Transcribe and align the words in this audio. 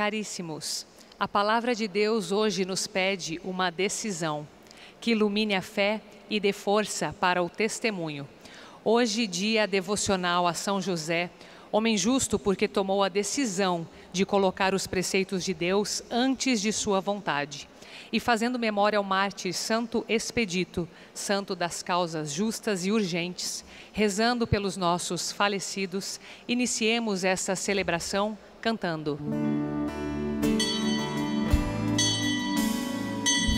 Caríssimos, 0.00 0.86
a 1.18 1.28
palavra 1.28 1.74
de 1.74 1.86
Deus 1.86 2.32
hoje 2.32 2.64
nos 2.64 2.86
pede 2.86 3.38
uma 3.44 3.68
decisão 3.68 4.48
que 4.98 5.10
ilumine 5.10 5.54
a 5.54 5.60
fé 5.60 6.00
e 6.30 6.40
dê 6.40 6.54
força 6.54 7.14
para 7.20 7.42
o 7.42 7.50
testemunho. 7.50 8.26
Hoje, 8.82 9.26
dia 9.26 9.66
devocional 9.66 10.46
a 10.46 10.54
São 10.54 10.80
José, 10.80 11.28
homem 11.70 11.98
justo 11.98 12.38
porque 12.38 12.66
tomou 12.66 13.02
a 13.02 13.10
decisão 13.10 13.86
de 14.10 14.24
colocar 14.24 14.72
os 14.72 14.86
preceitos 14.86 15.44
de 15.44 15.52
Deus 15.52 16.02
antes 16.10 16.62
de 16.62 16.72
sua 16.72 16.98
vontade. 16.98 17.68
E 18.10 18.18
fazendo 18.18 18.58
memória 18.58 18.96
ao 18.96 19.04
mártir 19.04 19.52
Santo 19.52 20.02
Expedito, 20.08 20.88
santo 21.12 21.54
das 21.54 21.82
causas 21.82 22.32
justas 22.32 22.86
e 22.86 22.90
urgentes, 22.90 23.62
rezando 23.92 24.46
pelos 24.46 24.78
nossos 24.78 25.30
falecidos, 25.30 26.18
iniciemos 26.48 27.22
essa 27.22 27.54
celebração 27.54 28.38
cantando. 28.60 29.18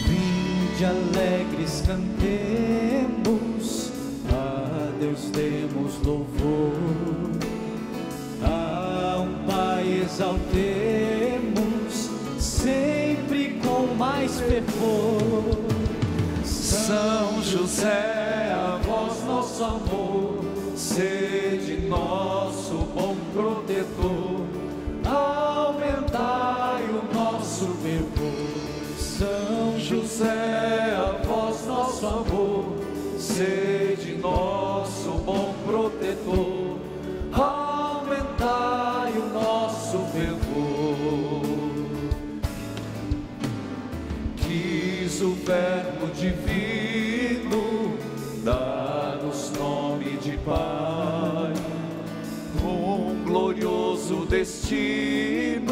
Vinde 0.06 0.84
alegres 0.84 1.83
cantemos, 1.87 3.91
a 4.30 4.91
Deus 5.01 5.30
demos 5.30 5.98
louvor, 6.06 6.75
a 8.42 9.20
um 9.20 9.47
Pai 9.47 10.02
exaltemos, 10.05 12.11
sempre 12.39 13.59
com 13.64 13.94
mais 13.97 14.39
fervor. 14.41 15.62
São 16.44 17.42
José, 17.42 18.53
a 18.53 18.78
vós 18.84 19.25
nosso 19.25 19.64
amor, 19.64 20.44
sede 20.77 21.87
nosso 21.89 22.62
José, 30.23 30.95
a 30.97 31.27
vós 31.27 31.67
nosso 31.67 32.06
amor, 32.06 32.77
sede 33.19 34.15
nosso 34.15 35.11
bom 35.25 35.53
protetor, 35.67 36.78
aumentai 37.33 39.12
o 39.15 39.33
nosso 39.33 39.98
fervor. 40.12 41.43
Quis 44.37 45.20
o 45.23 45.33
Verbo 45.33 46.06
divino 46.15 47.98
dar-nos 48.45 49.50
nome 49.59 50.19
de 50.19 50.39
Pai, 50.39 51.53
um 52.65 53.25
glorioso 53.25 54.25
destino 54.27 55.72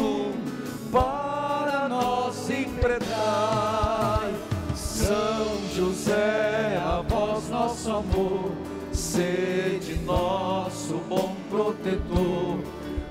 amor, 8.01 8.51
sede 8.91 9.95
nosso 10.03 10.95
bom 11.07 11.35
protetor, 11.49 12.59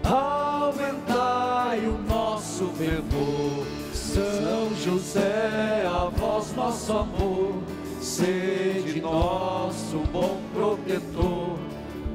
aumentai 0.04 1.86
o 1.86 1.98
nosso 2.08 2.66
fervor. 2.76 3.66
São 3.94 4.74
José, 4.76 5.86
a 5.86 6.08
vós 6.08 6.52
nosso 6.54 6.92
amor, 6.92 7.62
sede 8.00 9.00
nosso 9.00 9.98
bom 10.12 10.40
protetor, 10.52 11.58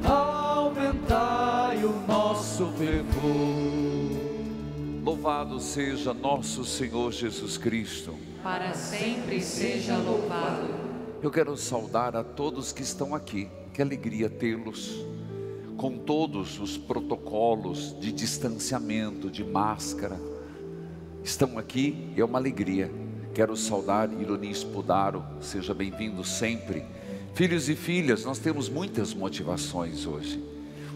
aumentai 0.03 1.83
o 1.83 1.93
nosso 2.07 2.67
fervor. 2.77 4.25
Louvado 5.03 5.59
seja 5.59 6.13
nosso 6.13 6.65
Senhor 6.65 7.11
Jesus 7.11 7.57
Cristo. 7.57 8.13
Para 8.43 8.73
sempre 8.73 9.41
seja 9.41 9.95
louvado. 9.97 10.84
Eu 11.25 11.31
quero 11.31 11.57
saudar 11.57 12.15
a 12.15 12.23
todos 12.23 12.71
que 12.71 12.83
estão 12.83 13.15
aqui. 13.15 13.49
Que 13.73 13.81
alegria 13.81 14.29
tê-los. 14.29 15.03
Com 15.75 15.97
todos 15.97 16.59
os 16.59 16.77
protocolos 16.77 17.99
de 17.99 18.11
distanciamento, 18.11 19.31
de 19.31 19.43
máscara. 19.43 20.19
Estão 21.23 21.57
aqui, 21.57 22.13
é 22.15 22.23
uma 22.23 22.37
alegria. 22.37 22.91
Quero 23.33 23.57
saudar 23.57 24.07
Ironi 24.21 24.53
Spudaro, 24.53 25.25
seja 25.41 25.73
bem-vindo 25.73 26.23
sempre. 26.23 26.85
Filhos 27.33 27.69
e 27.69 27.75
filhas, 27.75 28.23
nós 28.23 28.37
temos 28.37 28.69
muitas 28.69 29.11
motivações 29.11 30.05
hoje. 30.05 30.39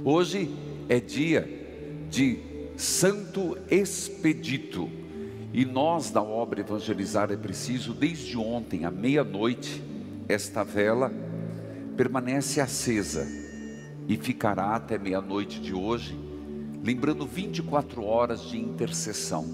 Hoje 0.05 0.55
é 0.87 0.99
dia 0.99 2.05
de 2.07 2.37
Santo 2.77 3.57
Expedito. 3.67 4.87
E 5.51 5.65
nós 5.65 6.11
da 6.11 6.21
obra 6.21 6.59
Evangelizar 6.59 7.31
é 7.31 7.35
preciso, 7.35 7.95
desde 7.95 8.37
ontem 8.37 8.85
à 8.85 8.91
meia-noite, 8.91 9.88
esta 10.29 10.63
vela 10.63 11.11
permanece 11.97 12.61
acesa 12.61 13.27
e 14.07 14.15
ficará 14.15 14.75
até 14.75 14.95
meia-noite 14.95 15.59
de 15.59 15.73
hoje, 15.73 16.17
lembrando 16.83 17.25
24 17.25 18.03
horas 18.03 18.43
de 18.43 18.59
intercessão. 18.59 19.47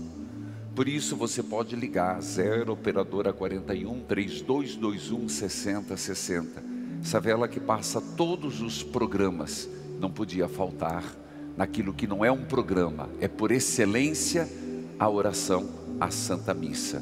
Por 0.75 0.89
isso 0.89 1.15
você 1.15 1.41
pode 1.41 1.77
ligar 1.77 2.21
0 2.21 2.73
operadora 2.73 3.31
41 3.31 4.01
3221 4.01 5.29
6060. 5.29 6.61
Essa 7.01 7.21
vela 7.21 7.47
que 7.47 7.59
passa 7.59 8.01
todos 8.01 8.59
os 8.61 8.83
programas, 8.83 9.69
não 10.01 10.11
podia 10.11 10.49
faltar 10.49 11.03
naquilo 11.55 11.93
que 11.93 12.05
não 12.05 12.25
é 12.25 12.29
um 12.29 12.43
programa, 12.43 13.07
é 13.21 13.29
por 13.29 13.49
excelência 13.51 14.49
a 14.99 15.09
oração 15.09 15.69
à 16.01 16.11
Santa 16.11 16.53
Missa. 16.53 17.01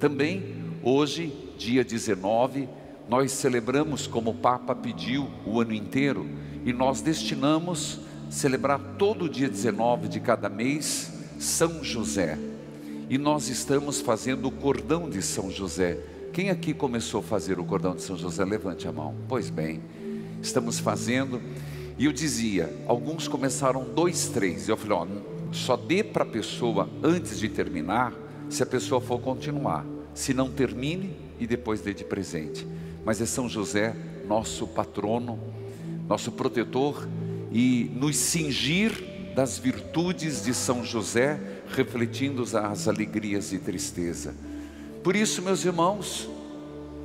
Também 0.00 0.56
hoje, 0.82 1.32
dia 1.56 1.84
19, 1.84 2.68
nós 3.08 3.32
celebramos 3.32 4.06
como 4.06 4.30
o 4.30 4.34
Papa 4.34 4.74
pediu 4.74 5.28
o 5.46 5.60
ano 5.60 5.72
inteiro 5.72 6.26
e 6.64 6.72
nós 6.72 7.00
destinamos 7.00 8.00
celebrar 8.28 8.78
todo 8.98 9.28
dia 9.28 9.48
19 9.48 10.08
de 10.08 10.20
cada 10.20 10.48
mês 10.48 11.10
São 11.38 11.82
José. 11.82 12.38
E 13.08 13.16
nós 13.16 13.48
estamos 13.48 14.00
fazendo 14.00 14.48
o 14.48 14.50
cordão 14.50 15.08
de 15.08 15.22
São 15.22 15.50
José. 15.50 15.98
Quem 16.32 16.50
aqui 16.50 16.74
começou 16.74 17.20
a 17.20 17.22
fazer 17.22 17.58
o 17.58 17.64
cordão 17.64 17.94
de 17.94 18.02
São 18.02 18.18
José? 18.18 18.44
Levante 18.44 18.86
a 18.86 18.92
mão. 18.92 19.14
Pois 19.26 19.48
bem, 19.48 19.80
estamos 20.42 20.78
fazendo 20.78 21.40
e 21.98 22.04
eu 22.04 22.12
dizia, 22.12 22.72
alguns 22.86 23.26
começaram 23.26 23.84
dois, 23.84 24.28
três. 24.28 24.68
Eu 24.68 24.76
falei, 24.76 24.96
ó, 24.98 25.06
só 25.50 25.76
dê 25.76 26.04
para 26.04 26.22
a 26.22 26.26
pessoa 26.26 26.88
antes 27.02 27.38
de 27.38 27.48
terminar, 27.48 28.12
se 28.50 28.62
a 28.62 28.66
pessoa 28.66 29.00
for 29.00 29.18
continuar. 29.20 29.84
Se 30.14 30.34
não 30.34 30.50
termine 30.50 31.16
e 31.40 31.46
depois 31.46 31.80
dê 31.80 31.94
de 31.94 32.04
presente. 32.04 32.66
Mas 33.08 33.22
é 33.22 33.24
São 33.24 33.48
José, 33.48 33.96
nosso 34.26 34.66
patrono, 34.66 35.38
nosso 36.06 36.30
protetor 36.30 37.08
e 37.50 37.90
nos 37.94 38.14
cingir 38.18 39.32
das 39.34 39.56
virtudes 39.56 40.44
de 40.44 40.52
São 40.52 40.84
José, 40.84 41.40
refletindo 41.68 42.42
as 42.42 42.86
alegrias 42.86 43.50
e 43.54 43.58
tristeza. 43.58 44.34
Por 45.02 45.16
isso, 45.16 45.40
meus 45.40 45.64
irmãos, 45.64 46.28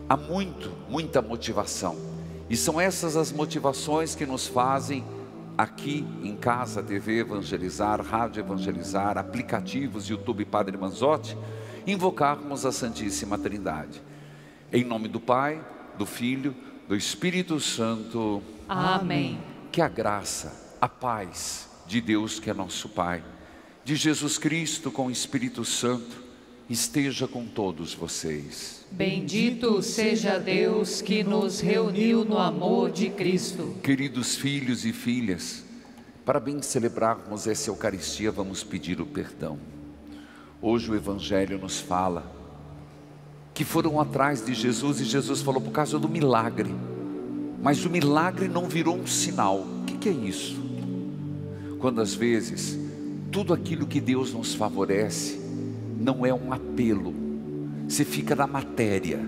há 0.09 0.17
muito, 0.17 0.73
muita 0.89 1.21
motivação 1.21 1.95
e 2.49 2.57
são 2.57 2.81
essas 2.81 3.15
as 3.15 3.31
motivações 3.31 4.13
que 4.13 4.25
nos 4.25 4.45
fazem 4.45 5.05
aqui 5.57 6.05
em 6.21 6.35
casa 6.35 6.83
TV 6.83 7.19
evangelizar, 7.19 8.05
rádio 8.05 8.41
evangelizar, 8.41 9.17
aplicativos 9.17 10.09
YouTube 10.09 10.43
Padre 10.43 10.75
Manzotti, 10.75 11.37
invocarmos 11.87 12.65
a 12.65 12.73
Santíssima 12.73 13.37
Trindade. 13.37 14.01
Em 14.69 14.83
nome 14.83 15.07
do 15.07 15.21
Pai, 15.21 15.63
do 15.97 16.05
Filho, 16.05 16.55
do 16.87 16.95
Espírito 16.95 17.59
Santo. 17.59 18.41
Amém. 18.67 19.39
Que 19.71 19.81
a 19.81 19.87
graça, 19.87 20.77
a 20.79 20.87
paz 20.87 21.69
de 21.87 22.01
Deus 22.01 22.39
que 22.39 22.49
é 22.49 22.53
nosso 22.53 22.89
Pai, 22.89 23.23
de 23.83 23.95
Jesus 23.95 24.37
Cristo 24.37 24.91
com 24.91 25.07
o 25.07 25.11
Espírito 25.11 25.65
Santo, 25.65 26.23
esteja 26.69 27.27
com 27.27 27.45
todos 27.45 27.93
vocês. 27.93 28.85
Bendito 28.91 29.81
seja 29.81 30.37
Deus 30.39 31.01
que 31.01 31.23
nos 31.23 31.59
reuniu 31.59 32.23
no 32.23 32.37
amor 32.37 32.91
de 32.91 33.09
Cristo. 33.09 33.75
Queridos 33.83 34.35
filhos 34.35 34.85
e 34.85 34.93
filhas, 34.93 35.63
para 36.25 36.39
bem 36.39 36.61
celebrarmos 36.61 37.47
essa 37.47 37.69
Eucaristia, 37.69 38.31
vamos 38.31 38.63
pedir 38.63 39.01
o 39.01 39.05
perdão. 39.05 39.59
Hoje 40.61 40.89
o 40.89 40.95
Evangelho 40.95 41.57
nos 41.57 41.79
fala 41.79 42.42
que 43.53 43.63
foram 43.63 43.99
atrás 43.99 44.43
de 44.45 44.53
Jesus 44.53 44.99
e 44.99 45.03
Jesus 45.03 45.41
falou 45.41 45.61
por 45.61 45.71
causa 45.71 45.99
do 45.99 46.09
milagre, 46.09 46.73
mas 47.61 47.85
o 47.85 47.89
milagre 47.89 48.47
não 48.47 48.67
virou 48.67 48.97
um 48.97 49.07
sinal. 49.07 49.59
O 49.59 49.85
que, 49.85 49.97
que 49.97 50.09
é 50.09 50.11
isso? 50.11 50.61
Quando 51.79 52.01
às 52.01 52.13
vezes 52.13 52.77
tudo 53.31 53.53
aquilo 53.53 53.85
que 53.85 54.01
Deus 54.01 54.33
nos 54.33 54.53
favorece 54.53 55.39
não 55.99 56.25
é 56.25 56.33
um 56.33 56.51
apelo, 56.51 57.13
você 57.87 58.03
fica 58.03 58.35
na 58.35 58.47
matéria, 58.47 59.19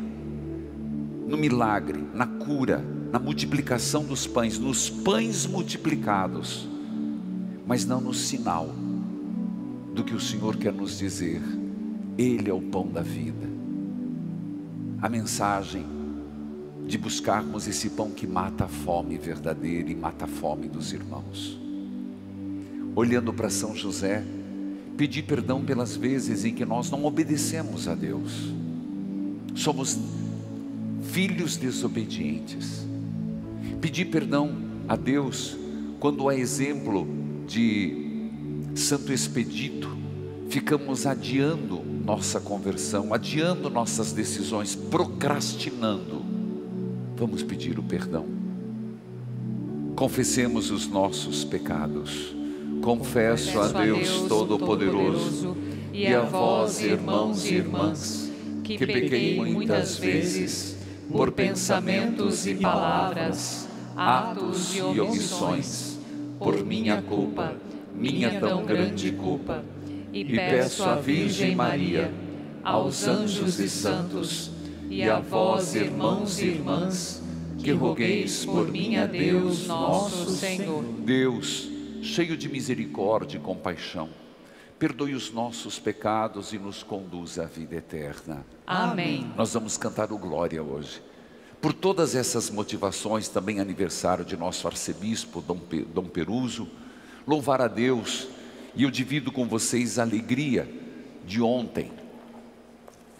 no 1.28 1.38
milagre, 1.38 2.04
na 2.14 2.26
cura, 2.26 2.84
na 3.12 3.20
multiplicação 3.20 4.04
dos 4.04 4.28
pães, 4.28 4.58
nos 4.60 4.90
pães 4.90 5.46
multiplicados, 5.46 6.68
mas 7.66 7.86
não 7.86 8.02
no 8.02 8.14
sinal. 8.14 8.70
do 9.94 10.04
que 10.04 10.14
o 10.14 10.20
Senhor 10.20 10.58
quer 10.58 10.74
nos 10.74 10.98
dizer. 10.98 11.42
Ele 12.18 12.50
é 12.50 12.54
o 12.54 12.62
pão 12.62 12.88
da 12.88 13.02
vida. 13.02 13.55
A 15.06 15.10
mensagem 15.10 15.86
de 16.88 16.98
buscarmos 16.98 17.68
esse 17.68 17.92
pão 17.92 18.10
que 18.10 18.26
mata 18.26 18.66
a 18.66 18.68
fome 18.68 19.20
verdadeira 19.20 19.92
e 19.92 19.96
mata 19.96 20.26
a 20.26 20.28
fome 20.28 20.68
dos 20.68 20.94
irmãos. 20.94 21.60
Olhando 22.96 23.32
para 23.32 23.52
São 23.52 23.76
José, 23.76 24.24
pedir 24.98 25.22
perdão 25.22 25.64
pelas 25.64 25.96
vezes 25.96 26.44
em 26.44 26.56
que 26.56 26.66
nós 26.66 26.90
não 26.90 27.06
obedecemos 27.06 27.88
a 27.88 27.94
Deus. 27.94 28.52
Somos 29.54 29.96
filhos 31.04 31.56
desobedientes. 31.56 32.84
Pedir 33.80 34.06
perdão 34.06 34.58
a 34.88 34.96
Deus 34.96 35.56
quando 36.00 36.28
a 36.28 36.36
exemplo 36.36 37.08
de 37.46 38.32
Santo 38.74 39.14
Expedito, 39.14 39.88
ficamos 40.50 41.06
adiando 41.06 41.85
nossa 42.06 42.40
conversão, 42.40 43.12
adiando 43.12 43.68
nossas 43.68 44.14
decisões, 44.14 44.76
procrastinando. 44.76 46.24
Vamos 47.18 47.42
pedir 47.42 47.80
o 47.80 47.84
perdão. 47.84 48.28
Confessemos 49.96 50.70
os 50.70 50.88
nossos 50.88 51.44
pecados. 51.44 52.36
Confesso 52.84 53.60
a 53.60 53.70
Deus 53.70 54.22
Todo-Poderoso 54.28 55.58
e 55.92 56.06
a 56.06 56.22
vós, 56.22 56.80
irmãos 56.80 57.44
e 57.46 57.56
irmãs, 57.56 58.32
que 58.64 58.78
pequei 58.78 59.38
muitas 59.38 59.98
vezes 59.98 60.78
por 61.12 61.32
pensamentos 61.32 62.46
e 62.46 62.54
palavras, 62.54 63.68
atos 63.96 64.76
e 64.76 64.82
omissões, 64.82 65.98
por 66.38 66.64
minha 66.64 67.02
culpa, 67.02 67.56
minha 67.96 68.40
tão 68.40 68.64
grande 68.64 69.12
culpa. 69.12 69.64
E 70.16 70.24
peço 70.24 70.86
à 70.86 70.96
Virgem 70.96 71.58
Maria, 71.58 72.10
aos 72.64 73.06
anjos 73.06 73.60
e 73.60 73.68
santos, 73.68 74.50
e 74.90 75.04
a 75.04 75.20
vós, 75.20 75.76
irmãos 75.76 76.40
e 76.40 76.46
irmãs, 76.46 77.22
que 77.60 77.72
rogueis 77.72 78.46
por 78.46 78.72
mim 78.72 78.96
a 78.96 79.06
Deus 79.06 79.68
nosso 79.68 80.30
Senhor. 80.30 80.86
Deus, 81.00 81.68
cheio 82.02 82.38
de 82.38 82.48
misericórdia 82.48 83.36
e 83.36 83.42
compaixão, 83.42 84.08
perdoe 84.80 85.14
os 85.14 85.34
nossos 85.34 85.80
pecados 85.80 86.54
e 86.54 86.58
nos 86.58 86.82
conduza 86.82 87.44
à 87.44 87.46
vida 87.46 87.76
eterna. 87.76 88.46
Amém. 88.66 89.30
Nós 89.36 89.54
vamos 89.54 89.76
cantar 89.76 90.14
o 90.14 90.18
Glória 90.18 90.64
hoje. 90.64 91.02
Por 91.60 91.74
todas 91.74 92.16
essas 92.16 92.50
motivações, 92.50 93.28
também 93.28 93.60
aniversário 93.60 94.24
de 94.24 94.38
nosso 94.38 94.66
arcebispo 94.66 95.42
Dom, 95.42 95.58
Pe 95.58 95.82
Dom 95.82 96.06
Peruso, 96.06 96.70
louvar 97.28 97.60
a 97.60 97.68
Deus 97.68 98.30
e 98.76 98.84
eu 98.84 98.92
divido 98.92 99.32
com 99.32 99.48
vocês 99.48 99.98
a 99.98 100.04
alegria 100.04 100.70
de 101.26 101.42
ontem, 101.42 101.92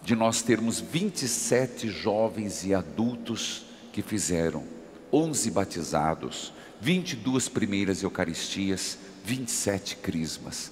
de 0.02 0.14
nós 0.14 0.42
termos 0.42 0.80
27 0.80 1.88
jovens 1.88 2.64
e 2.64 2.74
adultos 2.74 3.64
que 3.92 4.02
fizeram 4.02 4.64
11 5.12 5.50
batizados, 5.50 6.52
22 6.80 7.48
primeiras 7.48 8.02
Eucaristias, 8.02 8.98
27 9.24 9.96
crismas. 9.96 10.70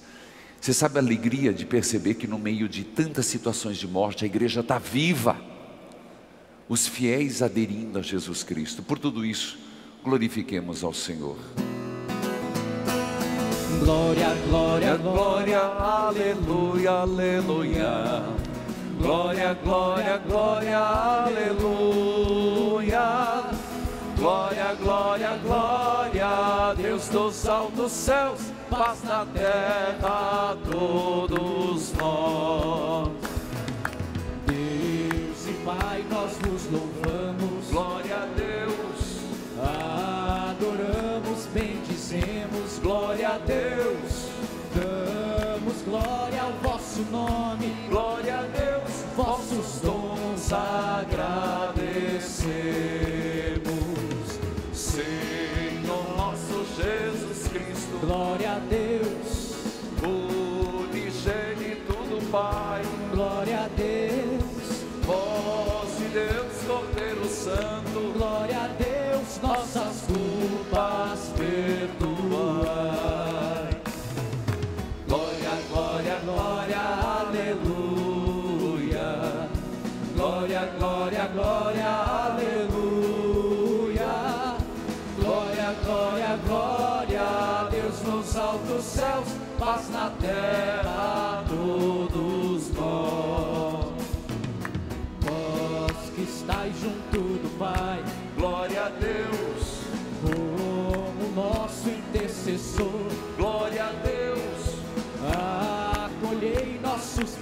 Você 0.61 0.73
sabe 0.73 0.97
a 0.97 1.01
alegria 1.01 1.53
de 1.53 1.65
perceber 1.65 2.15
que 2.15 2.27
no 2.27 2.39
meio 2.39 2.69
de 2.69 2.83
tantas 2.83 3.25
situações 3.25 3.77
de 3.77 3.87
morte 3.87 4.23
a 4.23 4.27
igreja 4.27 4.61
está 4.61 4.79
viva, 4.79 5.39
os 6.67 6.87
fiéis 6.87 7.41
aderindo 7.41 7.99
a 7.99 8.01
Jesus 8.01 8.43
Cristo. 8.43 8.81
Por 8.81 8.97
tudo 8.97 9.25
isso, 9.25 9.59
glorifiquemos 10.03 10.83
ao 10.83 10.93
Senhor. 10.93 11.37
Glória, 13.79 14.35
glória, 14.47 14.97
glória, 14.97 15.59
aleluia, 15.59 16.91
aleluia. 16.91 18.23
Glória, 18.97 19.53
glória, 19.63 20.17
glória, 20.17 20.79
aleluia. 21.25 22.05
Glória, 24.17 24.75
glória, 24.81 25.37
glória, 25.43 26.73
Deus 26.77 27.09
dos 27.09 27.47
altos 27.47 27.91
céus, 27.91 28.39
paz 28.69 29.03
na 29.03 29.25
terra 29.25 30.51
a 30.51 30.57
todos 30.71 31.93
nós. 31.93 33.09
Deus 34.47 35.47
e 35.47 35.53
Pai, 35.65 36.05
nós 36.09 36.37
vos 36.41 36.71
louvamos. 36.71 37.69
Glória 37.69 38.15
a 38.15 38.25
Deus. 38.35 39.19
Adoramos, 39.59 41.45
bendizemos. 41.53 42.54
Glória 42.85 43.29
a 43.29 43.37
Deus. 43.39 44.29
Damos 44.75 45.81
glória 45.81 46.39
ao 46.39 46.51
vosso 46.61 47.01
nome. 47.09 47.73
Glória 47.89 48.37
a 48.37 48.43
Deus. 48.43 49.03
Vossos 49.15 49.81
dons 49.81 50.53
agradecemos. 50.53 51.64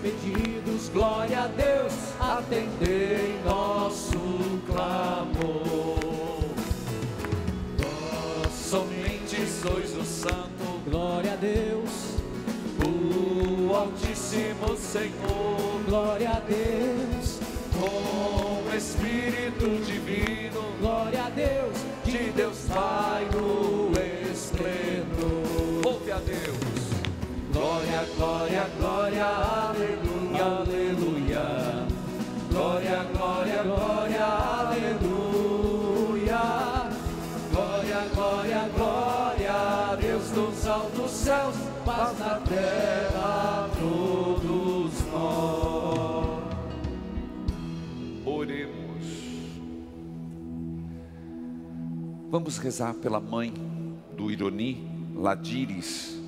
Pedidos, 0.03 0.89
glória 0.89 1.43
a 1.43 1.47
Deus, 1.47 1.93
atendei 2.19 3.39
nosso 3.45 4.19
clamor. 4.67 5.97
Vós 7.77 8.51
somente 8.51 9.47
sois 9.47 9.95
o 9.95 10.03
Santo, 10.03 10.81
glória 10.85 11.33
a 11.33 11.35
Deus, 11.37 12.17
o 12.85 13.73
Altíssimo 13.73 14.75
Senhor, 14.75 15.81
glória 15.87 16.31
a 16.31 16.39
Deus, 16.41 17.39
com 17.71 18.69
o 18.69 18.75
Espírito 18.75 19.85
Divino, 19.85 20.61
glória 20.81 21.23
a 21.23 21.29
Deus, 21.29 21.53
de 21.77 21.83
Deus 21.83 21.92
Vamos 52.33 52.57
rezar 52.57 52.95
pela 52.95 53.19
mãe 53.19 53.53
do 54.17 54.31
Ironi, 54.31 54.89
Ladires, 55.15 56.19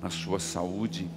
na 0.00 0.08
sua 0.08 0.38
saúde. 0.38 1.10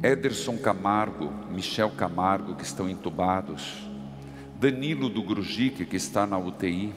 Ederson 0.00 0.56
Camargo, 0.56 1.32
Michel 1.50 1.90
Camargo, 1.90 2.54
que 2.54 2.62
estão 2.62 2.88
entubados. 2.88 3.82
Danilo 4.60 5.08
do 5.08 5.24
Grujique, 5.24 5.84
que 5.84 5.96
está 5.96 6.24
na 6.24 6.38
UTI. 6.38 6.92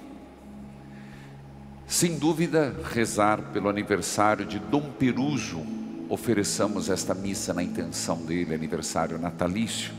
Sem 1.88 2.19
dúvida, 2.19 2.72
rezar 2.93 3.51
pelo 3.51 3.67
aniversário 3.67 4.45
de 4.45 4.60
Dom 4.60 4.91
Peruso. 4.91 5.65
Ofereçamos 6.07 6.91
esta 6.91 7.15
missa 7.15 7.55
na 7.55 7.63
intenção 7.63 8.24
dele, 8.24 8.53
aniversário 8.53 9.17
natalício. 9.17 9.91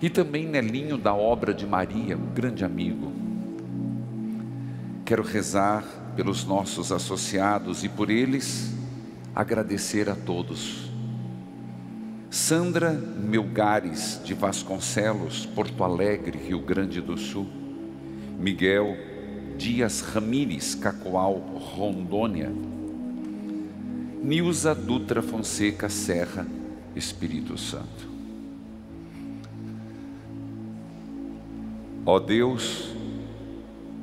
E 0.00 0.10
também 0.10 0.48
Nelinho 0.48 0.98
da 0.98 1.14
obra 1.14 1.54
de 1.54 1.64
Maria, 1.64 2.16
um 2.16 2.34
grande 2.34 2.64
amigo. 2.64 3.30
Quero 5.12 5.24
rezar 5.24 5.84
pelos 6.16 6.46
nossos 6.46 6.90
associados 6.90 7.84
e 7.84 7.88
por 7.90 8.08
eles 8.08 8.72
agradecer 9.34 10.08
a 10.08 10.14
todos. 10.14 10.90
Sandra 12.30 12.92
Melgares 12.92 14.22
de 14.24 14.32
Vasconcelos, 14.32 15.44
Porto 15.44 15.84
Alegre, 15.84 16.38
Rio 16.38 16.60
Grande 16.62 17.02
do 17.02 17.18
Sul. 17.18 17.46
Miguel 18.38 18.96
Dias 19.58 20.00
Ramires, 20.00 20.74
Cacoal, 20.74 21.34
Rondônia. 21.76 22.50
Nilza 24.22 24.74
Dutra 24.74 25.20
Fonseca 25.20 25.90
Serra, 25.90 26.46
Espírito 26.96 27.58
Santo. 27.58 28.08
Ó 32.06 32.18
Deus, 32.18 32.91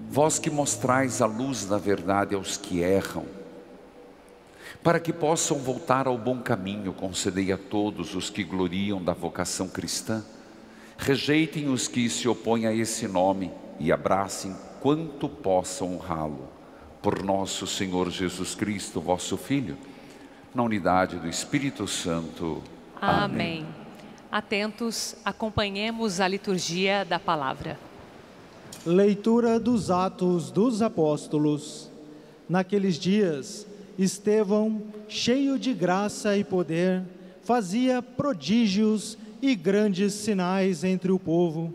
vós 0.10 0.40
que 0.40 0.50
mostrais 0.50 1.22
a 1.22 1.28
luz 1.28 1.66
da 1.66 1.78
verdade 1.78 2.34
aos 2.34 2.58
que 2.58 2.82
erram, 2.82 3.26
para 4.82 5.00
que 5.00 5.14
possam 5.14 5.60
voltar 5.60 6.08
ao 6.08 6.18
bom 6.18 6.40
caminho, 6.40 6.92
concedei 6.92 7.52
a 7.52 7.58
todos 7.58 8.16
os 8.16 8.30
que 8.30 8.44
gloriam 8.44 9.04
da 9.04 9.14
vocação 9.14 9.68
cristã, 9.68 10.26
rejeitem 10.98 11.70
os 11.70 11.88
que 11.88 12.10
se 12.10 12.28
opõem 12.28 12.66
a 12.66 12.74
esse 12.74 13.08
nome 13.08 13.52
e 13.80 13.92
abracem 13.92 14.56
quanto 14.82 15.30
possam 15.30 15.96
honrá-lo. 15.96 16.50
Por 17.04 17.24
nosso 17.24 17.68
Senhor 17.68 18.10
Jesus 18.10 18.56
Cristo, 18.56 19.00
vosso 19.00 19.38
Filho, 19.38 19.78
na 20.56 20.64
unidade 20.64 21.18
do 21.18 21.30
Espírito 21.30 21.88
Santo. 21.88 22.64
Amém. 23.00 23.64
Amém. 23.64 23.68
Atentos, 24.32 25.16
acompanhemos 25.24 26.20
a 26.20 26.28
liturgia 26.28 27.06
da 27.06 27.20
palavra. 27.20 27.89
Leitura 28.90 29.60
dos 29.60 29.92
Atos 29.92 30.50
dos 30.50 30.82
Apóstolos. 30.82 31.92
Naqueles 32.50 32.96
dias, 32.96 33.68
Estevão, 34.00 34.82
cheio 35.08 35.60
de 35.60 35.76
graça 35.76 36.36
e 36.36 36.44
poder, 36.44 37.04
fazia 37.44 38.02
prodígios 38.02 39.16
e 39.44 39.54
grandes 39.54 40.14
sinais 40.14 40.84
entre 40.84 41.12
o 41.12 41.20
povo. 41.20 41.72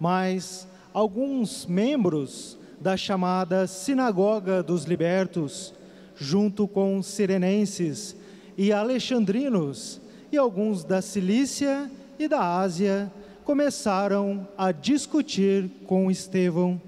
Mas 0.00 0.66
alguns 0.94 1.66
membros 1.66 2.56
da 2.80 2.96
chamada 2.96 3.66
Sinagoga 3.66 4.62
dos 4.62 4.84
Libertos, 4.84 5.74
junto 6.16 6.66
com 6.66 7.02
sirenenses 7.02 8.16
e 8.56 8.72
alexandrinos 8.72 10.00
e 10.32 10.38
alguns 10.38 10.84
da 10.84 11.02
Cilícia 11.02 11.90
e 12.18 12.26
da 12.26 12.58
Ásia, 12.58 13.12
começaram 13.50 14.46
a 14.56 14.70
discutir 14.70 15.68
com 15.84 16.08
Estevão. 16.08 16.80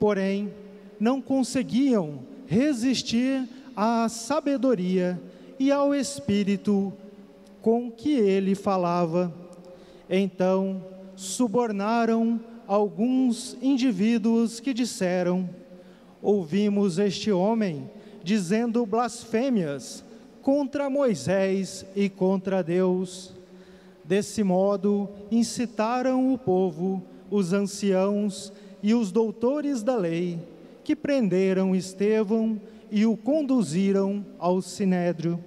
Porém, 0.00 0.52
não 0.98 1.22
conseguiam 1.22 2.18
resistir 2.44 3.48
à 3.76 4.08
sabedoria 4.08 5.22
e 5.60 5.70
ao 5.70 5.94
espírito 5.94 6.92
com 7.62 7.88
que 7.88 8.14
ele 8.14 8.56
falava. 8.56 9.32
Então, 10.10 10.84
subornaram 11.14 12.40
alguns 12.66 13.56
indivíduos 13.62 14.58
que 14.58 14.74
disseram: 14.74 15.48
Ouvimos 16.20 16.98
este 16.98 17.30
homem 17.30 17.88
dizendo 18.24 18.84
blasfêmias 18.84 20.02
contra 20.42 20.90
Moisés 20.90 21.86
e 21.94 22.08
contra 22.08 22.60
Deus. 22.60 23.38
Desse 24.10 24.42
modo, 24.42 25.08
incitaram 25.30 26.34
o 26.34 26.36
povo, 26.36 27.00
os 27.30 27.52
anciãos 27.52 28.52
e 28.82 28.92
os 28.92 29.12
doutores 29.12 29.84
da 29.84 29.94
lei, 29.94 30.36
que 30.82 30.96
prenderam 30.96 31.76
Estevão 31.76 32.60
e 32.90 33.06
o 33.06 33.16
conduziram 33.16 34.26
ao 34.36 34.60
sinédrio. 34.60 35.38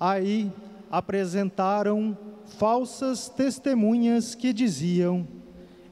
Aí 0.00 0.50
apresentaram 0.90 2.18
falsas 2.58 3.28
testemunhas 3.28 4.34
que 4.34 4.52
diziam: 4.52 5.24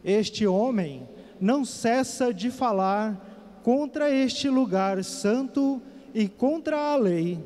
Este 0.05 0.49
homem 0.49 1.09
não 1.41 1.65
cessa 1.65 2.35
de 2.35 2.51
falar 2.51 3.61
contra 3.63 4.11
este 4.11 4.49
lugar 4.49 5.05
santo 5.05 5.81
e 6.13 6.27
contra 6.27 6.77
a 6.77 6.97
lei. 6.97 7.39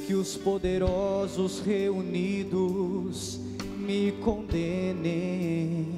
Que 0.06 0.14
os 0.14 0.34
poderosos 0.34 1.60
reunidos 1.60 3.38
me 3.76 4.12
condenem. 4.12 5.88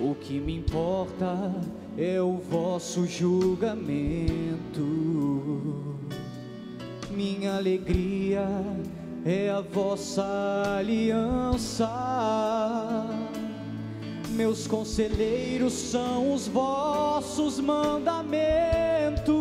O 0.00 0.16
que 0.16 0.40
me 0.40 0.56
importa 0.56 1.54
é 1.96 2.20
o 2.20 2.38
vosso 2.38 3.06
julgamento. 3.06 5.11
Minha 7.14 7.56
alegria 7.56 8.46
é 9.24 9.50
a 9.50 9.60
vossa 9.60 10.24
aliança. 10.78 11.88
Meus 14.30 14.66
conselheiros 14.66 15.74
são 15.74 16.32
os 16.34 16.48
vossos 16.48 17.60
mandamentos. 17.60 19.32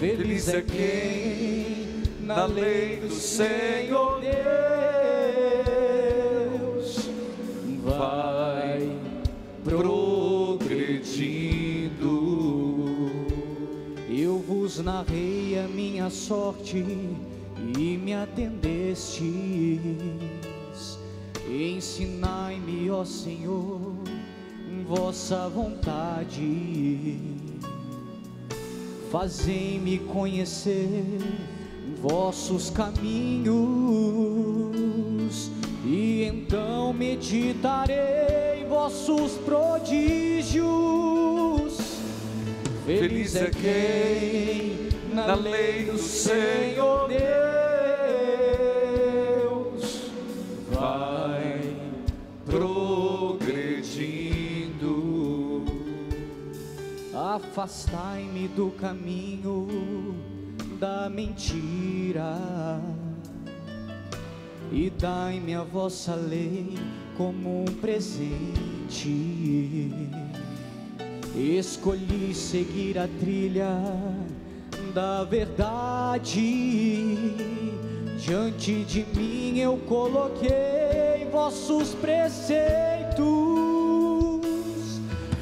Feliz 0.00 0.48
é 0.48 0.62
quem 0.62 2.02
na 2.20 2.46
lei 2.46 2.96
do 2.96 3.14
Senhor 3.14 4.20
Deus 4.20 4.91
narrei 14.82 15.58
a 15.58 15.68
minha 15.68 16.10
sorte 16.10 16.84
e 17.78 17.96
me 17.96 18.14
atendestes. 18.14 19.20
Ensinai-me, 21.48 22.90
ó 22.90 23.04
Senhor, 23.04 23.94
vossa 24.88 25.48
vontade. 25.48 27.18
Fazei-me 29.10 29.98
conhecer 29.98 31.18
vossos 32.00 32.70
caminhos, 32.70 33.52
e 35.84 36.24
então 36.24 36.92
meditarei 36.92 38.64
vossos 38.68 39.32
prodígios. 39.44 41.21
Feliz 42.98 43.34
é 43.36 43.48
quem 43.50 44.88
na 45.14 45.34
lei 45.34 45.86
do 45.86 45.96
Senhor 45.96 47.08
Deus 49.38 50.10
vai 50.70 51.76
progredindo. 52.44 53.62
Afastai-me 57.14 58.48
do 58.48 58.70
caminho 58.72 59.66
da 60.78 61.08
mentira 61.08 62.38
e 64.70 64.90
dai-me 64.90 65.54
a 65.54 65.62
vossa 65.62 66.14
lei 66.14 66.74
como 67.16 67.62
um 67.62 67.64
presente. 67.80 69.10
Escolhi 71.34 72.34
seguir 72.34 72.98
a 72.98 73.08
trilha 73.18 73.70
da 74.92 75.24
verdade. 75.24 76.30
Diante 78.18 78.84
de 78.84 79.06
mim 79.16 79.58
eu 79.58 79.78
coloquei 79.88 81.26
vossos 81.32 81.94
preceitos. 81.94 82.60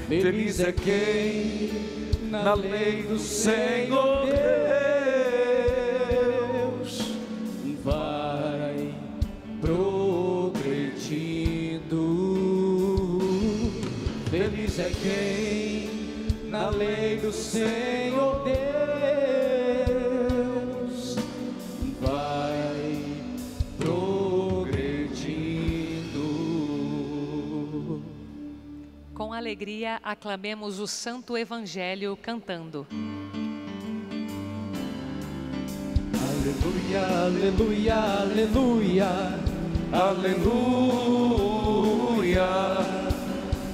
Feliz 0.06 0.60
é 0.60 0.72
quem 0.72 1.70
na 2.30 2.54
lei 2.54 3.02
do 3.02 3.18
Senhor 3.18 4.26
Deus 4.26 4.89
Senhor 17.32 18.44
Deus 18.44 18.60
vai 22.00 23.04
progredindo. 23.78 24.82
Com 29.14 29.32
alegria, 29.32 30.00
aclamemos 30.02 30.78
o 30.78 30.86
Santo 30.86 31.36
Evangelho 31.36 32.16
cantando. 32.20 32.86
Aleluia, 36.40 37.06
aleluia, 37.26 37.94
aleluia, 38.22 39.08
aleluia, 39.92 41.40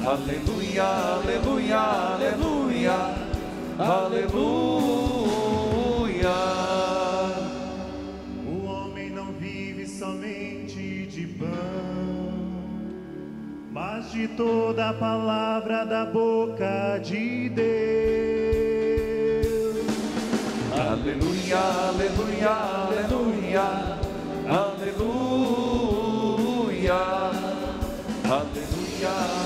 aleluia, 0.05 0.85
aleluia, 0.85 1.79
aleluia, 1.79 3.26
aleluia. 3.79 4.37
O 8.47 8.65
homem 8.67 9.11
não 9.11 9.33
vive 9.33 9.87
somente 9.87 11.07
de 11.07 11.27
pão, 11.27 11.49
mas 13.73 14.11
de 14.13 14.29
toda 14.29 14.91
a 14.91 14.95
palavra 14.95 15.85
da 15.85 16.05
boca 16.07 16.99
de 17.03 17.49
Deus. 17.51 17.77
Aleluia, 20.79 21.59
aleluia, 21.89 22.51
aleluia, 22.51 23.61
aleluia, 24.47 25.17
aleluia, 25.75 27.01
aleluia, 28.25 29.46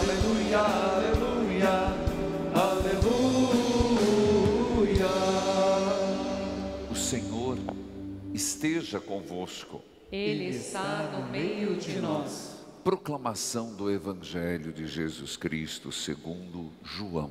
esteja 8.60 9.00
convosco. 9.00 9.80
Ele 10.12 10.49
está 10.49 11.10
no 11.14 11.26
meio 11.30 11.76
de 11.76 11.99
nós. 11.99 12.58
Proclamação 12.84 13.75
do 13.75 13.90
Evangelho 13.90 14.70
de 14.70 14.86
Jesus 14.86 15.34
Cristo 15.34 15.90
segundo 15.90 16.70
João. 16.84 17.30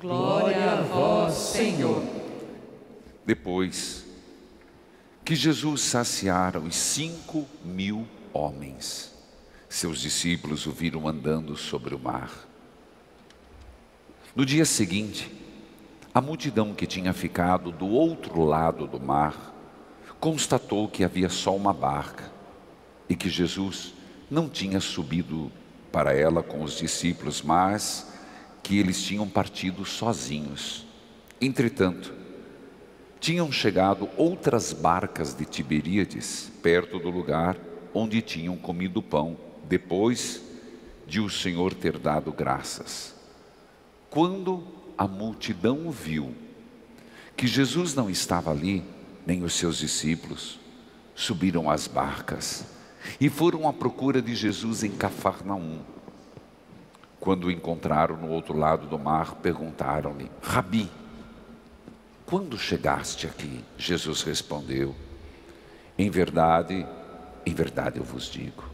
Glória 0.00 0.72
a 0.72 0.82
vós, 0.82 1.34
Senhor. 1.34 2.02
Depois 3.26 4.06
que 5.22 5.34
Jesus 5.34 5.82
saciara 5.82 6.58
os 6.58 6.74
cinco 6.74 7.46
mil 7.62 8.06
homens, 8.32 9.12
seus 9.68 10.00
discípulos 10.00 10.66
o 10.66 10.72
viram 10.72 11.06
andando 11.06 11.54
sobre 11.54 11.94
o 11.94 11.98
mar. 11.98 12.48
No 14.34 14.46
dia 14.46 14.64
seguinte, 14.64 15.30
a 16.14 16.20
multidão 16.22 16.72
que 16.72 16.86
tinha 16.86 17.12
ficado 17.12 17.70
do 17.70 17.86
outro 17.88 18.42
lado 18.42 18.86
do 18.86 18.98
mar 18.98 19.51
constatou 20.22 20.86
que 20.86 21.02
havia 21.02 21.28
só 21.28 21.56
uma 21.56 21.72
barca 21.72 22.30
e 23.08 23.16
que 23.16 23.28
Jesus 23.28 23.92
não 24.30 24.48
tinha 24.48 24.78
subido 24.78 25.50
para 25.90 26.14
ela 26.14 26.44
com 26.44 26.62
os 26.62 26.78
discípulos, 26.78 27.42
mas 27.42 28.06
que 28.62 28.78
eles 28.78 29.02
tinham 29.02 29.28
partido 29.28 29.84
sozinhos. 29.84 30.86
Entretanto, 31.40 32.14
tinham 33.18 33.50
chegado 33.50 34.08
outras 34.16 34.72
barcas 34.72 35.34
de 35.34 35.44
Tiberíades 35.44 36.52
perto 36.62 37.00
do 37.00 37.10
lugar 37.10 37.58
onde 37.92 38.22
tinham 38.22 38.56
comido 38.56 39.02
pão, 39.02 39.36
depois 39.68 40.40
de 41.04 41.18
o 41.18 41.28
Senhor 41.28 41.74
ter 41.74 41.98
dado 41.98 42.30
graças. 42.30 43.12
Quando 44.08 44.62
a 44.96 45.08
multidão 45.08 45.90
viu 45.90 46.32
que 47.36 47.48
Jesus 47.48 47.92
não 47.92 48.08
estava 48.08 48.52
ali, 48.52 48.84
nem 49.26 49.42
os 49.42 49.54
seus 49.54 49.78
discípulos, 49.78 50.58
subiram 51.14 51.70
às 51.70 51.86
barcas 51.86 52.64
e 53.20 53.28
foram 53.28 53.68
à 53.68 53.72
procura 53.72 54.20
de 54.20 54.34
Jesus 54.34 54.82
em 54.82 54.90
Cafarnaum. 54.90 55.80
Quando 57.20 57.44
o 57.44 57.50
encontraram 57.50 58.16
no 58.16 58.28
outro 58.28 58.56
lado 58.56 58.86
do 58.86 58.98
mar, 58.98 59.36
perguntaram-lhe: 59.36 60.30
Rabi, 60.42 60.90
quando 62.26 62.58
chegaste 62.58 63.26
aqui? 63.26 63.64
Jesus 63.78 64.22
respondeu: 64.22 64.94
Em 65.96 66.10
verdade, 66.10 66.86
em 67.46 67.54
verdade 67.54 67.98
eu 67.98 68.04
vos 68.04 68.24
digo, 68.24 68.64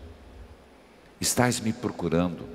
estais 1.20 1.60
me 1.60 1.72
procurando, 1.72 2.48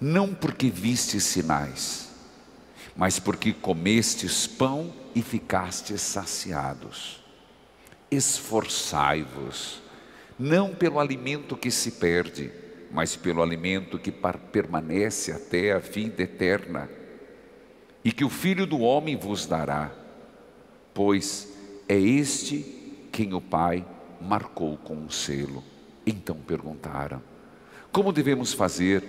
não 0.00 0.34
porque 0.34 0.70
vistes 0.70 1.24
sinais, 1.24 2.07
mas 2.98 3.18
porque 3.18 3.54
comestes 3.54 4.46
pão 4.46 4.92
e 5.14 5.22
ficastes 5.22 6.02
saciados. 6.02 7.24
Esforçai-vos, 8.10 9.80
não 10.38 10.74
pelo 10.74 11.00
alimento 11.00 11.56
que 11.56 11.70
se 11.70 11.92
perde, 11.92 12.50
mas 12.92 13.16
pelo 13.16 13.42
alimento 13.42 13.98
que 13.98 14.12
permanece 14.12 15.32
até 15.32 15.72
a 15.72 15.78
vida 15.78 16.22
eterna, 16.22 16.90
e 18.04 18.12
que 18.12 18.24
o 18.24 18.28
Filho 18.28 18.66
do 18.66 18.80
Homem 18.80 19.16
vos 19.16 19.46
dará 19.46 19.92
pois 20.98 21.56
é 21.88 21.96
este 21.96 23.06
quem 23.12 23.32
o 23.32 23.40
Pai 23.40 23.86
marcou 24.20 24.76
com 24.78 24.96
um 24.96 25.08
selo. 25.08 25.62
Então 26.04 26.34
perguntaram: 26.34 27.22
Como 27.92 28.12
devemos 28.12 28.52
fazer 28.52 29.04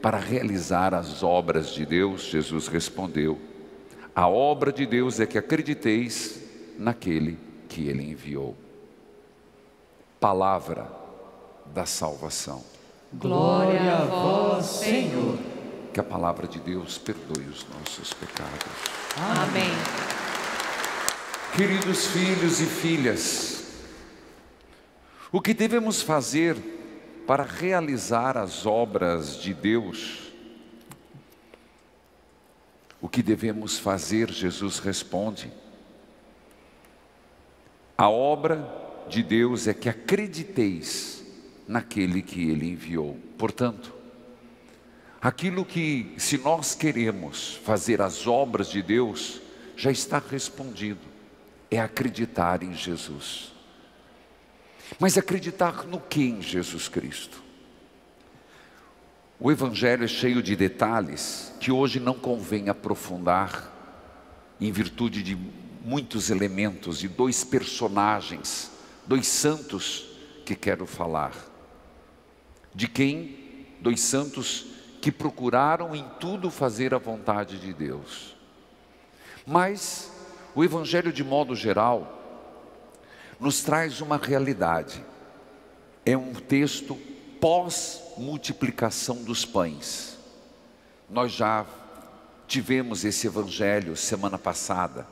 para 0.00 0.18
realizar 0.18 0.94
as 0.94 1.22
obras 1.22 1.70
de 1.70 1.84
Deus? 1.84 2.22
Jesus 2.22 2.68
respondeu: 2.68 3.38
A 4.14 4.28
obra 4.28 4.72
de 4.72 4.86
Deus 4.86 5.20
é 5.20 5.26
que 5.26 5.38
acrediteis 5.38 6.40
naquele 6.78 7.38
que 7.68 7.88
ele 7.88 8.10
enviou. 8.10 8.56
Palavra 10.20 10.90
da 11.74 11.84
salvação. 11.86 12.62
Glória 13.12 13.96
a 13.96 14.04
vós, 14.04 14.66
Senhor. 14.66 15.38
Que 15.92 16.00
a 16.00 16.04
palavra 16.04 16.46
de 16.46 16.58
Deus 16.60 16.98
perdoe 16.98 17.44
os 17.44 17.66
nossos 17.68 18.12
pecados. 18.12 18.96
Amém. 19.16 19.70
Queridos 21.56 22.06
filhos 22.08 22.60
e 22.60 22.66
filhas, 22.66 23.64
o 25.32 25.40
que 25.40 25.54
devemos 25.54 26.02
fazer 26.02 26.56
para 27.26 27.42
realizar 27.42 28.36
as 28.36 28.66
obras 28.66 29.40
de 29.40 29.52
Deus? 29.52 30.32
O 33.00 33.08
que 33.08 33.22
devemos 33.22 33.78
fazer? 33.78 34.30
Jesus 34.30 34.78
responde. 34.78 35.52
A 37.98 38.08
obra 38.08 38.66
de 39.08 39.22
Deus 39.22 39.66
é 39.66 39.74
que 39.74 39.88
acrediteis 39.88 41.24
naquele 41.66 42.22
que 42.22 42.48
Ele 42.48 42.70
enviou. 42.70 43.16
Portanto, 43.36 43.92
aquilo 45.20 45.64
que, 45.64 46.14
se 46.18 46.38
nós 46.38 46.74
queremos 46.74 47.54
fazer 47.64 48.00
as 48.00 48.26
obras 48.26 48.68
de 48.68 48.82
Deus, 48.82 49.40
já 49.76 49.90
está 49.90 50.18
respondido 50.18 51.16
é 51.70 51.80
acreditar 51.80 52.62
em 52.62 52.72
Jesus. 52.74 53.52
Mas 54.98 55.18
acreditar 55.18 55.84
no 55.84 56.00
que 56.00 56.22
em 56.22 56.40
Jesus 56.40 56.88
Cristo? 56.88 57.42
O 59.38 59.50
Evangelho 59.52 60.04
é 60.04 60.08
cheio 60.08 60.42
de 60.42 60.56
detalhes 60.56 61.52
que 61.60 61.70
hoje 61.70 62.00
não 62.00 62.14
convém 62.14 62.68
aprofundar, 62.68 63.72
em 64.58 64.72
virtude 64.72 65.22
de 65.22 65.36
muitos 65.84 66.30
elementos 66.30 67.04
e 67.04 67.08
dois 67.08 67.44
personagens, 67.44 68.70
dois 69.06 69.26
santos 69.26 70.08
que 70.44 70.54
quero 70.54 70.86
falar. 70.86 71.34
De 72.74 72.88
quem? 72.88 73.66
Dois 73.80 74.00
santos 74.00 74.66
que 75.02 75.12
procuraram 75.12 75.94
em 75.94 76.04
tudo 76.18 76.50
fazer 76.50 76.94
a 76.94 76.98
vontade 76.98 77.58
de 77.58 77.72
Deus. 77.74 78.34
Mas 79.46 80.10
o 80.54 80.64
Evangelho, 80.64 81.12
de 81.12 81.22
modo 81.22 81.54
geral, 81.54 82.25
nos 83.38 83.62
traz 83.62 84.00
uma 84.00 84.16
realidade. 84.16 85.04
É 86.04 86.16
um 86.16 86.32
texto 86.32 86.96
pós-multiplicação 87.40 89.22
dos 89.22 89.44
pães. 89.44 90.18
Nós 91.08 91.32
já 91.32 91.66
tivemos 92.46 93.04
esse 93.04 93.26
Evangelho 93.26 93.96
semana 93.96 94.38
passada 94.38 95.06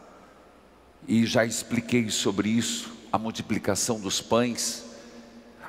e 1.06 1.26
já 1.26 1.44
expliquei 1.44 2.10
sobre 2.10 2.48
isso, 2.48 2.92
a 3.12 3.18
multiplicação 3.18 4.00
dos 4.00 4.20
pães, 4.20 4.84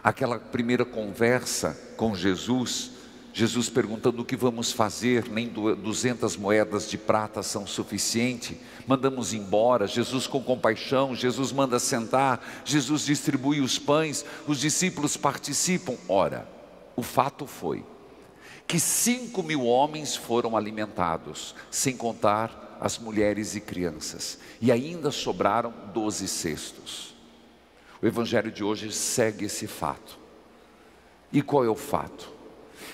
aquela 0.04 0.40
primeira 0.40 0.86
conversa 0.86 1.78
com 1.98 2.16
Jesus 2.16 2.95
Jesus 3.38 3.68
perguntando 3.68 4.22
o 4.22 4.26
que 4.26 4.38
vamos 4.38 4.72
fazer, 4.72 5.30
nem 5.30 5.50
200 5.50 6.38
moedas 6.38 6.90
de 6.90 6.98
prata 6.98 7.44
são 7.44 7.68
suficiente. 7.68 8.58
Mandamos 8.88 9.34
embora, 9.34 9.86
Jesus 9.88 10.26
com 10.26 10.42
compaixão, 10.42 11.14
Jesus 11.14 11.52
manda 11.52 11.78
sentar, 11.78 12.64
Jesus 12.64 13.04
distribui 13.04 13.60
os 13.60 13.78
pães, 13.78 14.24
os 14.48 14.62
discípulos 14.62 15.18
participam. 15.18 15.98
Ora, 16.08 16.48
o 16.96 17.04
fato 17.04 17.46
foi 17.46 17.84
que 18.66 18.80
cinco 18.80 19.44
mil 19.44 19.66
homens 19.66 20.16
foram 20.16 20.56
alimentados, 20.56 21.54
sem 21.70 21.98
contar 21.98 22.78
as 22.80 22.98
mulheres 22.98 23.54
e 23.54 23.60
crianças, 23.60 24.40
e 24.62 24.72
ainda 24.72 25.12
sobraram 25.12 25.74
doze 25.94 26.30
cestos. 26.30 27.14
O 28.02 28.08
Evangelho 28.08 28.50
de 28.50 28.64
hoje 28.64 28.94
segue 28.94 29.44
esse 29.44 29.68
fato. 29.68 30.18
E 31.34 31.42
qual 31.42 31.66
é 31.66 31.70
o 31.70 31.76
fato? 31.76 32.35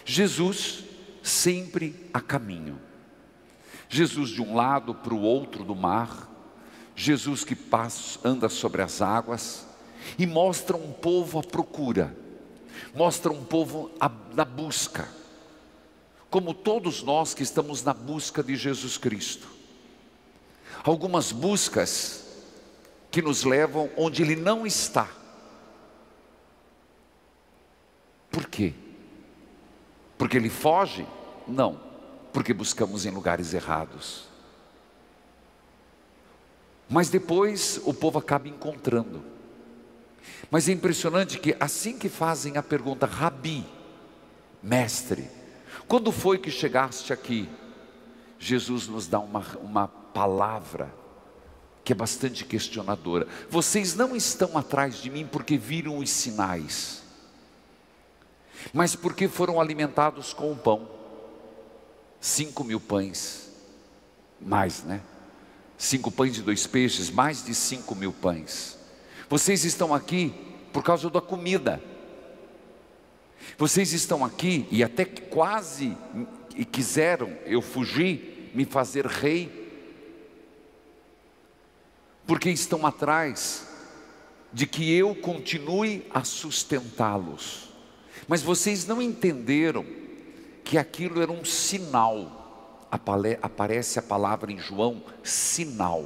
Jesus 0.06 0.84
sempre 1.24 2.10
a 2.14 2.20
caminho. 2.20 2.80
Jesus 3.90 4.30
de 4.30 4.42
um 4.42 4.56
lado 4.56 4.96
para 4.96 5.14
o 5.14 5.22
outro 5.22 5.64
do 5.64 5.76
mar, 5.76 6.30
Jesus 6.96 7.44
que 7.44 7.56
passa, 7.56 8.20
anda 8.24 8.48
sobre 8.48 8.82
as 8.82 9.02
águas 9.02 9.66
e 10.18 10.26
mostra 10.26 10.78
um 10.78 10.92
povo 10.92 11.40
à 11.40 11.44
procura, 11.44 12.16
mostra 12.96 13.32
um 13.32 13.44
povo 13.44 13.92
à, 14.00 14.10
na 14.34 14.46
busca, 14.46 15.08
como 16.30 16.54
todos 16.54 17.04
nós 17.04 17.34
que 17.34 17.44
estamos 17.44 17.84
na 17.84 17.94
busca 17.94 18.42
de 18.42 18.56
Jesus 18.56 18.98
Cristo. 18.98 19.48
Algumas 20.84 21.32
buscas 21.32 22.26
que 23.12 23.22
nos 23.22 23.44
levam 23.44 23.90
onde 23.98 24.22
Ele 24.22 24.38
não 24.38 24.66
está. 24.66 25.10
Por 28.32 28.48
quê? 28.48 28.74
Porque 30.22 30.38
ele 30.38 30.52
foge? 30.52 31.08
Não, 31.48 31.82
porque 32.32 32.54
buscamos 32.54 33.08
em 33.08 33.10
lugares 33.10 33.56
errados. 33.56 34.26
Mas 36.88 37.10
depois 37.10 37.82
o 37.86 37.92
povo 37.92 38.20
acaba 38.20 38.48
encontrando. 38.48 39.24
Mas 40.52 40.70
é 40.70 40.74
impressionante 40.74 41.40
que 41.40 41.58
assim 41.60 41.98
que 41.98 42.08
fazem 42.08 42.56
a 42.56 42.62
pergunta, 42.62 43.08
Rabi, 43.08 43.66
mestre, 44.62 45.28
quando 45.88 46.12
foi 46.12 46.38
que 46.38 46.52
chegaste 46.52 47.12
aqui? 47.12 47.50
Jesus 48.38 48.88
nos 48.88 49.08
dá 49.08 49.20
uma, 49.20 49.44
uma 49.60 49.88
palavra 49.88 50.94
que 51.84 51.94
é 51.94 51.96
bastante 51.96 52.46
questionadora. 52.46 53.28
Vocês 53.50 53.96
não 53.96 54.16
estão 54.16 54.56
atrás 54.56 55.02
de 55.02 55.10
mim 55.10 55.26
porque 55.26 55.58
viram 55.58 55.98
os 55.98 56.12
sinais 56.12 57.01
mas 58.74 58.96
porque 58.96 59.28
foram 59.28 59.60
alimentados 59.60 60.34
com 60.34 60.52
o 60.52 60.56
pão. 60.56 60.88
Cinco 62.20 62.64
mil 62.64 62.80
pães, 62.80 63.52
mais, 64.40 64.84
né? 64.84 65.02
Cinco 65.78 66.12
pães 66.12 66.38
e 66.38 66.42
dois 66.42 66.68
peixes, 66.68 67.10
mais 67.10 67.44
de 67.44 67.56
cinco 67.56 67.96
mil 67.96 68.14
pães. 68.14 68.78
Vocês 69.28 69.66
estão 69.66 69.94
aqui 69.94 70.34
por 70.72 70.84
causa 70.84 71.10
da 71.10 71.22
comida. 71.22 71.82
Vocês 73.58 73.92
estão 73.92 74.24
aqui 74.24 74.68
e 74.70 74.84
até 74.84 75.06
quase 75.06 75.98
e 76.56 76.64
quiseram 76.64 77.36
eu 77.46 77.62
fugir, 77.62 78.52
me 78.54 78.66
fazer 78.66 79.06
rei, 79.08 79.60
porque 82.28 82.50
estão 82.50 82.86
atrás 82.86 83.68
de 84.54 84.68
que 84.68 84.94
eu 84.94 85.16
continue 85.16 86.06
a 86.14 86.24
sustentá-los. 86.24 87.71
Mas 88.32 88.42
vocês 88.42 88.88
não 88.88 89.02
entenderam 89.02 89.86
que 90.64 90.78
aquilo 90.78 91.22
era 91.22 91.30
um 91.30 91.44
sinal. 91.44 92.88
Aparece 93.42 94.00
a 94.00 94.02
palavra 94.02 94.54
em 94.54 94.58
João, 94.58 95.04
sinal. 95.22 96.06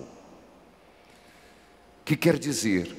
Que 2.03 2.17
quer 2.17 2.39
dizer, 2.39 2.91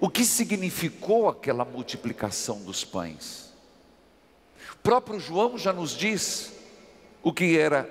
o 0.00 0.10
que 0.10 0.24
significou 0.24 1.28
aquela 1.28 1.64
multiplicação 1.64 2.64
dos 2.64 2.84
pães? 2.84 3.54
O 4.72 4.78
próprio 4.78 5.20
João 5.20 5.56
já 5.56 5.72
nos 5.72 5.92
diz 5.92 6.52
o 7.22 7.32
que 7.32 7.56
era 7.56 7.88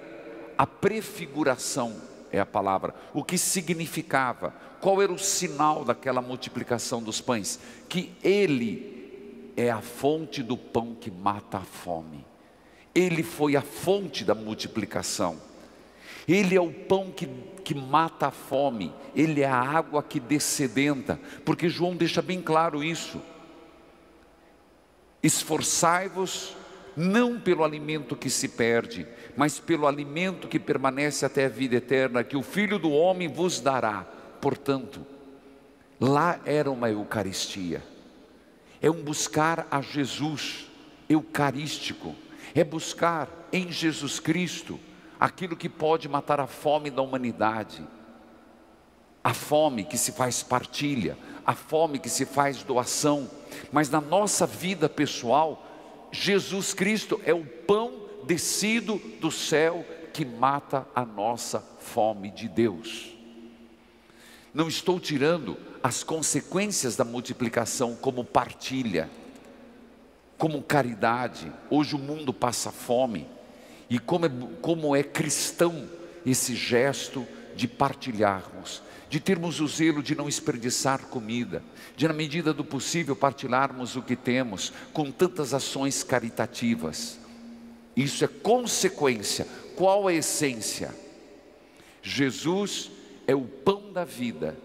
a 0.58 0.68
prefiguração, 0.68 1.96
é 2.30 2.42
a 2.42 2.46
palavra, 2.46 2.94
o 3.14 3.24
que 3.24 3.38
significava, 3.38 4.54
qual 4.82 5.02
era 5.02 5.14
o 5.14 5.18
sinal 5.18 5.86
daquela 5.86 6.22
multiplicação 6.22 7.02
dos 7.02 7.22
pães? 7.22 7.58
Que 7.88 8.12
ele 8.22 9.03
é 9.56 9.70
a 9.70 9.82
fonte 9.82 10.42
do 10.42 10.58
pão 10.58 10.96
que 11.00 11.12
mata 11.12 11.58
a 11.58 11.62
fome. 11.62 12.26
Ele 12.94 13.24
foi 13.24 13.56
a 13.56 13.62
fonte 13.62 14.24
da 14.24 14.36
multiplicação. 14.36 15.40
Ele 16.28 16.56
é 16.56 16.62
o 16.62 16.72
pão 16.72 17.12
que, 17.12 17.28
que 17.64 17.74
mata 17.74 18.28
a 18.28 18.32
fome. 18.32 18.94
Ele 19.16 19.42
é 19.42 19.48
a 19.48 19.60
água 19.60 20.04
que 20.04 20.20
descedenta. 20.20 21.20
Porque 21.44 21.70
João 21.70 21.96
deixa 21.96 22.22
bem 22.22 22.42
claro 22.42 22.84
isso. 22.84 23.22
Esforçai-vos 25.22 26.56
não 26.96 27.40
pelo 27.40 27.64
alimento 27.64 28.16
que 28.16 28.30
se 28.30 28.48
perde, 28.48 29.08
mas 29.36 29.60
pelo 29.60 29.88
alimento 29.88 30.48
que 30.48 30.60
permanece 30.60 31.26
até 31.26 31.46
a 31.46 31.50
vida 31.50 31.76
eterna, 31.76 32.24
que 32.24 32.38
o 32.38 32.44
Filho 32.44 32.78
do 32.78 32.92
Homem 32.92 33.28
vos 33.28 33.60
dará. 33.60 34.06
Portanto, 34.40 35.06
lá 36.00 36.40
era 36.46 36.70
uma 36.70 36.92
Eucaristia 36.92 37.93
é 38.84 38.92
um 38.92 39.02
buscar 39.02 39.66
a 39.72 39.82
Jesus 39.82 40.68
eucarístico, 41.08 42.14
é 42.54 42.66
buscar 42.66 43.30
em 43.54 43.72
Jesus 43.72 44.20
Cristo 44.20 44.78
aquilo 45.18 45.56
que 45.56 45.70
pode 45.70 46.10
matar 46.10 46.42
a 46.42 46.48
fome 46.48 46.92
da 46.92 47.02
humanidade, 47.02 47.82
a 49.24 49.34
fome 49.34 49.86
que 49.86 49.98
se 49.98 50.12
faz 50.12 50.44
partilha, 50.44 51.18
a 51.46 51.54
fome 51.54 51.98
que 51.98 52.10
se 52.10 52.26
faz 52.26 52.62
doação, 52.62 53.32
mas 53.72 53.90
na 53.90 54.02
nossa 54.02 54.46
vida 54.46 54.90
pessoal, 54.90 55.66
Jesus 56.12 56.74
Cristo 56.74 57.22
é 57.24 57.34
o 57.34 57.46
pão 57.46 58.04
descido 58.26 58.98
do 59.22 59.32
céu 59.32 59.86
que 60.12 60.26
mata 60.26 60.86
a 60.94 61.06
nossa 61.06 61.62
fome 61.80 62.30
de 62.32 62.50
Deus. 62.50 63.13
Não 64.54 64.68
estou 64.68 65.00
tirando 65.00 65.58
as 65.82 66.04
consequências 66.04 66.96
da 66.96 67.04
multiplicação 67.04 67.96
como 67.96 68.24
partilha, 68.24 69.10
como 70.38 70.62
caridade. 70.62 71.52
Hoje 71.70 71.96
o 71.96 72.00
mundo 72.00 72.32
passa 72.32 72.72
fome, 72.72 73.28
e 73.90 73.98
como 73.98 74.26
é, 74.26 74.32
como 74.62 74.96
é 74.96 75.04
cristão 75.04 75.90
esse 76.26 76.56
gesto 76.56 77.28
de 77.56 77.68
partilharmos, 77.68 78.82
de 79.10 79.20
termos 79.20 79.60
o 79.60 79.68
zelo 79.68 80.02
de 80.02 80.16
não 80.16 80.26
desperdiçar 80.26 81.06
comida, 81.08 81.64
de, 81.96 82.08
na 82.08 82.14
medida 82.14 82.54
do 82.54 82.64
possível, 82.64 83.16
partilharmos 83.16 83.96
o 83.96 84.02
que 84.02 84.16
temos 84.16 84.72
com 84.94 85.12
tantas 85.12 85.54
ações 85.54 86.04
caritativas. 86.04 87.20
Isso 87.96 88.24
é 88.24 88.28
consequência. 88.28 89.48
Qual 89.76 90.08
a 90.08 90.14
essência? 90.14 90.94
Jesus 92.02 92.92
é 93.28 93.36
o 93.36 93.42
pão 93.42 93.92
da 93.92 94.04
vida 94.04 94.58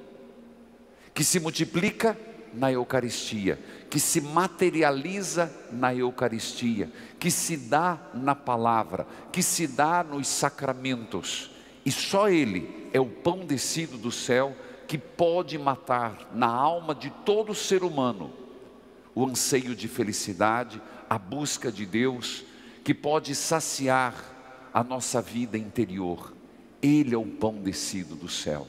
que 1.15 1.25
se 1.25 1.41
multiplica 1.41 2.17
na 2.55 2.73
Eucaristia, 2.73 3.59
que 3.91 4.01
se 4.01 4.21
materializa 4.21 5.53
na 5.73 5.95
Eucaristia, 5.95 6.91
que 7.19 7.31
se 7.31 7.57
dá 7.57 7.99
na 8.15 8.35
palavra, 8.35 9.07
que 9.33 9.43
se 9.43 9.67
dá 9.67 10.03
nos 10.03 10.29
sacramentos. 10.29 11.51
E 11.85 11.91
só 11.91 12.29
Ele 12.29 12.89
é 12.93 13.01
o 13.01 13.07
pão 13.07 13.45
descido 13.45 13.99
do 13.99 14.11
céu 14.11 14.55
que 14.87 14.97
pode 14.97 15.59
matar 15.59 16.31
na 16.33 16.47
alma 16.47 16.95
de 16.95 17.11
todo 17.11 17.55
ser 17.55 17.83
humano 17.83 18.33
o 19.15 19.27
anseio 19.27 19.75
de 19.75 19.89
felicidade, 19.89 20.81
a 21.11 21.19
busca 21.19 21.73
de 21.73 21.85
Deus, 21.85 22.45
que 22.85 22.95
pode 22.95 23.35
saciar 23.35 24.15
a 24.73 24.85
nossa 24.85 25.21
vida 25.21 25.59
interior. 25.59 26.38
Ele 26.83 27.15
é 27.15 27.19
o 27.19 27.27
pão 27.27 27.55
descido 27.55 28.15
do 28.15 28.29
céu. 28.29 28.67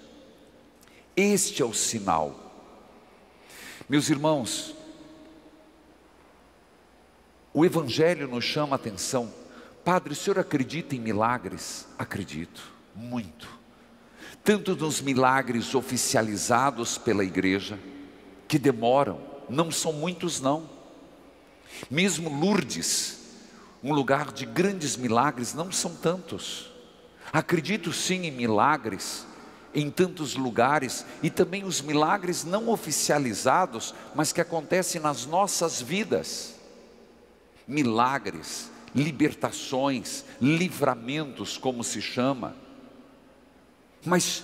Este 1.16 1.62
é 1.62 1.66
o 1.66 1.74
sinal. 1.74 2.52
Meus 3.88 4.10
irmãos, 4.10 4.76
o 7.54 7.66
Evangelho 7.66 8.28
nos 8.28 8.44
chama 8.44 8.76
a 8.76 8.78
atenção. 8.78 9.34
Padre, 9.84 10.14
o 10.14 10.16
senhor 10.16 10.38
acredita 10.40 10.96
em 10.96 11.00
milagres? 11.00 11.88
Acredito, 11.98 12.62
muito. 12.96 13.48
tanto 14.44 14.76
nos 14.76 15.02
milagres 15.02 15.76
oficializados 15.76 16.98
pela 16.98 17.24
igreja, 17.24 17.80
que 18.48 18.58
demoram, 18.58 19.20
não 19.48 19.72
são 19.72 19.94
muitos 19.94 20.42
não. 20.42 20.70
Mesmo 21.90 22.30
Lourdes, 22.30 23.20
um 23.84 23.94
lugar 23.94 24.32
de 24.32 24.46
grandes 24.46 24.98
milagres, 24.98 25.54
não 25.54 25.72
são 25.72 25.96
tantos. 25.96 26.72
Acredito 27.32 27.94
sim 27.94 28.26
em 28.26 28.32
milagres 28.32 29.28
em 29.74 29.90
tantos 29.90 30.36
lugares 30.36 31.06
e 31.22 31.30
também 31.30 31.64
os 31.64 31.82
milagres 31.82 32.44
não 32.44 32.70
oficializados, 32.70 33.94
mas 34.16 34.32
que 34.32 34.42
acontecem 34.42 35.00
nas 35.00 35.26
nossas 35.26 35.82
vidas. 35.82 36.56
Milagres, 37.68 38.72
libertações, 38.96 40.26
livramentos, 40.42 41.58
como 41.58 41.84
se 41.84 42.02
chama. 42.02 42.56
Mas 44.04 44.44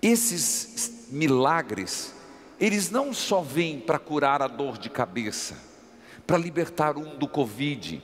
esses 0.00 1.08
milagres, 1.10 2.14
eles 2.60 2.90
não 2.90 3.12
só 3.12 3.40
vêm 3.40 3.80
para 3.80 3.98
curar 3.98 4.42
a 4.42 4.46
dor 4.46 4.78
de 4.78 4.88
cabeça, 4.88 5.56
para 6.26 6.38
libertar 6.38 6.96
um 6.96 7.18
do 7.18 7.26
Covid, 7.26 8.00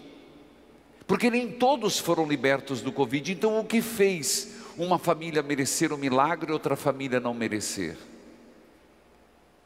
porque 1.10 1.28
nem 1.28 1.50
todos 1.50 1.98
foram 1.98 2.24
libertos 2.24 2.82
do 2.82 2.92
Covid, 2.92 3.32
então 3.32 3.58
o 3.58 3.64
que 3.64 3.82
fez 3.82 4.50
uma 4.78 4.96
família 4.96 5.42
merecer 5.42 5.92
um 5.92 5.96
milagre 5.96 6.50
e 6.50 6.52
outra 6.52 6.76
família 6.76 7.18
não 7.18 7.34
merecer? 7.34 7.96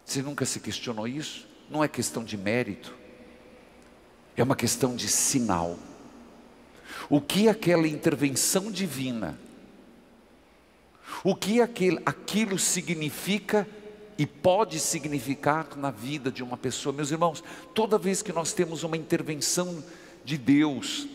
Você 0.07 0.23
nunca 0.23 0.47
se 0.47 0.59
questionou 0.59 1.07
isso? 1.07 1.47
Não 1.69 1.85
é 1.85 1.87
questão 1.87 2.25
de 2.25 2.39
mérito, 2.39 2.95
é 4.35 4.43
uma 4.43 4.57
questão 4.57 4.97
de 4.97 5.07
sinal. 5.07 5.79
O 7.11 7.21
que 7.21 7.47
aquela 7.47 7.87
intervenção 7.87 8.73
divina, 8.73 9.39
o 11.23 11.37
que 11.37 11.61
aquele, 11.61 12.01
aquilo 12.07 12.59
significa 12.59 13.69
e 14.17 14.25
pode 14.25 14.81
significar 14.81 15.77
na 15.77 15.91
vida 15.91 16.33
de 16.33 16.43
uma 16.43 16.57
pessoa. 16.57 16.95
Meus 16.95 17.11
irmãos, 17.11 17.45
toda 17.75 17.99
vez 17.99 18.23
que 18.23 18.33
nós 18.33 18.55
temos 18.55 18.83
uma 18.83 18.97
intervenção 18.97 19.85
de 20.25 20.39
Deus, 20.39 21.07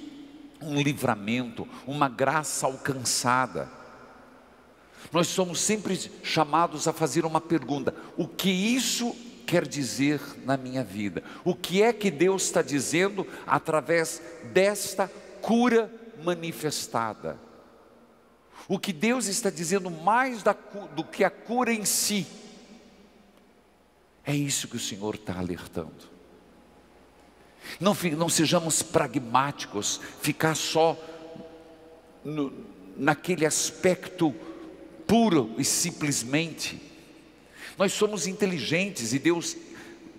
um 0.62 0.82
livramento, 0.82 1.68
uma 1.88 2.10
graça 2.10 2.66
alcançada, 2.66 3.70
nós 5.12 5.28
somos 5.28 5.62
sempre 5.62 5.98
chamados 6.24 6.88
a 6.88 6.94
fazer 6.94 7.26
uma 7.26 7.42
pergunta: 7.42 7.96
o 8.18 8.28
que 8.28 8.50
isso 8.50 9.16
quer 9.48 9.68
dizer 9.68 10.22
na 10.46 10.58
minha 10.58 10.84
vida? 10.84 11.24
O 11.44 11.56
que 11.56 11.82
é 11.82 11.92
que 11.92 12.12
Deus 12.12 12.44
está 12.44 12.62
dizendo 12.62 13.26
através 13.48 14.22
desta 14.54 15.08
cura 15.42 15.92
manifestada? 16.24 17.40
O 18.68 18.78
que 18.78 18.94
Deus 18.94 19.26
está 19.26 19.50
dizendo 19.50 19.90
mais 19.90 20.44
da, 20.44 20.56
do 20.96 21.04
que 21.04 21.24
a 21.24 21.30
cura 21.30 21.74
em 21.74 21.86
si? 21.86 22.28
É 24.24 24.36
isso 24.36 24.68
que 24.68 24.76
o 24.76 24.80
Senhor 24.80 25.16
está 25.16 25.40
alertando. 25.40 26.19
Não, 27.80 27.96
não 28.18 28.30
sejamos 28.30 28.82
pragmáticos, 28.82 30.00
ficar 30.22 30.56
só 30.56 30.98
no, 32.24 32.54
naquele 32.98 33.46
aspecto 33.46 34.34
puro 35.08 35.56
e 35.58 35.64
simplesmente. 35.64 36.82
Nós 37.78 37.94
somos 37.94 38.28
inteligentes 38.28 39.14
e 39.14 39.20
Deus 39.20 39.56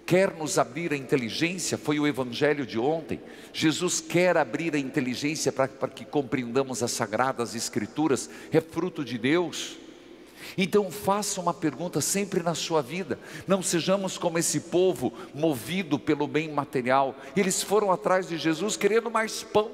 quer 0.06 0.34
nos 0.34 0.58
abrir 0.58 0.92
a 0.92 0.96
inteligência, 0.96 1.78
foi 1.78 2.00
o 2.00 2.06
evangelho 2.06 2.66
de 2.66 2.78
ontem. 2.78 3.20
Jesus 3.52 4.00
quer 4.00 4.36
abrir 4.36 4.74
a 4.74 4.78
inteligência 4.78 5.52
para, 5.52 5.68
que 5.68 6.04
compreendamos 6.04 6.82
as 6.82 6.90
sagradas 6.90 7.54
escrituras, 7.54 8.28
é 8.50 8.60
fruto 8.60 9.04
de 9.04 9.16
Deus. 9.16 9.76
Então 10.62 10.90
faça 10.90 11.40
uma 11.40 11.54
pergunta 11.54 12.02
sempre 12.02 12.42
na 12.42 12.54
sua 12.54 12.82
vida. 12.82 13.18
Não 13.46 13.62
sejamos 13.62 14.18
como 14.18 14.38
esse 14.38 14.60
povo 14.60 15.10
movido 15.32 15.98
pelo 15.98 16.26
bem 16.26 16.52
material. 16.52 17.14
Eles 17.34 17.62
foram 17.62 17.90
atrás 17.90 18.28
de 18.28 18.36
Jesus 18.36 18.76
querendo 18.76 19.10
mais 19.10 19.42
pão. 19.42 19.70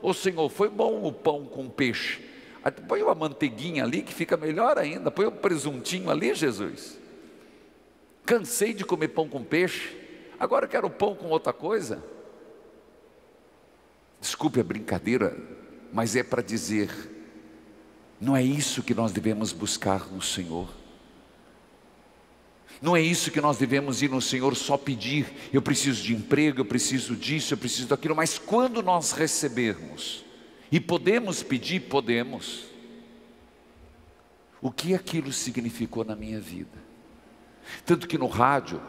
Ô 0.00 0.14
Senhor, 0.14 0.48
foi 0.48 0.68
bom 0.68 1.02
o 1.02 1.12
pão 1.12 1.44
com 1.44 1.68
peixe. 1.68 2.24
Põe 2.86 3.02
uma 3.02 3.16
manteiguinha 3.16 3.82
ali 3.82 4.00
que 4.00 4.14
fica 4.14 4.36
melhor 4.36 4.78
ainda. 4.78 5.10
Põe 5.10 5.26
um 5.26 5.32
presuntinho 5.32 6.08
ali, 6.08 6.32
Jesus. 6.36 6.96
Cansei 8.24 8.72
de 8.72 8.84
comer 8.84 9.08
pão 9.08 9.28
com 9.28 9.42
peixe. 9.42 9.96
Agora 10.38 10.68
quero 10.68 10.88
pão 10.88 11.16
com 11.16 11.30
outra 11.30 11.52
coisa. 11.52 12.00
Desculpe 14.20 14.60
a 14.60 14.64
brincadeira, 14.64 15.36
mas 15.92 16.14
é 16.14 16.22
para 16.22 16.42
dizer 16.42 16.90
não 18.22 18.36
é 18.36 18.42
isso 18.42 18.84
que 18.84 18.94
nós 18.94 19.10
devemos 19.10 19.52
buscar 19.52 20.06
no 20.06 20.22
Senhor. 20.22 20.68
Não 22.80 22.96
é 22.96 23.02
isso 23.02 23.32
que 23.32 23.40
nós 23.40 23.58
devemos 23.58 24.00
ir 24.00 24.10
no 24.10 24.20
Senhor 24.20 24.54
só 24.54 24.76
pedir, 24.76 25.26
eu 25.52 25.60
preciso 25.60 26.04
de 26.04 26.14
emprego, 26.14 26.60
eu 26.60 26.64
preciso 26.64 27.16
disso, 27.16 27.52
eu 27.52 27.58
preciso 27.58 27.88
daquilo, 27.88 28.14
mas 28.14 28.38
quando 28.38 28.80
nós 28.80 29.10
recebermos, 29.10 30.24
e 30.70 30.78
podemos 30.78 31.42
pedir, 31.42 31.80
podemos, 31.80 32.62
o 34.60 34.70
que 34.70 34.94
aquilo 34.94 35.32
significou 35.32 36.04
na 36.04 36.14
minha 36.14 36.40
vida. 36.40 36.78
Tanto 37.84 38.06
que 38.06 38.16
no 38.16 38.28
rádio, 38.28 38.80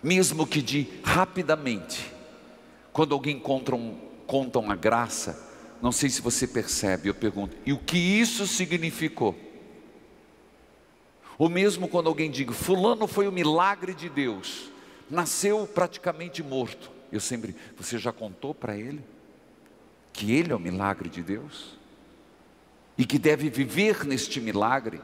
mesmo 0.00 0.46
que 0.46 0.62
de 0.62 0.86
rapidamente, 1.02 2.12
quando 2.92 3.14
alguém 3.14 3.40
conta, 3.40 3.74
um, 3.74 3.98
conta 4.28 4.60
uma 4.60 4.76
graça, 4.76 5.47
não 5.80 5.92
sei 5.92 6.10
se 6.10 6.20
você 6.20 6.46
percebe, 6.46 7.08
eu 7.08 7.14
pergunto, 7.14 7.56
e 7.64 7.72
o 7.72 7.78
que 7.78 7.98
isso 7.98 8.46
significou? 8.46 9.38
Ou 11.38 11.48
mesmo 11.48 11.86
quando 11.86 12.08
alguém 12.08 12.30
diz, 12.30 12.46
fulano 12.56 13.06
foi 13.06 13.28
o 13.28 13.32
milagre 13.32 13.94
de 13.94 14.08
Deus, 14.08 14.70
nasceu 15.08 15.66
praticamente 15.66 16.42
morto. 16.42 16.90
Eu 17.12 17.20
sempre, 17.20 17.54
você 17.76 17.96
já 17.96 18.12
contou 18.12 18.52
para 18.54 18.76
ele 18.76 19.02
que 20.12 20.32
ele 20.32 20.52
é 20.52 20.56
o 20.56 20.60
milagre 20.60 21.08
de 21.08 21.22
Deus? 21.22 21.78
E 22.98 23.06
que 23.06 23.18
deve 23.18 23.48
viver 23.48 24.04
neste 24.04 24.40
milagre? 24.40 25.00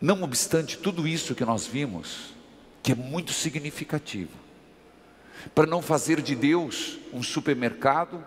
Não 0.00 0.22
obstante 0.22 0.78
tudo 0.78 1.08
isso 1.08 1.34
que 1.34 1.44
nós 1.44 1.66
vimos, 1.66 2.34
que 2.82 2.92
é 2.92 2.94
muito 2.94 3.32
significativo, 3.32 4.43
para 5.52 5.66
não 5.66 5.82
fazer 5.82 6.22
de 6.22 6.34
Deus 6.34 6.98
um 7.12 7.22
supermercado, 7.22 8.24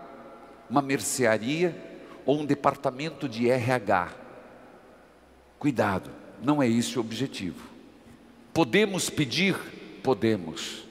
uma 0.68 0.82
mercearia 0.82 1.74
ou 2.26 2.40
um 2.40 2.44
departamento 2.44 3.28
de 3.28 3.48
RH. 3.48 4.12
Cuidado, 5.58 6.10
não 6.42 6.62
é 6.62 6.68
esse 6.68 6.98
o 6.98 7.00
objetivo. 7.00 7.66
Podemos 8.52 9.08
pedir? 9.08 9.56
Podemos, 10.02 10.84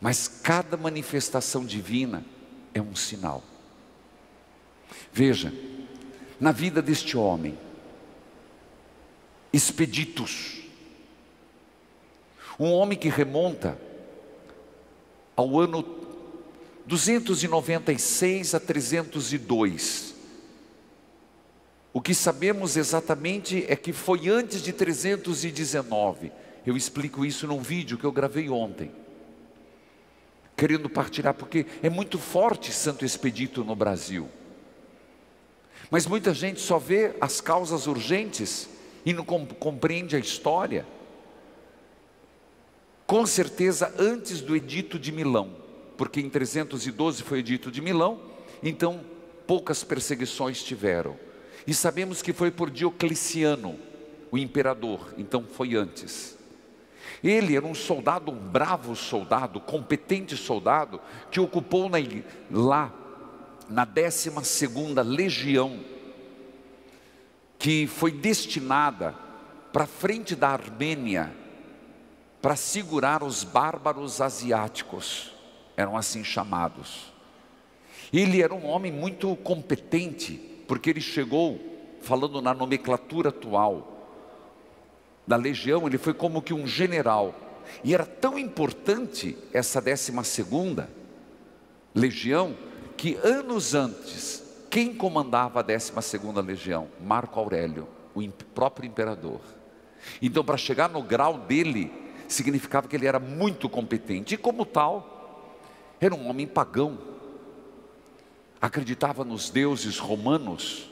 mas 0.00 0.26
cada 0.26 0.76
manifestação 0.76 1.64
divina 1.64 2.24
é 2.74 2.80
um 2.80 2.96
sinal. 2.96 3.42
Veja, 5.12 5.52
na 6.40 6.52
vida 6.52 6.82
deste 6.82 7.16
homem, 7.16 7.56
expeditos, 9.52 10.62
um 12.58 12.72
homem 12.72 12.98
que 12.98 13.08
remonta 13.08 13.78
ao 15.36 15.60
ano 15.60 15.84
296 16.86 18.54
a 18.54 18.60
302. 18.60 20.14
O 21.92 22.00
que 22.00 22.14
sabemos 22.14 22.76
exatamente 22.76 23.64
é 23.68 23.76
que 23.76 23.92
foi 23.92 24.28
antes 24.28 24.62
de 24.62 24.72
319. 24.72 26.32
Eu 26.64 26.76
explico 26.76 27.24
isso 27.24 27.46
num 27.46 27.60
vídeo 27.60 27.98
que 27.98 28.04
eu 28.04 28.12
gravei 28.12 28.48
ontem. 28.48 28.90
Querendo 30.56 30.88
partilhar, 30.88 31.34
porque 31.34 31.66
é 31.82 31.90
muito 31.90 32.18
forte 32.18 32.72
Santo 32.72 33.04
Expedito 33.04 33.62
no 33.62 33.76
Brasil. 33.76 34.28
Mas 35.90 36.06
muita 36.06 36.32
gente 36.32 36.60
só 36.60 36.78
vê 36.78 37.14
as 37.20 37.40
causas 37.40 37.86
urgentes 37.86 38.68
e 39.04 39.12
não 39.12 39.24
compreende 39.24 40.16
a 40.16 40.18
história 40.18 40.86
com 43.06 43.24
certeza 43.24 43.94
antes 43.98 44.40
do 44.40 44.56
Edito 44.56 44.98
de 44.98 45.12
Milão, 45.12 45.50
porque 45.96 46.20
em 46.20 46.28
312 46.28 47.22
foi 47.22 47.38
o 47.38 47.40
Edito 47.40 47.70
de 47.70 47.80
Milão, 47.80 48.20
então 48.62 49.00
poucas 49.46 49.84
perseguições 49.84 50.62
tiveram. 50.62 51.16
E 51.66 51.72
sabemos 51.72 52.20
que 52.20 52.32
foi 52.32 52.50
por 52.50 52.70
Diocleciano, 52.70 53.78
o 54.30 54.36
imperador, 54.36 55.14
então 55.16 55.44
foi 55.44 55.76
antes. 55.76 56.36
Ele 57.22 57.56
era 57.56 57.64
um 57.64 57.74
soldado, 57.74 58.30
um 58.30 58.36
bravo 58.36 58.94
soldado, 58.94 59.60
competente 59.60 60.36
soldado, 60.36 61.00
que 61.30 61.40
ocupou 61.40 61.88
na, 61.88 61.98
lá 62.50 62.92
na 63.68 63.84
12 63.84 64.30
legião, 65.04 65.80
que 67.58 67.86
foi 67.86 68.12
destinada 68.12 69.14
para 69.72 69.86
frente 69.86 70.34
da 70.34 70.50
Armênia, 70.50 71.32
para 72.46 72.54
segurar 72.54 73.24
os 73.24 73.42
bárbaros 73.42 74.20
asiáticos, 74.20 75.32
eram 75.76 75.96
assim 75.96 76.22
chamados. 76.22 77.12
Ele 78.12 78.40
era 78.40 78.54
um 78.54 78.64
homem 78.66 78.92
muito 78.92 79.34
competente, 79.34 80.34
porque 80.68 80.90
ele 80.90 81.00
chegou, 81.00 81.58
falando 82.02 82.40
na 82.40 82.54
nomenclatura 82.54 83.30
atual 83.30 84.06
da 85.26 85.34
legião, 85.34 85.88
ele 85.88 85.98
foi 85.98 86.14
como 86.14 86.40
que 86.40 86.54
um 86.54 86.68
general. 86.68 87.34
E 87.82 87.92
era 87.92 88.06
tão 88.06 88.38
importante 88.38 89.36
essa 89.52 89.80
décima 89.80 90.22
segunda 90.22 90.88
legião, 91.92 92.56
que 92.96 93.16
anos 93.24 93.74
antes, 93.74 94.44
quem 94.70 94.94
comandava 94.94 95.58
a 95.58 95.64
décima 95.64 96.00
segunda 96.00 96.40
legião? 96.40 96.86
Marco 97.00 97.40
Aurélio, 97.40 97.88
o 98.14 98.22
próprio 98.54 98.86
imperador. 98.86 99.40
Então, 100.22 100.44
para 100.44 100.56
chegar 100.56 100.88
no 100.88 101.02
grau 101.02 101.38
dele, 101.38 102.05
significava 102.28 102.88
que 102.88 102.96
ele 102.96 103.06
era 103.06 103.18
muito 103.18 103.68
competente, 103.68 104.34
e 104.34 104.38
como 104.38 104.64
tal, 104.64 105.54
era 106.00 106.14
um 106.14 106.28
homem 106.28 106.46
pagão, 106.46 106.98
acreditava 108.60 109.24
nos 109.24 109.50
deuses 109.50 109.98
romanos, 109.98 110.90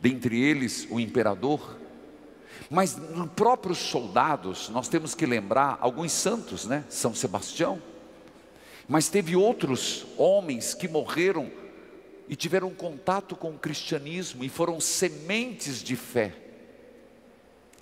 dentre 0.00 0.40
eles 0.40 0.86
o 0.90 0.98
imperador, 0.98 1.78
mas 2.68 2.96
nos 2.96 3.30
próprios 3.30 3.78
soldados, 3.78 4.68
nós 4.68 4.88
temos 4.88 5.14
que 5.14 5.26
lembrar 5.26 5.78
alguns 5.80 6.12
santos, 6.12 6.64
né? 6.64 6.84
São 6.88 7.14
Sebastião, 7.14 7.80
mas 8.88 9.08
teve 9.08 9.36
outros 9.36 10.06
homens 10.16 10.74
que 10.74 10.88
morreram 10.88 11.50
e 12.28 12.36
tiveram 12.36 12.70
contato 12.70 13.36
com 13.36 13.50
o 13.50 13.58
cristianismo 13.58 14.42
e 14.42 14.48
foram 14.48 14.80
sementes 14.80 15.82
de 15.82 15.96
fé. 15.96 16.34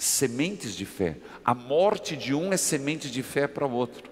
Sementes 0.01 0.75
de 0.75 0.87
fé. 0.87 1.19
A 1.45 1.55
morte 1.55 2.17
de 2.17 2.35
um 2.35 2.55
é 2.55 2.57
semente 2.57 3.11
de 3.11 3.23
fé 3.23 3.47
para 3.47 3.67
o 3.67 3.71
outro. 3.71 4.11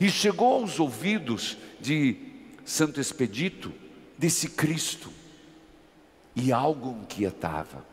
E 0.00 0.08
chegou 0.08 0.54
aos 0.54 0.80
ouvidos 0.80 1.58
de 1.78 2.16
Santo 2.64 2.98
Expedito 2.98 3.70
desse 4.16 4.48
Cristo. 4.48 5.12
E 6.34 6.50
algo 6.50 7.02
inquietava. 7.02 7.84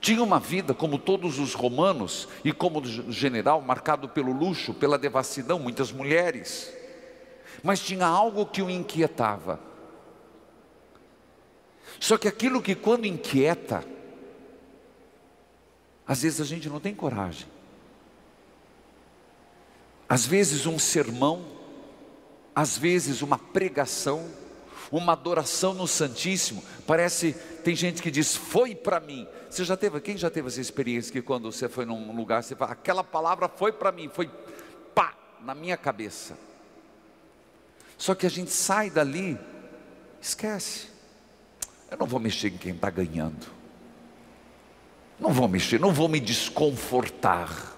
Tinha 0.00 0.24
uma 0.24 0.40
vida 0.40 0.74
como 0.74 0.98
todos 0.98 1.38
os 1.38 1.54
romanos 1.54 2.26
e 2.44 2.52
como 2.52 2.84
general, 2.84 3.60
marcado 3.60 4.08
pelo 4.08 4.32
luxo, 4.32 4.74
pela 4.74 4.98
devassidão, 4.98 5.60
muitas 5.60 5.92
mulheres. 5.92 6.74
Mas 7.62 7.78
tinha 7.78 8.06
algo 8.08 8.44
que 8.44 8.60
o 8.60 8.68
inquietava. 8.68 9.60
Só 12.00 12.18
que 12.18 12.26
aquilo 12.26 12.60
que 12.60 12.74
quando 12.74 13.06
inquieta, 13.06 13.84
às 16.08 16.22
vezes 16.22 16.40
a 16.40 16.44
gente 16.44 16.68
não 16.68 16.80
tem 16.80 16.94
coragem. 16.94 17.46
Às 20.08 20.26
vezes 20.26 20.66
um 20.66 20.78
sermão 20.78 21.58
às 22.58 22.76
vezes 22.76 23.22
uma 23.22 23.38
pregação, 23.38 24.28
uma 24.90 25.12
adoração 25.12 25.72
no 25.72 25.86
Santíssimo, 25.86 26.60
parece, 26.88 27.32
tem 27.62 27.72
gente 27.72 28.02
que 28.02 28.10
diz, 28.10 28.34
foi 28.34 28.74
para 28.74 28.98
mim. 28.98 29.28
Você 29.48 29.64
já 29.64 29.76
teve, 29.76 30.00
quem 30.00 30.16
já 30.16 30.28
teve 30.28 30.48
essa 30.48 30.60
experiência 30.60 31.12
que 31.12 31.22
quando 31.22 31.52
você 31.52 31.68
foi 31.68 31.84
num 31.84 32.16
lugar, 32.16 32.42
você 32.42 32.56
fala, 32.56 32.72
aquela 32.72 33.04
palavra 33.04 33.48
foi 33.48 33.70
para 33.70 33.92
mim, 33.92 34.10
foi 34.12 34.28
pá, 34.92 35.14
na 35.40 35.54
minha 35.54 35.76
cabeça. 35.76 36.36
Só 37.96 38.12
que 38.12 38.26
a 38.26 38.28
gente 38.28 38.50
sai 38.50 38.90
dali, 38.90 39.38
esquece. 40.20 40.88
Eu 41.88 41.96
não 41.96 42.08
vou 42.08 42.18
mexer 42.18 42.48
em 42.48 42.58
quem 42.58 42.74
está 42.74 42.90
ganhando. 42.90 43.57
Não 45.20 45.32
vou 45.32 45.48
mexer, 45.48 45.80
não 45.80 45.92
vou 45.92 46.08
me 46.08 46.20
desconfortar. 46.20 47.76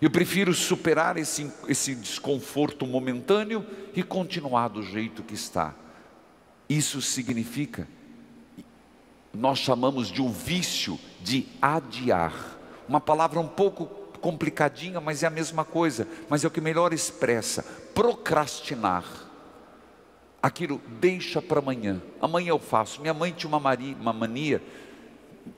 Eu 0.00 0.10
prefiro 0.10 0.54
superar 0.54 1.16
esse, 1.16 1.50
esse 1.66 1.94
desconforto 1.94 2.86
momentâneo 2.86 3.66
e 3.94 4.02
continuar 4.02 4.68
do 4.68 4.82
jeito 4.82 5.22
que 5.22 5.34
está. 5.34 5.74
Isso 6.68 7.00
significa, 7.00 7.88
nós 9.32 9.58
chamamos 9.58 10.08
de 10.08 10.20
um 10.20 10.30
vício 10.30 10.98
de 11.20 11.48
adiar. 11.60 12.56
Uma 12.88 13.00
palavra 13.00 13.40
um 13.40 13.48
pouco 13.48 13.86
complicadinha, 14.20 15.00
mas 15.00 15.22
é 15.22 15.26
a 15.26 15.30
mesma 15.30 15.64
coisa, 15.64 16.06
mas 16.28 16.44
é 16.44 16.46
o 16.46 16.50
que 16.50 16.60
melhor 16.60 16.92
expressa: 16.92 17.62
procrastinar. 17.94 19.04
Aquilo 20.40 20.80
deixa 21.00 21.42
para 21.42 21.58
amanhã. 21.58 22.00
Amanhã 22.20 22.50
eu 22.50 22.58
faço. 22.60 23.00
Minha 23.00 23.14
mãe 23.14 23.32
tinha 23.32 23.48
uma, 23.48 23.58
uma 24.00 24.12
mania 24.12 24.62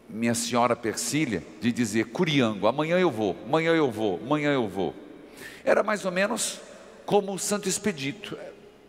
minha 0.08 0.34
senhora 0.34 0.74
Persília 0.74 1.42
de 1.60 1.70
dizer 1.70 2.06
Curiango, 2.06 2.66
amanhã 2.66 2.98
eu 2.98 3.10
vou, 3.10 3.36
amanhã 3.44 3.72
eu 3.74 3.90
vou, 3.90 4.20
amanhã 4.22 4.52
eu 4.52 4.68
vou. 4.68 4.94
Era 5.64 5.82
mais 5.82 6.04
ou 6.04 6.10
menos 6.10 6.60
como 7.06 7.32
o 7.32 7.38
Santo 7.38 7.68
Expedito. 7.68 8.36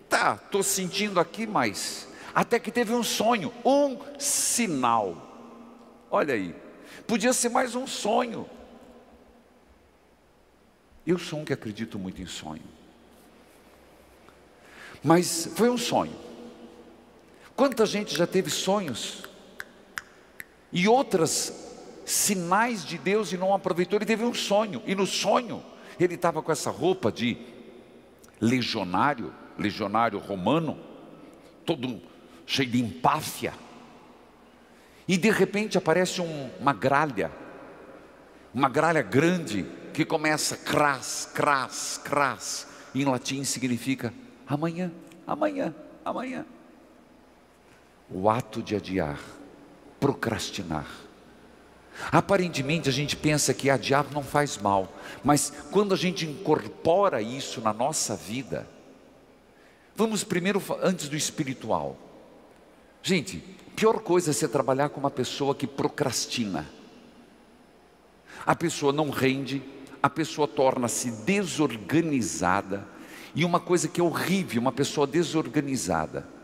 Tá, 0.10 0.40
estou 0.44 0.64
sentindo 0.64 1.20
aqui, 1.20 1.46
mas 1.46 2.08
até 2.34 2.60
que 2.60 2.72
teve 2.72 2.94
um 2.94 3.04
sonho, 3.04 3.54
um 3.64 3.98
sinal. 4.20 5.28
Olha 6.10 6.34
aí, 6.34 6.56
podia 7.08 7.34
ser 7.34 7.50
mais 7.50 7.76
um 7.76 7.88
sonho. 7.88 8.50
Eu 11.06 11.18
sou 11.18 11.40
um 11.40 11.46
que 11.46 11.54
acredito 11.54 11.98
muito 11.98 12.22
em 12.22 12.28
sonho. 12.28 12.64
Mas 15.04 15.50
foi 15.56 15.70
um 15.70 15.78
sonho. 15.78 16.16
Quanta 17.56 17.86
gente 17.86 18.16
já 18.16 18.28
teve 18.28 18.50
sonhos 18.50 19.24
e 20.72 20.88
outras 20.88 21.72
sinais 22.06 22.86
de 22.86 22.98
Deus 22.98 23.32
e 23.32 23.38
não 23.38 23.54
aproveitou. 23.54 23.98
Ele 23.98 24.06
teve 24.06 24.24
um 24.24 24.34
sonho, 24.34 24.82
e 24.86 24.96
no 24.96 25.06
sonho 25.06 25.64
ele 26.00 26.16
estava 26.16 26.42
com 26.42 26.52
essa 26.52 26.70
roupa 26.70 27.12
de 27.12 27.38
legionário, 28.40 29.34
legionário 29.58 30.20
romano, 30.20 30.78
todo 31.66 32.02
cheio 32.46 32.70
de 32.70 32.82
empáfia. 32.82 33.54
E 35.08 35.18
de 35.18 35.30
repente 35.30 35.78
aparece 35.78 36.22
um, 36.22 36.50
uma 36.60 36.74
gralha, 36.74 37.32
uma 38.54 38.70
gralha 38.70 39.02
grande, 39.02 39.66
que 39.94 40.06
começa 40.06 40.56
cras, 40.56 41.30
cras, 41.34 42.00
cras, 42.04 42.68
em 42.96 43.04
latim 43.04 43.44
significa 43.44 44.14
amanhã, 44.48 44.92
amanhã, 45.28 45.76
amanhã. 46.04 46.46
O 48.10 48.30
ato 48.30 48.62
de 48.62 48.76
adiar 48.76 49.20
procrastinar. 50.02 50.88
Aparentemente 52.12 52.90
a 52.90 52.92
gente 52.92 53.16
pensa 53.16 53.54
que 53.54 53.70
adiar 53.70 54.08
não 54.12 54.24
faz 54.24 54.58
mal, 54.58 54.92
mas 55.24 55.54
quando 55.70 55.94
a 55.94 55.98
gente 55.98 56.26
incorpora 56.26 57.22
isso 57.22 57.62
na 57.62 57.72
nossa 57.72 58.16
vida, 58.16 58.68
vamos 59.96 60.24
primeiro 60.24 60.62
antes 60.82 61.08
do 61.08 61.16
espiritual. 61.16 61.96
Gente, 63.04 63.44
pior 63.76 64.00
coisa 64.00 64.32
é 64.32 64.34
você 64.34 64.48
trabalhar 64.48 64.90
com 64.90 65.00
uma 65.00 65.12
pessoa 65.12 65.54
que 65.54 65.68
procrastina. 65.68 66.68
A 68.44 68.56
pessoa 68.56 68.92
não 68.92 69.12
rende, 69.12 69.62
a 70.02 70.10
pessoa 70.10 70.48
torna-se 70.48 71.12
desorganizada, 71.12 72.88
e 73.36 73.46
uma 73.46 73.60
coisa 73.60 73.88
que 73.88 74.02
é 74.02 74.04
horrível, 74.04 74.60
uma 74.60 74.72
pessoa 74.72 75.06
desorganizada 75.06 76.41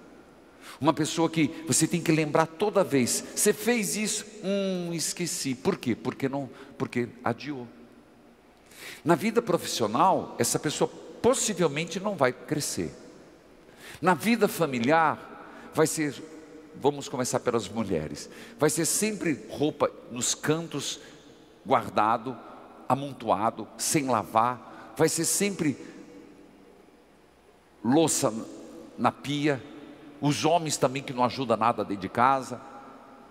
uma 0.79 0.93
pessoa 0.93 1.29
que 1.29 1.47
você 1.67 1.87
tem 1.87 2.01
que 2.01 2.11
lembrar 2.11 2.45
toda 2.45 2.83
vez. 2.83 3.23
Você 3.35 3.53
fez 3.53 3.95
isso, 3.95 4.25
hum, 4.43 4.93
esqueci. 4.93 5.55
Por 5.55 5.77
quê? 5.77 5.95
Porque 5.95 6.29
não, 6.29 6.49
porque 6.77 7.09
adiou. 7.23 7.67
Na 9.03 9.15
vida 9.15 9.41
profissional, 9.41 10.35
essa 10.37 10.59
pessoa 10.59 10.89
possivelmente 11.21 11.99
não 11.99 12.15
vai 12.15 12.31
crescer. 12.31 12.93
Na 14.01 14.13
vida 14.13 14.47
familiar, 14.47 15.71
vai 15.73 15.87
ser, 15.87 16.13
vamos 16.75 17.09
começar 17.09 17.39
pelas 17.39 17.67
mulheres, 17.67 18.29
vai 18.59 18.69
ser 18.69 18.85
sempre 18.85 19.45
roupa 19.49 19.91
nos 20.11 20.35
cantos, 20.35 20.99
guardado, 21.65 22.37
amontoado, 22.87 23.67
sem 23.77 24.07
lavar, 24.07 24.93
vai 24.95 25.09
ser 25.09 25.25
sempre 25.25 25.77
louça 27.83 28.33
na 28.97 29.11
pia, 29.11 29.61
os 30.21 30.45
homens 30.45 30.77
também 30.77 31.03
que 31.03 31.13
não 31.13 31.23
ajudam 31.23 31.57
nada 31.57 31.83
dentro 31.83 32.01
de 32.01 32.09
casa. 32.09 32.59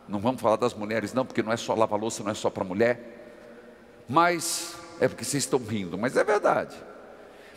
Não 0.09 0.21
vamos 0.21 0.41
falar 0.41 0.57
das 0.57 0.73
mulheres, 0.73 1.13
não, 1.13 1.27
porque 1.27 1.43
não 1.43 1.53
é 1.53 1.57
só 1.57 1.75
lavar 1.75 1.99
louça, 1.99 2.23
não 2.23 2.31
é 2.31 2.35
só 2.35 2.49
para 2.49 2.63
mulher. 2.65 4.05
Mas, 4.09 4.77
é 5.01 5.09
porque 5.09 5.25
vocês 5.25 5.43
estão 5.43 5.59
rindo, 5.59 5.99
mas 5.99 6.17
é 6.17 6.23
verdade. 6.23 6.77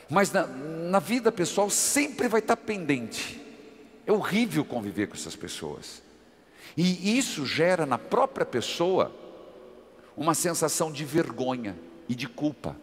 Mas 0.09 0.32
na, 0.32 0.47
na 0.47 0.99
vida 0.99 1.32
pessoal 1.32 1.69
sempre 1.69 2.27
vai 2.27 2.39
estar 2.39 2.57
pendente. 2.57 3.39
É 4.05 4.11
horrível 4.11 4.65
conviver 4.65 5.07
com 5.07 5.13
essas 5.13 5.36
pessoas. 5.36 6.01
E 6.75 7.17
isso 7.17 7.45
gera 7.45 7.86
na 7.86 7.97
própria 7.97 8.45
pessoa 8.45 9.13
uma 10.17 10.34
sensação 10.34 10.91
de 10.91 11.05
vergonha 11.05 11.77
e 12.07 12.15
de 12.15 12.27
culpa. 12.27 12.75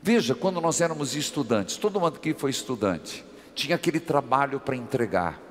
Veja, 0.00 0.34
quando 0.34 0.60
nós 0.60 0.80
éramos 0.80 1.16
estudantes, 1.16 1.76
todo 1.76 2.00
mundo 2.00 2.20
que 2.20 2.32
foi 2.34 2.50
estudante 2.50 3.24
tinha 3.54 3.74
aquele 3.74 3.98
trabalho 3.98 4.60
para 4.60 4.76
entregar. 4.76 5.47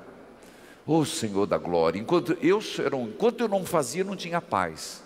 Oh 0.90 1.04
Senhor 1.04 1.44
da 1.44 1.58
glória, 1.58 2.00
enquanto 2.00 2.32
eu, 2.40 2.60
enquanto 3.06 3.42
eu 3.42 3.48
não 3.48 3.62
fazia, 3.62 4.02
não 4.02 4.16
tinha 4.16 4.40
paz. 4.40 5.02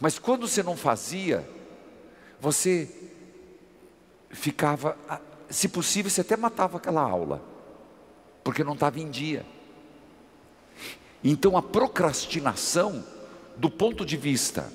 Mas 0.00 0.18
quando 0.18 0.48
você 0.48 0.60
não 0.60 0.76
fazia, 0.76 1.48
você 2.40 2.90
ficava, 4.28 4.98
se 5.48 5.68
possível, 5.68 6.10
você 6.10 6.22
até 6.22 6.36
matava 6.36 6.78
aquela 6.78 7.00
aula. 7.00 7.40
porque 8.44 8.62
não 8.62 8.74
estava 8.74 9.00
em 9.00 9.10
dia. 9.10 9.44
Então 11.24 11.56
a 11.56 11.62
procrastinação, 11.62 13.02
do 13.56 13.70
ponto 13.70 14.04
de 14.04 14.18
vista 14.18 14.70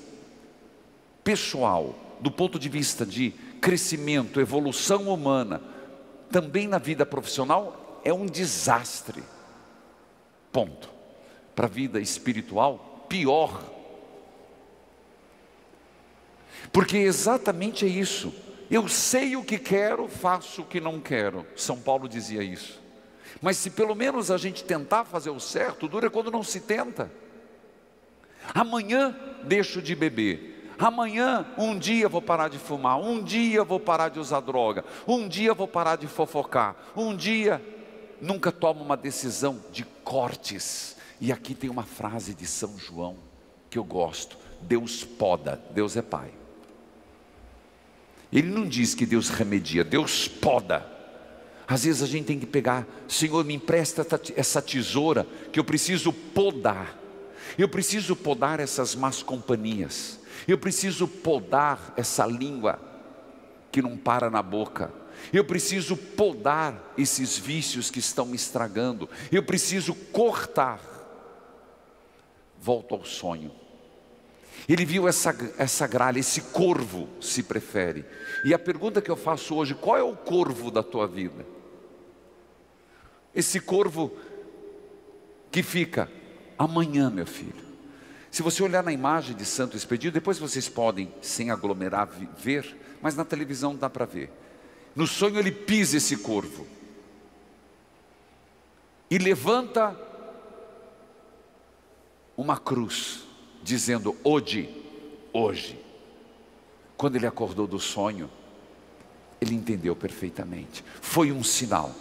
pessoal, 1.22 1.94
do 2.20 2.30
ponto 2.30 2.58
de 2.58 2.68
vista 2.68 3.06
de 3.06 3.30
crescimento, 3.60 4.40
evolução 4.40 5.08
humana, 5.08 5.62
também 6.30 6.66
na 6.66 6.78
vida 6.78 7.06
profissional, 7.06 8.00
é 8.04 8.12
um 8.12 8.26
desastre. 8.26 9.22
Ponto. 10.52 10.90
Para 11.54 11.66
a 11.66 11.70
vida 11.70 12.00
espiritual, 12.00 13.04
pior. 13.08 13.62
Porque 16.72 16.96
exatamente 16.96 17.84
é 17.84 17.88
isso. 17.88 18.32
Eu 18.70 18.86
sei 18.88 19.34
o 19.36 19.44
que 19.44 19.58
quero, 19.58 20.06
faço 20.08 20.62
o 20.62 20.66
que 20.66 20.80
não 20.80 21.00
quero. 21.00 21.44
São 21.56 21.78
Paulo 21.78 22.08
dizia 22.08 22.42
isso. 22.42 22.80
Mas 23.42 23.56
se 23.56 23.70
pelo 23.70 23.94
menos 23.94 24.30
a 24.30 24.36
gente 24.36 24.64
tentar 24.64 25.04
fazer 25.04 25.30
o 25.30 25.40
certo, 25.40 25.88
dura 25.88 26.10
quando 26.10 26.30
não 26.30 26.42
se 26.42 26.60
tenta. 26.60 27.10
Amanhã 28.54 29.16
deixo 29.42 29.82
de 29.82 29.94
beber. 29.94 30.72
Amanhã, 30.78 31.46
um 31.58 31.78
dia 31.78 32.08
vou 32.08 32.22
parar 32.22 32.48
de 32.48 32.58
fumar, 32.58 32.98
um 32.98 33.22
dia 33.22 33.62
vou 33.62 33.78
parar 33.78 34.08
de 34.08 34.18
usar 34.18 34.40
droga, 34.40 34.82
um 35.06 35.28
dia 35.28 35.52
vou 35.52 35.68
parar 35.68 35.96
de 35.96 36.06
fofocar, 36.06 36.74
um 36.96 37.14
dia 37.14 37.62
nunca 38.20 38.52
tomo 38.52 38.82
uma 38.82 38.96
decisão 38.96 39.62
de 39.72 39.84
cortes. 40.04 40.96
E 41.20 41.30
aqui 41.32 41.54
tem 41.54 41.68
uma 41.68 41.84
frase 41.84 42.34
de 42.34 42.46
São 42.46 42.78
João 42.78 43.16
que 43.68 43.78
eu 43.78 43.84
gosto: 43.84 44.36
Deus 44.62 45.04
poda, 45.04 45.60
Deus 45.72 45.96
é 45.96 46.02
Pai. 46.02 46.32
Ele 48.32 48.48
não 48.48 48.66
diz 48.66 48.94
que 48.94 49.04
Deus 49.04 49.28
remedia, 49.28 49.82
Deus 49.82 50.28
poda. 50.28 50.86
Às 51.66 51.84
vezes 51.84 52.02
a 52.02 52.06
gente 52.06 52.26
tem 52.26 52.38
que 52.38 52.46
pegar, 52.46 52.86
Senhor, 53.06 53.44
me 53.44 53.54
empresta 53.54 54.06
essa 54.36 54.60
tesoura 54.60 55.26
que 55.52 55.58
eu 55.58 55.64
preciso 55.64 56.12
podar. 56.12 56.98
Eu 57.56 57.68
preciso 57.68 58.16
podar 58.16 58.60
essas 58.60 58.94
más 58.94 59.22
companhias. 59.22 60.18
Eu 60.46 60.58
preciso 60.58 61.06
podar 61.06 61.92
essa 61.96 62.26
língua 62.26 62.78
que 63.70 63.82
não 63.82 63.96
para 63.96 64.30
na 64.30 64.42
boca. 64.42 64.92
Eu 65.32 65.44
preciso 65.44 65.96
podar 65.96 66.92
esses 66.96 67.36
vícios 67.36 67.90
que 67.90 67.98
estão 67.98 68.26
me 68.26 68.36
estragando. 68.36 69.08
Eu 69.30 69.42
preciso 69.42 69.94
cortar. 69.94 70.80
Volto 72.58 72.94
ao 72.94 73.04
sonho. 73.04 73.52
Ele 74.68 74.84
viu 74.84 75.08
essa, 75.08 75.34
essa 75.58 75.86
gralha, 75.86 76.18
esse 76.18 76.40
corvo, 76.40 77.08
se 77.20 77.42
prefere. 77.42 78.04
E 78.44 78.52
a 78.54 78.58
pergunta 78.58 79.00
que 79.00 79.10
eu 79.10 79.16
faço 79.16 79.54
hoje: 79.54 79.74
qual 79.74 79.96
é 79.96 80.02
o 80.02 80.16
corvo 80.16 80.70
da 80.70 80.82
tua 80.82 81.06
vida? 81.06 81.46
Esse 83.34 83.60
corvo 83.60 84.12
que 85.50 85.62
fica 85.62 86.10
amanhã, 86.58 87.10
meu 87.10 87.26
filho. 87.26 87.70
Se 88.30 88.42
você 88.42 88.62
olhar 88.62 88.82
na 88.82 88.92
imagem 88.92 89.34
de 89.34 89.44
Santo 89.44 89.76
Expedito, 89.76 90.14
depois 90.14 90.38
vocês 90.38 90.68
podem, 90.68 91.12
sem 91.20 91.50
aglomerar, 91.50 92.08
ver, 92.36 92.76
mas 93.02 93.16
na 93.16 93.24
televisão 93.24 93.74
dá 93.74 93.90
para 93.90 94.04
ver. 94.04 94.30
No 94.94 95.06
sonho 95.06 95.38
ele 95.38 95.52
pisa 95.52 95.96
esse 95.96 96.16
corvo 96.16 96.66
e 99.10 99.18
levanta 99.18 99.96
uma 102.36 102.58
cruz 102.58 103.24
dizendo: 103.62 104.16
Hoje, 104.24 104.68
hoje. 105.32 105.78
Quando 106.96 107.16
ele 107.16 107.26
acordou 107.26 107.66
do 107.66 107.78
sonho, 107.78 108.30
ele 109.40 109.54
entendeu 109.54 109.96
perfeitamente. 109.96 110.84
Foi 111.00 111.32
um 111.32 111.42
sinal. 111.42 111.94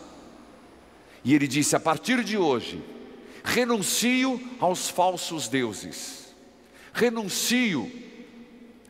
E 1.23 1.33
ele 1.33 1.47
disse: 1.47 1.75
A 1.75 1.79
partir 1.79 2.23
de 2.23 2.37
hoje, 2.37 2.83
renuncio 3.43 4.41
aos 4.59 4.89
falsos 4.89 5.47
deuses, 5.47 6.35
renuncio 6.93 7.89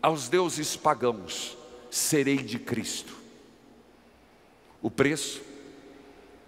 aos 0.02 0.30
deuses 0.30 0.76
pagãos, 0.76 1.58
serei 1.92 2.38
de 2.38 2.58
Cristo. 2.58 3.19
O 4.82 4.90
preço 4.90 5.42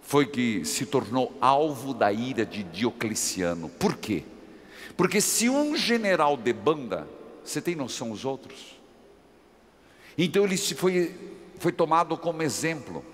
foi 0.00 0.26
que 0.26 0.64
se 0.64 0.84
tornou 0.86 1.36
alvo 1.40 1.94
da 1.94 2.12
ira 2.12 2.44
de 2.44 2.62
Diocleciano. 2.62 3.68
Por 3.68 3.96
quê? 3.96 4.24
Porque 4.96 5.20
se 5.20 5.48
um 5.48 5.76
general 5.76 6.36
debanda, 6.36 7.08
você 7.44 7.60
tem 7.60 7.74
noção 7.74 8.10
os 8.10 8.24
outros? 8.24 8.78
Então 10.16 10.44
ele 10.44 10.56
foi, 10.56 11.14
foi 11.58 11.72
tomado 11.72 12.16
como 12.16 12.42
exemplo. 12.42 13.04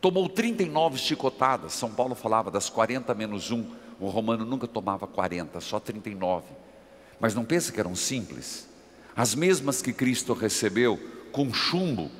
Tomou 0.00 0.28
39 0.28 0.98
chicotadas. 0.98 1.72
São 1.72 1.90
Paulo 1.92 2.14
falava 2.14 2.50
das 2.50 2.68
40 2.68 3.14
menos 3.14 3.50
1. 3.50 3.64
O 4.00 4.08
romano 4.08 4.44
nunca 4.44 4.66
tomava 4.66 5.06
40, 5.06 5.60
só 5.60 5.78
39. 5.78 6.46
Mas 7.20 7.34
não 7.34 7.44
pensa 7.44 7.70
que 7.70 7.78
eram 7.78 7.94
simples. 7.94 8.68
As 9.14 9.34
mesmas 9.34 9.80
que 9.80 9.92
Cristo 9.92 10.32
recebeu 10.32 10.98
com 11.30 11.52
chumbo 11.52 12.10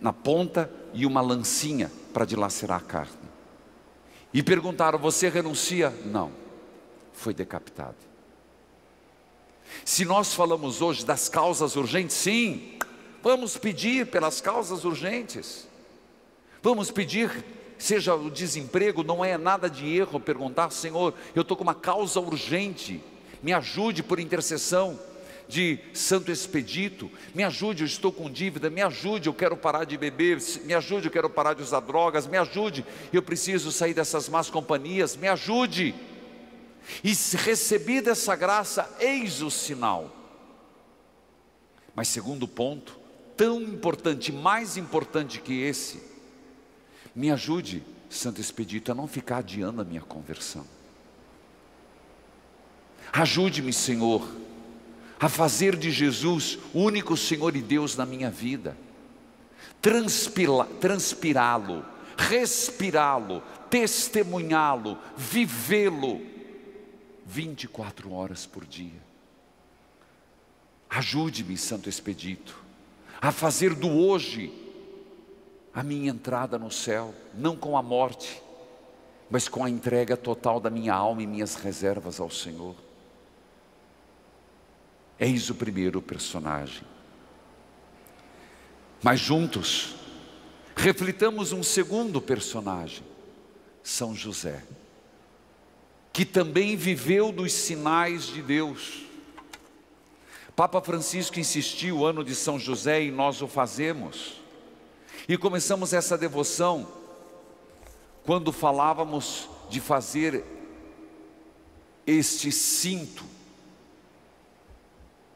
na 0.00 0.12
ponta 0.12 0.70
e 0.92 1.06
uma 1.06 1.20
lancinha 1.20 1.90
para 2.12 2.24
dilacerar 2.24 2.78
a 2.78 2.84
carne. 2.84 3.28
E 4.32 4.42
perguntaram: 4.42 4.98
Você 4.98 5.28
renuncia? 5.28 5.90
Não 6.04 6.46
foi 7.16 7.32
decapitado. 7.32 7.96
Se 9.84 10.04
nós 10.04 10.34
falamos 10.34 10.80
hoje 10.80 11.04
das 11.04 11.28
causas 11.28 11.74
urgentes, 11.74 12.14
sim, 12.14 12.78
vamos 13.22 13.56
pedir 13.56 14.06
pelas 14.06 14.40
causas 14.40 14.84
urgentes. 14.84 15.66
Vamos 16.62 16.90
pedir, 16.90 17.44
seja 17.78 18.14
o 18.14 18.30
desemprego, 18.30 19.02
não 19.02 19.24
é 19.24 19.36
nada 19.36 19.68
de 19.68 19.88
erro 19.96 20.20
perguntar, 20.20 20.70
Senhor, 20.70 21.14
eu 21.34 21.42
estou 21.42 21.56
com 21.56 21.62
uma 21.62 21.74
causa 21.74 22.20
urgente, 22.20 23.02
me 23.42 23.52
ajude 23.52 24.02
por 24.02 24.20
intercessão 24.20 24.98
de 25.48 25.78
Santo 25.92 26.30
Expedito, 26.30 27.10
me 27.34 27.44
ajude, 27.44 27.82
eu 27.82 27.86
estou 27.86 28.12
com 28.12 28.30
dívida, 28.30 28.68
me 28.68 28.82
ajude, 28.82 29.28
eu 29.28 29.34
quero 29.34 29.56
parar 29.56 29.84
de 29.84 29.96
beber, 29.96 30.40
me 30.64 30.74
ajude, 30.74 31.06
eu 31.06 31.12
quero 31.12 31.30
parar 31.30 31.54
de 31.54 31.62
usar 31.62 31.80
drogas, 31.80 32.26
me 32.26 32.36
ajude, 32.36 32.84
eu 33.12 33.22
preciso 33.22 33.70
sair 33.70 33.94
dessas 33.94 34.28
más 34.28 34.50
companhias, 34.50 35.16
me 35.16 35.28
ajude. 35.28 35.94
E 37.02 37.12
recebida 37.36 38.12
essa 38.12 38.34
graça, 38.36 38.88
eis 39.00 39.42
o 39.42 39.50
sinal. 39.50 40.10
Mas 41.94 42.08
segundo 42.08 42.46
ponto, 42.46 42.98
tão 43.36 43.60
importante, 43.60 44.32
mais 44.32 44.76
importante 44.76 45.40
que 45.40 45.62
esse, 45.62 46.02
me 47.14 47.30
ajude, 47.30 47.82
Santo 48.10 48.40
Expedito, 48.40 48.92
a 48.92 48.94
não 48.94 49.08
ficar 49.08 49.38
adiando 49.38 49.80
a 49.80 49.84
minha 49.84 50.02
conversão. 50.02 50.66
Ajude-me, 53.12 53.72
Senhor, 53.72 54.28
a 55.18 55.28
fazer 55.28 55.76
de 55.76 55.90
Jesus 55.90 56.58
o 56.74 56.80
único 56.80 57.16
Senhor 57.16 57.56
e 57.56 57.62
Deus 57.62 57.96
na 57.96 58.04
minha 58.04 58.30
vida, 58.30 58.76
transpirá-lo, 60.80 61.84
respirá-lo, 62.16 63.42
testemunhá-lo, 63.70 64.98
vivê-lo 65.16 66.20
24 67.24 68.12
horas 68.12 68.46
por 68.46 68.64
dia. 68.64 69.06
Ajude-me, 70.88 71.56
Santo 71.56 71.88
Expedito, 71.88 72.56
a 73.20 73.32
fazer 73.32 73.74
do 73.74 73.88
hoje 73.88 74.52
a 75.74 75.82
minha 75.82 76.10
entrada 76.10 76.58
no 76.58 76.70
céu, 76.70 77.12
não 77.34 77.56
com 77.56 77.76
a 77.76 77.82
morte, 77.82 78.40
mas 79.28 79.48
com 79.48 79.64
a 79.64 79.68
entrega 79.68 80.16
total 80.16 80.60
da 80.60 80.70
minha 80.70 80.94
alma 80.94 81.22
e 81.22 81.26
minhas 81.26 81.56
reservas 81.56 82.20
ao 82.20 82.30
Senhor. 82.30 82.85
Eis 85.18 85.50
o 85.50 85.54
primeiro 85.54 86.02
personagem. 86.02 86.82
Mas 89.02 89.20
juntos, 89.20 89.94
reflitamos 90.74 91.52
um 91.52 91.62
segundo 91.62 92.20
personagem, 92.20 93.04
São 93.82 94.14
José 94.14 94.62
que 96.16 96.24
também 96.24 96.76
viveu 96.76 97.30
dos 97.30 97.52
sinais 97.52 98.28
de 98.28 98.40
Deus. 98.40 99.02
Papa 100.56 100.80
Francisco 100.80 101.38
insistiu, 101.38 101.98
o 101.98 102.06
ano 102.06 102.24
de 102.24 102.34
São 102.34 102.58
José, 102.58 103.02
e 103.02 103.10
nós 103.10 103.42
o 103.42 103.46
fazemos. 103.46 104.40
E 105.28 105.36
começamos 105.36 105.92
essa 105.92 106.16
devoção 106.16 106.88
quando 108.24 108.50
falávamos 108.50 109.46
de 109.68 109.78
fazer 109.78 110.42
este 112.06 112.50
cinto, 112.50 113.22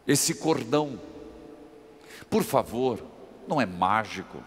esse 0.06 0.34
cordão. 0.34 1.00
Por 2.28 2.42
favor, 2.42 3.02
não 3.46 3.60
é 3.60 3.66
mágico, 3.66 4.42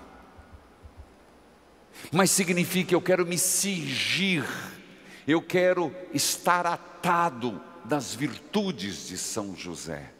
mas 2.11 2.31
significa 2.31 2.89
que 2.89 2.95
eu 2.95 3.01
quero 3.01 3.25
me 3.25 3.37
cingir 3.37 4.45
eu 5.27 5.41
quero 5.41 5.93
estar 6.13 6.65
atado 6.65 7.61
das 7.85 8.13
virtudes 8.13 9.07
de 9.07 9.17
São 9.17 9.55
José. 9.55 10.11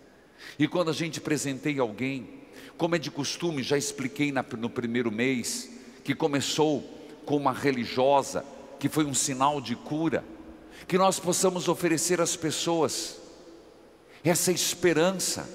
E 0.58 0.68
quando 0.68 0.90
a 0.90 0.94
gente 0.94 1.20
presenteia 1.20 1.82
alguém, 1.82 2.42
como 2.78 2.96
é 2.96 3.00
de 3.00 3.12
costume, 3.12 3.64
já 3.64 3.78
expliquei 3.78 4.34
no 4.58 4.70
primeiro 4.70 5.12
mês, 5.12 5.70
que 6.04 6.16
começou 6.16 6.82
com 7.26 7.38
uma 7.38 7.54
religiosa, 7.54 8.46
que 8.80 8.90
foi 8.90 9.06
um 9.06 9.14
sinal 9.14 9.62
de 9.62 9.76
cura, 9.76 10.24
que 10.88 10.98
nós 10.98 11.20
possamos 11.20 11.68
oferecer 11.68 12.20
às 12.20 12.36
pessoas 12.36 13.22
essa 14.24 14.52
esperança. 14.52 15.50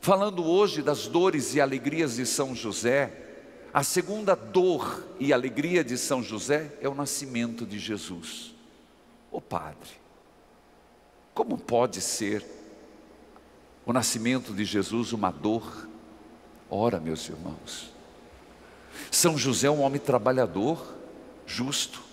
Falando 0.00 0.44
hoje 0.44 0.82
das 0.82 1.06
dores 1.06 1.54
e 1.54 1.60
alegrias 1.60 2.16
de 2.16 2.26
São 2.26 2.54
José, 2.54 3.24
a 3.72 3.82
segunda 3.82 4.36
dor 4.36 5.04
e 5.18 5.32
alegria 5.32 5.82
de 5.82 5.98
São 5.98 6.22
José 6.22 6.72
é 6.80 6.88
o 6.88 6.94
nascimento 6.94 7.66
de 7.66 7.78
Jesus. 7.78 8.54
Ô 9.32 9.40
Padre, 9.40 9.90
como 11.34 11.58
pode 11.58 12.00
ser 12.00 12.44
o 13.84 13.92
nascimento 13.92 14.52
de 14.52 14.64
Jesus 14.64 15.12
uma 15.12 15.32
dor? 15.32 15.88
Ora, 16.70 17.00
meus 17.00 17.28
irmãos, 17.28 17.90
São 19.10 19.36
José 19.36 19.66
é 19.66 19.70
um 19.70 19.80
homem 19.80 20.00
trabalhador, 20.00 20.94
justo. 21.46 22.03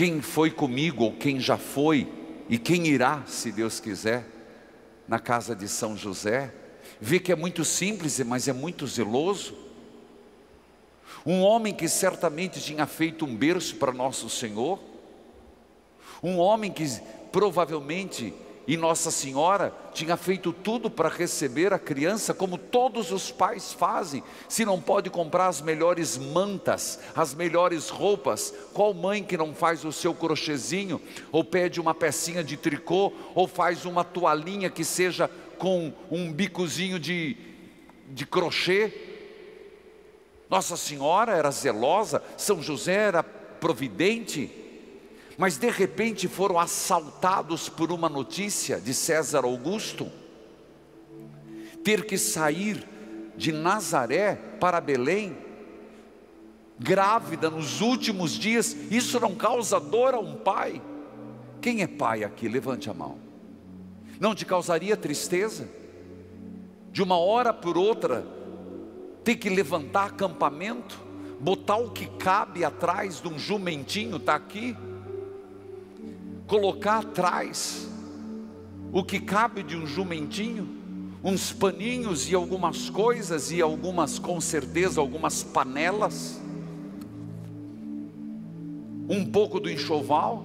Quem 0.00 0.22
foi 0.22 0.50
comigo 0.50 1.04
ou 1.04 1.12
quem 1.12 1.38
já 1.38 1.58
foi 1.58 2.10
e 2.48 2.56
quem 2.56 2.86
irá, 2.86 3.22
se 3.26 3.52
Deus 3.52 3.80
quiser, 3.80 4.24
na 5.06 5.18
casa 5.18 5.54
de 5.54 5.68
São 5.68 5.94
José, 5.94 6.54
vê 6.98 7.20
que 7.20 7.30
é 7.30 7.36
muito 7.36 7.66
simples, 7.66 8.18
mas 8.20 8.48
é 8.48 8.52
muito 8.54 8.86
zeloso. 8.86 9.54
Um 11.26 11.42
homem 11.42 11.74
que 11.74 11.86
certamente 11.86 12.62
tinha 12.62 12.86
feito 12.86 13.26
um 13.26 13.36
berço 13.36 13.76
para 13.76 13.92
Nosso 13.92 14.30
Senhor, 14.30 14.80
um 16.22 16.38
homem 16.38 16.72
que 16.72 16.86
provavelmente 17.30 18.32
e 18.66 18.76
Nossa 18.76 19.10
Senhora 19.10 19.74
tinha 19.92 20.16
feito 20.16 20.52
tudo 20.52 20.90
para 20.90 21.08
receber 21.08 21.72
a 21.72 21.78
criança, 21.78 22.34
como 22.34 22.58
todos 22.58 23.10
os 23.10 23.30
pais 23.30 23.72
fazem. 23.72 24.22
Se 24.48 24.64
não 24.64 24.80
pode 24.80 25.10
comprar 25.10 25.48
as 25.48 25.60
melhores 25.60 26.16
mantas, 26.16 27.00
as 27.16 27.34
melhores 27.34 27.88
roupas, 27.88 28.54
qual 28.72 28.94
mãe 28.94 29.24
que 29.24 29.36
não 29.36 29.54
faz 29.54 29.84
o 29.84 29.92
seu 29.92 30.14
crochêzinho, 30.14 31.00
ou 31.32 31.42
pede 31.42 31.80
uma 31.80 31.94
pecinha 31.94 32.44
de 32.44 32.56
tricô, 32.56 33.12
ou 33.34 33.48
faz 33.48 33.84
uma 33.84 34.04
toalhinha 34.04 34.70
que 34.70 34.84
seja 34.84 35.28
com 35.58 35.92
um 36.10 36.32
bicozinho 36.32 36.98
de, 36.98 37.36
de 38.08 38.26
crochê? 38.26 38.92
Nossa 40.48 40.76
Senhora 40.76 41.32
era 41.32 41.50
zelosa, 41.50 42.22
São 42.36 42.62
José 42.62 42.94
era 42.94 43.22
providente 43.22 44.59
mas 45.40 45.56
de 45.56 45.70
repente 45.70 46.28
foram 46.28 46.58
assaltados 46.58 47.66
por 47.66 47.90
uma 47.90 48.10
notícia 48.10 48.78
de 48.78 48.92
César 48.92 49.42
Augusto, 49.46 50.06
ter 51.82 52.04
que 52.04 52.18
sair 52.18 52.86
de 53.38 53.50
Nazaré 53.50 54.34
para 54.34 54.82
Belém, 54.82 55.34
grávida 56.78 57.48
nos 57.48 57.80
últimos 57.80 58.32
dias, 58.32 58.76
isso 58.90 59.18
não 59.18 59.34
causa 59.34 59.80
dor 59.80 60.12
a 60.12 60.18
um 60.18 60.36
pai? 60.36 60.82
Quem 61.62 61.80
é 61.80 61.86
pai 61.86 62.22
aqui? 62.22 62.46
Levante 62.46 62.90
a 62.90 62.94
mão. 62.94 63.16
Não 64.20 64.34
te 64.34 64.44
causaria 64.44 64.94
tristeza? 64.94 65.66
De 66.92 67.02
uma 67.02 67.16
hora 67.16 67.54
por 67.54 67.78
outra, 67.78 68.26
ter 69.24 69.36
que 69.36 69.48
levantar 69.48 70.08
acampamento, 70.08 71.00
botar 71.40 71.76
o 71.76 71.92
que 71.92 72.04
cabe 72.18 72.62
atrás 72.62 73.22
de 73.22 73.28
um 73.28 73.38
jumentinho, 73.38 74.18
está 74.18 74.34
aqui? 74.34 74.76
Colocar 76.50 76.98
atrás 76.98 77.88
o 78.92 79.04
que 79.04 79.20
cabe 79.20 79.62
de 79.62 79.76
um 79.76 79.86
jumentinho, 79.86 80.68
uns 81.22 81.52
paninhos 81.52 82.28
e 82.28 82.34
algumas 82.34 82.90
coisas, 82.90 83.52
e 83.52 83.62
algumas, 83.62 84.18
com 84.18 84.40
certeza, 84.40 85.00
algumas 85.00 85.44
panelas, 85.44 86.40
um 89.08 89.24
pouco 89.24 89.60
do 89.60 89.70
enxoval, 89.70 90.44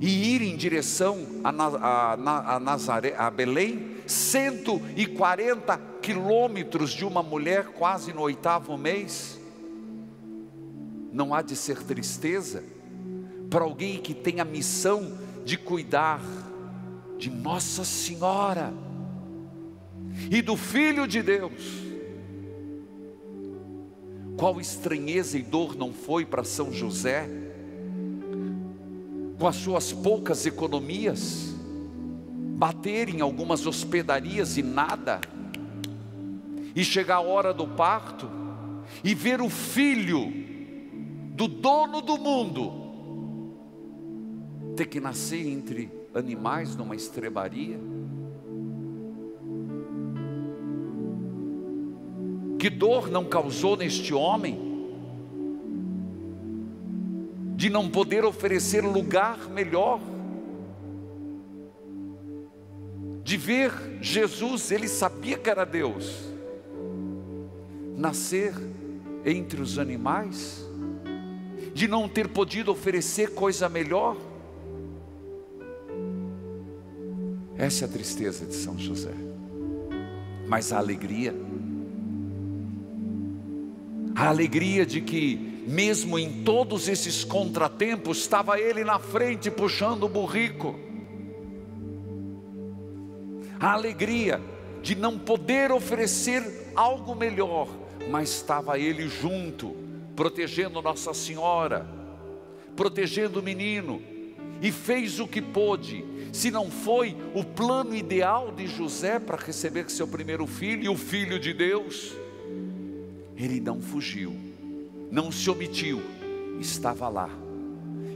e 0.00 0.34
ir 0.34 0.42
em 0.42 0.56
direção 0.56 1.24
a, 1.44 1.50
a, 1.50 2.56
a 2.56 2.58
Nazaré, 2.58 3.14
a 3.16 3.30
Belém, 3.30 3.98
140 4.08 5.78
quilômetros 6.02 6.90
de 6.90 7.04
uma 7.04 7.22
mulher 7.22 7.66
quase 7.66 8.12
no 8.12 8.22
oitavo 8.22 8.76
mês, 8.76 9.38
não 11.12 11.32
há 11.32 11.42
de 11.42 11.54
ser 11.54 11.80
tristeza, 11.84 12.64
para 13.50 13.64
alguém 13.64 13.98
que 13.98 14.14
tem 14.14 14.38
a 14.38 14.44
missão 14.44 15.18
de 15.44 15.58
cuidar 15.58 16.22
de 17.18 17.28
Nossa 17.28 17.84
Senhora 17.84 18.72
e 20.30 20.40
do 20.40 20.56
Filho 20.56 21.06
de 21.06 21.20
Deus. 21.20 21.80
Qual 24.36 24.60
estranheza 24.60 25.36
e 25.36 25.42
dor 25.42 25.76
não 25.76 25.92
foi 25.92 26.24
para 26.24 26.44
São 26.44 26.72
José, 26.72 27.28
com 29.36 29.48
as 29.48 29.56
suas 29.56 29.92
poucas 29.92 30.46
economias, 30.46 31.54
bater 32.56 33.08
em 33.08 33.20
algumas 33.20 33.66
hospedarias 33.66 34.56
e 34.56 34.62
nada, 34.62 35.20
e 36.74 36.84
chegar 36.84 37.16
a 37.16 37.20
hora 37.20 37.52
do 37.52 37.66
parto 37.66 38.30
e 39.02 39.14
ver 39.14 39.40
o 39.40 39.50
filho 39.50 40.32
do 41.34 41.48
dono 41.48 42.00
do 42.00 42.16
mundo 42.16 42.79
ter 44.76 44.86
que 44.86 45.00
nascer 45.00 45.46
entre 45.46 45.90
animais 46.14 46.76
numa 46.76 46.94
estrebaria? 46.94 47.78
Que 52.58 52.68
dor 52.68 53.10
não 53.10 53.24
causou 53.24 53.76
neste 53.76 54.12
homem 54.12 54.70
de 57.56 57.70
não 57.70 57.90
poder 57.90 58.24
oferecer 58.24 58.82
lugar 58.82 59.48
melhor? 59.48 60.00
De 63.22 63.36
ver 63.36 63.72
Jesus, 64.00 64.70
ele 64.70 64.88
sabia 64.88 65.38
que 65.38 65.48
era 65.48 65.64
Deus, 65.64 66.30
nascer 67.96 68.54
entre 69.24 69.60
os 69.60 69.78
animais, 69.78 70.66
de 71.72 71.86
não 71.86 72.08
ter 72.08 72.28
podido 72.28 72.72
oferecer 72.72 73.34
coisa 73.34 73.68
melhor? 73.68 74.16
Essa 77.60 77.84
é 77.84 77.86
a 77.86 77.90
tristeza 77.90 78.46
de 78.46 78.54
São 78.54 78.78
José. 78.78 79.12
Mas 80.48 80.72
a 80.72 80.78
alegria, 80.78 81.34
a 84.16 84.28
alegria 84.30 84.86
de 84.86 85.02
que, 85.02 85.62
mesmo 85.68 86.18
em 86.18 86.42
todos 86.42 86.88
esses 86.88 87.22
contratempos, 87.22 88.16
estava 88.16 88.58
ele 88.58 88.82
na 88.82 88.98
frente 88.98 89.50
puxando 89.50 90.04
o 90.04 90.08
burrico. 90.08 90.74
A 93.60 93.74
alegria 93.74 94.40
de 94.80 94.94
não 94.94 95.18
poder 95.18 95.70
oferecer 95.70 96.72
algo 96.74 97.14
melhor, 97.14 97.68
mas 98.10 98.30
estava 98.30 98.78
ele 98.78 99.06
junto, 99.06 99.76
protegendo 100.16 100.80
Nossa 100.80 101.12
Senhora, 101.12 101.86
protegendo 102.74 103.40
o 103.40 103.42
menino, 103.42 104.00
e 104.62 104.72
fez 104.72 105.20
o 105.20 105.28
que 105.28 105.42
pôde 105.42 106.08
se 106.32 106.50
não 106.50 106.70
foi 106.70 107.16
o 107.34 107.44
plano 107.44 107.94
ideal 107.94 108.52
de 108.52 108.66
José 108.66 109.18
para 109.18 109.36
receber 109.36 109.90
seu 109.90 110.06
primeiro 110.06 110.46
filho 110.46 110.84
e 110.84 110.88
o 110.88 110.96
filho 110.96 111.38
de 111.38 111.52
Deus, 111.52 112.12
ele 113.36 113.60
não 113.60 113.80
fugiu, 113.80 114.34
não 115.10 115.32
se 115.32 115.48
omitiu, 115.50 116.02
estava 116.60 117.08
lá. 117.08 117.30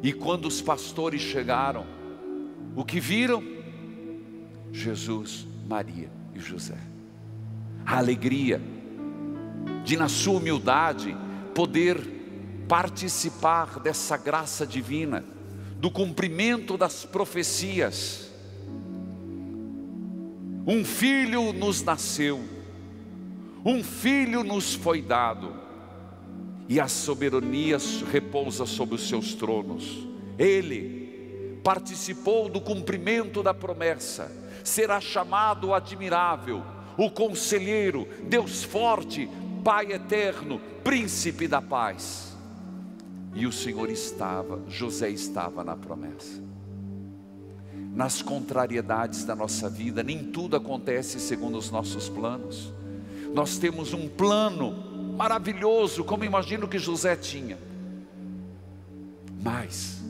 E 0.03 0.12
quando 0.12 0.47
os 0.47 0.61
pastores 0.61 1.21
chegaram, 1.21 1.87
o 2.77 2.85
que 2.85 3.01
viram? 3.01 3.43
Jesus, 4.71 5.47
Maria 5.67 6.11
e 6.35 6.41
José. 6.41 6.79
A 7.87 7.99
alegria 7.99 8.61
de, 9.85 9.97
na 9.97 10.09
sua 10.09 10.39
humildade, 10.39 11.17
poder 11.55 12.01
participar 12.69 13.79
dessa 13.79 14.17
graça 14.17 14.67
divina 14.67 15.25
do 15.85 15.91
cumprimento 15.91 16.78
das 16.78 17.05
profecias. 17.05 18.32
Um 20.66 20.82
filho 20.82 21.53
nos 21.53 21.82
nasceu, 21.82 22.43
um 23.62 23.85
filho 23.85 24.43
nos 24.43 24.72
foi 24.72 25.03
dado, 25.03 25.55
e 26.70 26.80
a 26.80 26.89
soberania 26.89 27.76
repousa 28.11 28.64
sobre 28.64 28.95
os 28.95 29.07
seus 29.07 29.35
tronos. 29.35 30.09
Ele 30.39 31.61
participou 31.62 32.49
do 32.49 32.62
cumprimento 32.62 33.43
da 33.43 33.53
promessa, 33.53 34.32
será 34.64 35.03
chamado 35.03 35.74
admirável, 35.74 36.62
o 36.97 37.11
conselheiro, 37.11 38.09
Deus 38.22 38.64
forte, 38.64 39.28
Pai 39.62 39.93
eterno, 39.93 40.59
príncipe 40.82 41.47
da 41.47 41.61
paz. 41.61 42.34
E 43.35 43.47
o 43.47 43.53
Senhor 43.53 43.91
estava, 43.91 44.62
José 44.68 45.11
estava 45.11 45.64
na 45.64 45.74
promessa. 45.74 46.41
Nas 47.93 48.22
contrariedades 48.22 49.24
da 49.24 49.35
nossa 49.35 49.68
vida, 49.68 50.03
nem 50.03 50.24
tudo 50.24 50.57
acontece 50.57 51.18
segundo 51.18 51.59
os 51.59 51.70
nossos 51.70 52.09
planos. 52.09 52.72
Nós 53.32 53.59
temos 53.59 53.93
um 53.93 54.09
plano 54.09 54.72
maravilhoso, 55.16 56.05
como 56.05 56.24
imagino 56.24 56.68
que 56.68 56.78
José 56.78 57.16
tinha. 57.16 57.59
Mas, 59.43 60.01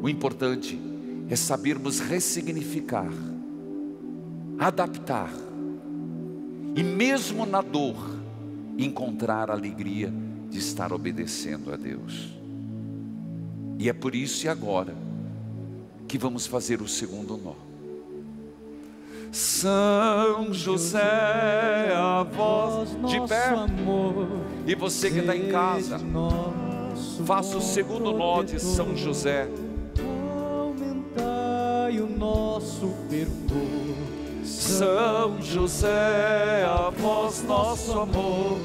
o 0.00 0.08
importante 0.08 0.80
é 1.28 1.34
sabermos 1.36 1.98
ressignificar, 1.98 3.10
adaptar, 4.58 5.30
e 6.76 6.82
mesmo 6.82 7.44
na 7.44 7.60
dor, 7.60 7.96
encontrar 8.78 9.50
alegria 9.50 10.12
de 10.50 10.58
estar 10.58 10.92
obedecendo 10.92 11.72
a 11.72 11.76
Deus. 11.76 12.28
E 13.78 13.88
é 13.88 13.92
por 13.92 14.14
isso 14.14 14.44
e 14.44 14.48
agora 14.48 14.94
que 16.06 16.18
vamos 16.18 16.46
fazer 16.46 16.82
o 16.82 16.88
segundo 16.88 17.36
nó. 17.36 17.54
São 19.32 20.52
José, 20.52 21.92
a 21.94 22.24
voz 22.24 22.90
de 23.08 23.20
pé. 23.28 23.54
E 24.66 24.74
você 24.74 25.08
que 25.10 25.20
está 25.20 25.36
em 25.36 25.48
casa, 25.48 26.00
faça 27.24 27.56
o 27.56 27.60
segundo 27.60 28.12
nó 28.12 28.42
de 28.42 28.58
São 28.58 28.96
José. 28.96 29.48
Aumentai 30.36 32.00
o 32.00 32.08
nosso 32.08 32.92
fervor. 33.08 34.10
São 34.44 35.40
José, 35.40 36.64
a 36.64 36.90
voz 36.90 37.42
nosso 37.44 38.00
amor, 38.00 38.58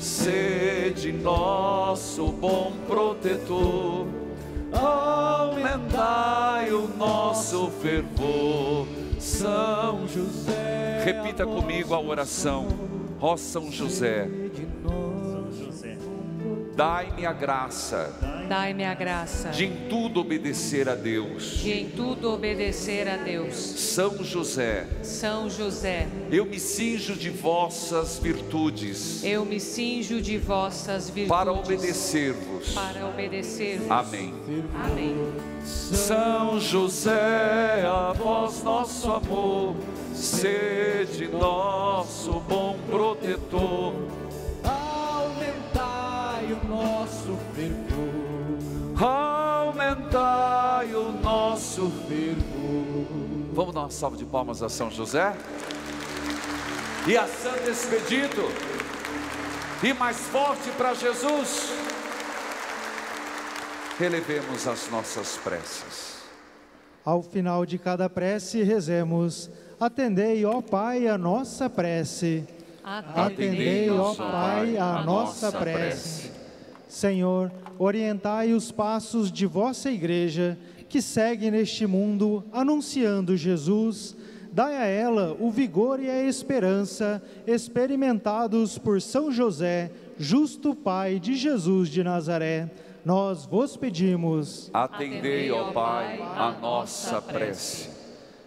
sede 0.00 1.12
nosso 1.12 2.28
bom 2.28 2.72
protetor. 2.86 4.06
Aumentai 4.72 6.72
o 6.72 6.88
nosso 6.96 7.70
fervor, 7.82 8.86
São 9.18 10.08
José. 10.08 11.02
Repita 11.04 11.44
comigo 11.44 11.94
a 11.94 12.00
oração, 12.00 12.66
ó 13.20 13.36
São 13.36 13.70
José. 13.70 14.28
Dai-me 16.80 17.26
a 17.26 17.32
graça 17.34 18.10
Dai-me 18.48 18.86
a 18.86 18.94
graça 18.94 19.50
de 19.50 19.66
em 19.66 19.86
tudo 19.90 20.20
obedecer 20.20 20.88
a 20.88 20.94
Deus. 20.94 21.58
de 21.58 21.72
em 21.72 21.90
tudo 21.90 22.32
obedecer 22.32 23.06
a 23.06 23.18
Deus. 23.18 23.54
São 23.54 24.24
José, 24.24 24.86
São 25.02 25.50
José, 25.50 26.08
eu 26.32 26.46
me 26.46 26.58
cinjo 26.58 27.14
de 27.16 27.28
vossas 27.28 28.18
virtudes 28.18 29.22
eu 29.22 29.44
me 29.44 29.60
cinjo 29.60 30.22
de 30.22 30.38
vossas 30.38 31.10
virtudes 31.10 31.28
para 31.28 31.52
obedecer-vos. 31.52 32.72
para 32.72 33.06
obedecer-vos. 33.06 33.90
Amém. 33.90 34.34
Amém. 34.82 35.34
São 35.62 36.58
José, 36.58 37.84
a 37.84 38.14
vós 38.14 38.62
nosso 38.62 39.12
amor, 39.12 39.76
sede 40.14 41.28
nosso 41.28 42.40
bom 42.40 42.74
protetor. 42.88 44.19
Aumentai 46.80 46.80
o 46.80 46.82
nosso 46.82 47.38
fervor. 47.54 49.06
Aumentai 49.06 50.94
o 50.94 51.12
nosso. 51.12 51.90
Fervor. 52.08 53.06
Vamos 53.52 53.74
dar 53.74 53.80
uma 53.80 53.90
salva 53.90 54.16
de 54.16 54.24
palmas 54.24 54.62
a 54.62 54.68
São 54.70 54.90
José? 54.90 55.36
E 57.06 57.16
a 57.16 57.26
Santo 57.26 57.68
Expedito? 57.68 58.40
E 59.82 59.92
mais 59.92 60.18
forte 60.18 60.70
para 60.70 60.94
Jesus? 60.94 61.70
Relevemos 63.98 64.66
as 64.66 64.90
nossas 64.90 65.36
preces. 65.36 66.20
Ao 67.04 67.22
final 67.22 67.66
de 67.66 67.78
cada 67.78 68.08
prece, 68.08 68.62
rezemos: 68.62 69.50
Atendei, 69.78 70.44
ó 70.46 70.62
Pai, 70.62 71.06
a 71.08 71.18
nossa 71.18 71.68
prece. 71.68 72.46
Atendei, 72.82 73.90
ó 73.90 74.14
Pai, 74.14 74.78
a 74.78 75.02
nossa 75.02 75.52
prece. 75.52 76.39
Senhor, 76.90 77.52
orientai 77.78 78.52
os 78.52 78.72
passos 78.72 79.30
de 79.30 79.46
vossa 79.46 79.92
igreja, 79.92 80.58
que 80.88 81.00
segue 81.00 81.48
neste 81.48 81.86
mundo 81.86 82.44
anunciando 82.52 83.36
Jesus. 83.36 84.16
Dai 84.52 84.76
a 84.76 84.86
ela 84.86 85.36
o 85.38 85.52
vigor 85.52 86.00
e 86.00 86.10
a 86.10 86.24
esperança, 86.24 87.22
experimentados 87.46 88.76
por 88.76 89.00
São 89.00 89.30
José, 89.30 89.92
justo 90.18 90.74
Pai 90.74 91.20
de 91.20 91.36
Jesus 91.36 91.88
de 91.88 92.02
Nazaré. 92.02 92.68
Nós 93.04 93.46
vos 93.46 93.76
pedimos. 93.76 94.68
Atendei, 94.72 95.48
ó 95.52 95.70
Pai, 95.70 96.20
a 96.20 96.56
nossa 96.60 97.22
prece. 97.22 97.88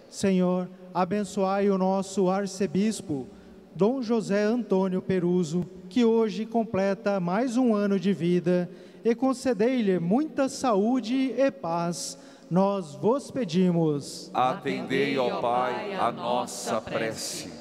Senhor, 0.10 0.68
abençoai 0.94 1.70
o 1.70 1.78
nosso 1.78 2.30
arcebispo, 2.30 3.26
Dom 3.74 4.02
José 4.02 4.44
Antônio 4.44 5.02
Peruso, 5.02 5.66
que 5.94 6.04
hoje 6.04 6.44
completa 6.44 7.20
mais 7.20 7.56
um 7.56 7.76
ano 7.76 8.00
de 8.00 8.12
vida, 8.14 8.68
e 9.06 9.14
concedei-lhe 9.14 10.00
muita 10.00 10.50
saúde 10.50 11.36
e 11.38 11.52
paz. 11.52 12.18
Nós 12.50 12.96
vos 12.96 13.30
pedimos. 13.30 14.32
Atendei, 14.34 15.16
ó 15.20 15.40
Pai, 15.40 15.94
a 15.94 16.12
nossa 16.12 16.82
prece. 16.82 17.52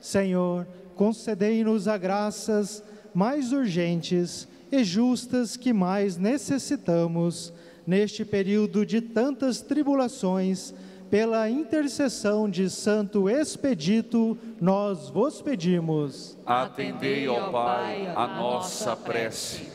Senhor, 0.00 0.66
concedei-nos 0.94 1.86
as 1.86 2.00
graças 2.00 2.82
mais 3.12 3.52
urgentes 3.52 4.48
e 4.72 4.82
justas 4.82 5.54
que 5.54 5.74
mais 5.74 6.16
necessitamos 6.16 7.52
neste 7.86 8.24
período 8.24 8.86
de 8.86 9.02
tantas 9.02 9.60
tribulações. 9.60 10.72
Pela 11.10 11.48
intercessão 11.48 12.50
de 12.50 12.68
Santo 12.68 13.30
Expedito, 13.30 14.36
nós 14.60 15.08
vos 15.08 15.40
pedimos. 15.40 16.36
Atendei, 16.44 17.28
ó 17.28 17.50
Pai, 17.50 18.12
a 18.14 18.26
nossa 18.26 18.96
prece. 18.96 19.68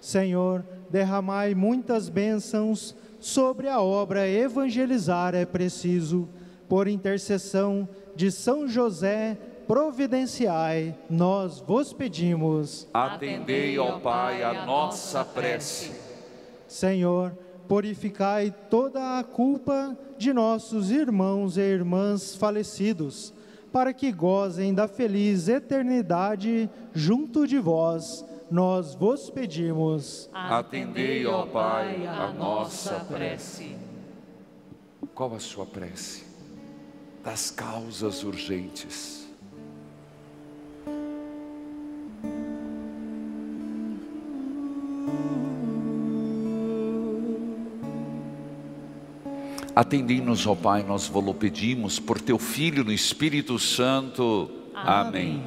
Senhor, 0.00 0.64
derramai 0.90 1.54
muitas 1.54 2.08
bênçãos 2.08 2.96
sobre 3.20 3.68
a 3.68 3.80
obra 3.80 4.28
evangelizar 4.28 5.34
é 5.34 5.44
preciso. 5.44 6.28
Por 6.68 6.88
intercessão 6.88 7.88
de 8.16 8.32
São 8.32 8.66
José, 8.66 9.38
providenciai, 9.68 10.96
nós 11.08 11.60
vos 11.60 11.92
pedimos. 11.92 12.88
Atendei, 12.92 13.78
ó 13.78 13.98
Pai, 13.98 14.42
a 14.42 14.64
nossa 14.64 15.24
prece. 15.24 15.92
Senhor, 16.66 17.32
purificai 17.68 18.54
toda 18.70 19.18
a 19.18 19.24
culpa 19.24 19.96
de 20.16 20.32
nossos 20.32 20.90
irmãos 20.90 21.56
e 21.56 21.60
irmãs 21.60 22.34
falecidos, 22.34 23.32
para 23.72 23.92
que 23.92 24.10
gozem 24.10 24.72
da 24.72 24.88
feliz 24.88 25.48
eternidade 25.48 26.70
junto 26.94 27.46
de 27.46 27.58
vós. 27.58 28.24
Nós 28.50 28.94
vos 28.94 29.28
pedimos. 29.28 30.30
Atendei, 30.32 31.26
ó 31.26 31.46
Pai, 31.46 32.06
a 32.06 32.32
nossa 32.32 33.00
prece. 33.00 33.76
Qual 35.14 35.34
a 35.34 35.40
sua 35.40 35.66
prece? 35.66 36.24
Das 37.24 37.50
causas 37.50 38.22
urgentes. 38.22 39.26
Atendei-nos, 49.76 50.46
ó 50.46 50.54
Pai, 50.54 50.82
nós 50.82 51.06
vos 51.06 51.36
pedimos 51.36 52.00
por 52.00 52.18
teu 52.18 52.38
Filho 52.38 52.82
no 52.82 52.90
Espírito 52.90 53.58
Santo. 53.58 54.50
Amém. 54.74 55.44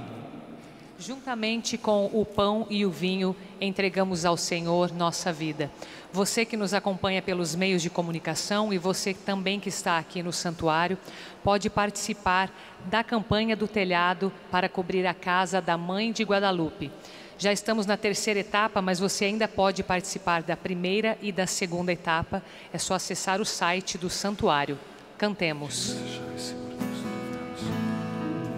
Juntamente 1.00 1.80
com 1.80 2.06
o 2.14 2.24
pão 2.24 2.68
e 2.70 2.86
o 2.86 2.92
vinho, 2.92 3.36
entregamos 3.60 4.26
ao 4.26 4.38
Senhor 4.38 4.94
nossa 4.94 5.34
vida. 5.34 5.72
Você 6.14 6.46
que 6.46 6.56
nos 6.56 6.76
acompanha 6.76 7.24
pelos 7.24 7.56
meios 7.56 7.82
de 7.82 7.90
comunicação 7.90 8.72
e 8.72 8.78
você 8.78 9.16
também 9.16 9.60
que 9.60 9.70
está 9.70 9.98
aqui 9.98 10.22
no 10.22 10.32
santuário, 10.32 11.00
pode 11.44 11.68
participar 11.68 12.52
da 12.86 13.04
campanha 13.04 13.56
do 13.56 13.68
telhado 13.68 14.32
para 14.52 14.70
cobrir 14.70 15.08
a 15.08 15.14
casa 15.16 15.60
da 15.60 15.76
Mãe 15.76 16.12
de 16.12 16.24
Guadalupe. 16.24 16.92
Já 17.40 17.54
estamos 17.54 17.86
na 17.86 17.96
terceira 17.96 18.42
etapa, 18.42 18.82
mas 18.82 19.00
você 19.00 19.24
ainda 19.24 19.48
pode 19.48 19.82
participar 19.82 20.44
da 20.44 20.58
primeira 20.58 21.18
e 21.22 21.32
da 21.32 21.48
segunda 21.48 21.94
etapa. 21.94 22.44
É 22.74 22.78
só 22.78 22.96
acessar 22.96 23.40
o 23.40 23.46
site 23.46 23.98
do 23.98 24.10
santuário. 24.10 24.78
Cantemos. 25.18 25.96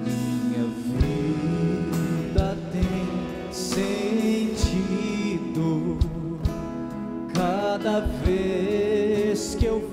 Minha 0.03 0.65
vida 0.97 2.57
tem 2.71 3.53
sentido 3.53 4.79
cada 7.36 7.99
vez 7.99 9.53
que 9.53 9.65
eu 9.65 9.91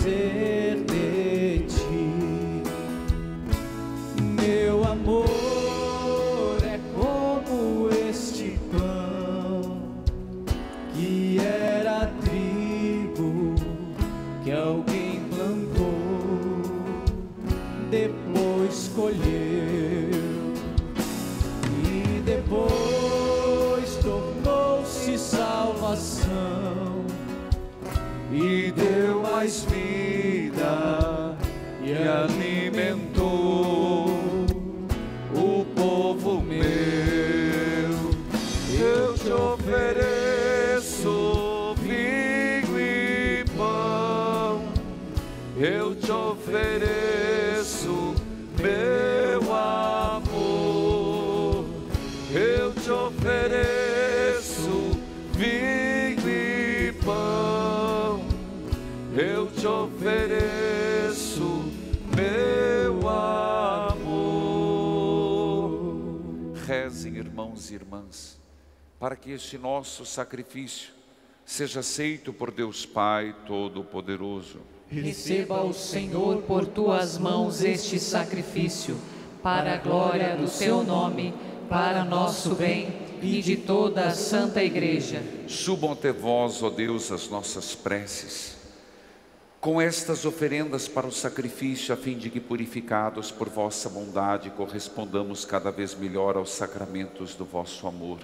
esquecer 0.00 0.76
de 0.86 1.66
ti, 1.68 2.62
meu 4.22 4.84
amor 4.84 6.58
é 6.62 6.80
como 6.94 7.90
este 8.08 8.58
pão 8.72 9.82
que 10.94 11.38
era 11.38 12.10
trigo 12.22 13.54
que 14.42 14.50
alguém 14.52 15.20
plantou, 15.28 16.62
depois 17.90 18.90
colheu 18.94 20.10
e 21.84 22.22
depois 22.24 23.96
tornou-se 23.96 25.18
salvação 25.18 27.04
e 28.32 28.70
Deus 28.70 28.99
mais 29.40 29.64
vida 29.64 31.34
e 31.82 31.94
alimentou 31.94 32.59
para 69.00 69.16
que 69.16 69.32
este 69.32 69.56
nosso 69.56 70.04
sacrifício 70.04 70.90
seja 71.42 71.80
aceito 71.80 72.34
por 72.34 72.50
Deus 72.50 72.84
Pai 72.84 73.34
Todo-Poderoso. 73.46 74.60
Receba 74.90 75.62
o 75.62 75.72
Senhor 75.72 76.42
por 76.42 76.66
tuas 76.66 77.16
mãos 77.16 77.62
este 77.62 77.98
sacrifício, 77.98 78.98
para 79.42 79.72
a 79.72 79.76
glória 79.78 80.36
do 80.36 80.46
seu 80.46 80.84
nome, 80.84 81.32
para 81.66 82.04
nosso 82.04 82.54
bem 82.54 82.94
e 83.22 83.40
de 83.40 83.56
toda 83.56 84.04
a 84.04 84.10
Santa 84.10 84.62
Igreja. 84.62 85.22
Subam 85.48 85.92
até 85.92 86.12
vós, 86.12 86.62
ó 86.62 86.68
Deus, 86.68 87.10
as 87.10 87.26
nossas 87.30 87.74
preces, 87.74 88.58
com 89.62 89.80
estas 89.80 90.26
oferendas 90.26 90.88
para 90.88 91.06
o 91.06 91.12
sacrifício, 91.12 91.94
a 91.94 91.96
fim 91.96 92.18
de 92.18 92.28
que, 92.28 92.38
purificados 92.38 93.30
por 93.30 93.48
vossa 93.48 93.88
bondade, 93.88 94.50
correspondamos 94.50 95.46
cada 95.46 95.70
vez 95.70 95.94
melhor 95.94 96.36
aos 96.36 96.50
sacramentos 96.50 97.34
do 97.34 97.46
vosso 97.46 97.86
amor. 97.86 98.18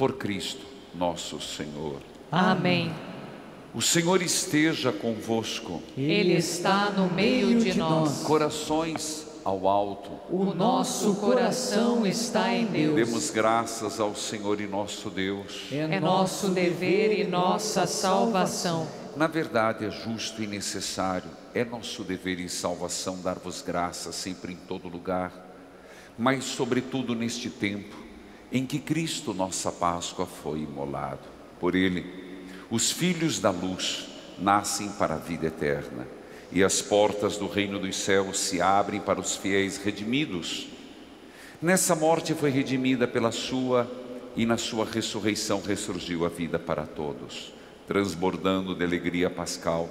Por 0.00 0.14
Cristo, 0.14 0.64
nosso 0.94 1.38
Senhor. 1.42 2.00
Amém. 2.32 2.90
O 3.74 3.82
Senhor 3.82 4.22
esteja 4.22 4.90
convosco. 4.90 5.82
Ele 5.94 6.32
está 6.32 6.88
no 6.88 7.12
meio 7.12 7.60
de 7.60 7.76
nós. 7.76 8.22
Corações 8.22 9.26
ao 9.44 9.68
alto. 9.68 10.12
O 10.30 10.54
nosso 10.54 11.16
coração 11.16 12.06
está 12.06 12.50
em 12.50 12.64
Deus. 12.64 12.94
Demos 12.94 13.28
graças 13.28 14.00
ao 14.00 14.16
Senhor 14.16 14.58
e 14.62 14.66
nosso 14.66 15.10
Deus. 15.10 15.68
É 15.70 16.00
nosso 16.00 16.48
dever 16.48 17.20
e 17.20 17.24
nossa 17.24 17.86
salvação. 17.86 18.88
Na 19.14 19.26
verdade, 19.26 19.84
é 19.84 19.90
justo 19.90 20.42
e 20.42 20.46
necessário, 20.46 21.28
é 21.54 21.62
nosso 21.62 22.04
dever 22.04 22.40
e 22.40 22.48
salvação 22.48 23.20
dar-vos 23.20 23.60
graças 23.60 24.14
sempre 24.14 24.54
em 24.54 24.56
todo 24.56 24.88
lugar, 24.88 25.30
mas, 26.16 26.44
sobretudo, 26.44 27.14
neste 27.14 27.50
tempo 27.50 28.08
em 28.52 28.66
que 28.66 28.78
Cristo, 28.78 29.32
nossa 29.32 29.70
Páscoa, 29.70 30.26
foi 30.26 30.60
imolado. 30.60 31.28
Por 31.58 31.74
Ele, 31.74 32.04
os 32.70 32.90
filhos 32.90 33.38
da 33.38 33.50
luz 33.50 34.08
nascem 34.38 34.88
para 34.90 35.14
a 35.14 35.18
vida 35.18 35.46
eterna, 35.46 36.06
e 36.52 36.64
as 36.64 36.82
portas 36.82 37.36
do 37.36 37.46
reino 37.46 37.78
dos 37.78 37.96
céus 37.96 38.38
se 38.40 38.60
abrem 38.60 39.00
para 39.00 39.20
os 39.20 39.36
fiéis 39.36 39.76
redimidos. 39.76 40.68
Nessa 41.62 41.94
morte 41.94 42.34
foi 42.34 42.50
redimida 42.50 43.06
pela 43.06 43.30
sua, 43.30 43.90
e 44.34 44.46
na 44.46 44.56
sua 44.56 44.84
ressurreição 44.84 45.60
ressurgiu 45.60 46.24
a 46.24 46.28
vida 46.28 46.58
para 46.58 46.86
todos 46.86 47.52
transbordando 47.90 48.72
de 48.72 48.84
alegria 48.84 49.28
pascal. 49.28 49.88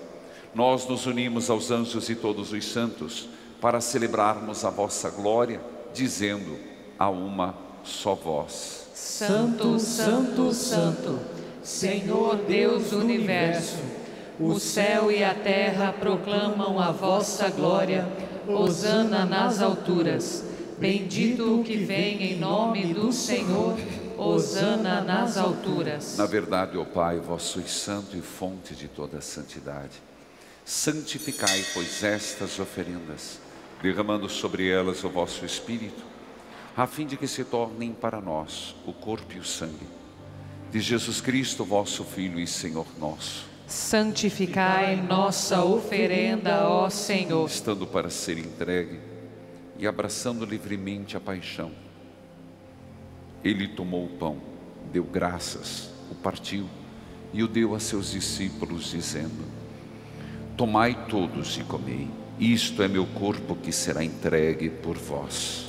Nós 0.56 0.88
nos 0.88 1.06
unimos 1.06 1.50
aos 1.50 1.70
anjos 1.70 2.10
e 2.10 2.16
todos 2.16 2.54
os 2.54 2.64
santos 2.64 3.28
para 3.60 3.82
celebrarmos 3.82 4.64
a 4.64 4.70
vossa 4.70 5.10
glória, 5.10 5.60
dizendo 5.94 6.58
a 6.98 7.10
uma 7.10 7.54
só 7.84 8.16
voz: 8.16 8.88
Santo, 8.94 9.80
Santo, 9.80 10.54
Santo, 10.54 11.20
Senhor 11.64 12.38
Deus 12.38 12.92
do 12.92 13.00
universo, 13.00 13.78
o 14.40 14.60
céu 14.60 15.12
e 15.12 15.24
a 15.24 15.34
terra 15.34 15.94
proclamam 15.94 16.80
a 16.80 16.92
vossa 16.92 17.50
glória. 17.50 18.08
Hosana 18.48 19.26
nas 19.26 19.62
alturas. 19.62 20.44
Bendito 20.80 21.60
o 21.60 21.64
que 21.64 21.78
vem 21.78 22.24
em 22.24 22.40
nome 22.40 22.94
do 22.94 23.12
Senhor. 23.12 23.78
Hosana 24.18 25.02
nas 25.02 25.38
alturas. 25.38 26.18
Na 26.18 26.26
verdade, 26.26 26.78
ó 26.78 26.86
Pai, 26.86 27.20
vós 27.20 27.44
sois 27.44 27.72
santo 27.72 28.18
e 28.18 28.22
fonte 28.22 28.74
de 28.74 28.88
toda 28.88 29.18
a 29.18 29.22
santidade. 29.22 30.02
Santificai, 30.66 31.64
pois, 31.74 32.04
estas 32.04 32.60
oferendas, 32.60 33.40
derramando 33.82 34.30
sobre 34.30 34.70
elas 34.70 35.04
o 35.04 35.10
vosso 35.10 35.46
Espírito, 35.46 36.04
a 36.80 36.88
fim 36.88 37.06
de 37.06 37.18
que 37.18 37.28
se 37.28 37.44
tornem 37.44 37.92
para 37.92 38.22
nós 38.22 38.74
o 38.88 38.94
corpo 38.94 39.34
e 39.36 39.40
o 39.40 39.44
sangue 39.44 39.86
de 40.72 40.80
Jesus 40.80 41.20
Cristo, 41.20 41.66
vosso 41.66 42.06
Filho 42.06 42.40
e 42.40 42.48
Senhor 42.48 42.88
nosso. 42.98 43.46
Santificai 43.68 44.96
nossa 44.96 45.62
oferenda, 45.62 46.70
ó 46.70 46.90
Senhor. 46.90 47.46
Estando 47.46 47.86
para 47.86 48.10
ser 48.10 48.38
entregue 48.38 48.98
e 49.78 49.86
abraçando 49.86 50.46
livremente 50.46 51.18
a 51.18 51.20
paixão, 51.20 51.70
ele 53.44 53.68
tomou 53.68 54.06
o 54.06 54.10
pão, 54.18 54.38
deu 54.90 55.04
graças, 55.04 55.90
o 56.10 56.16
partiu 56.16 56.66
e 57.34 57.44
o 57.44 57.48
deu 57.50 57.76
a 57.76 57.80
seus 57.82 58.12
discípulos, 58.12 58.92
dizendo: 58.92 59.46
Tomai 60.56 61.08
todos 61.10 61.58
e 61.58 61.64
comei, 61.66 62.08
isto 62.40 62.82
é 62.82 62.88
meu 62.88 63.06
corpo 63.06 63.54
que 63.54 63.74
será 63.74 64.02
entregue 64.02 64.70
por 64.70 64.98
vós. 64.98 65.69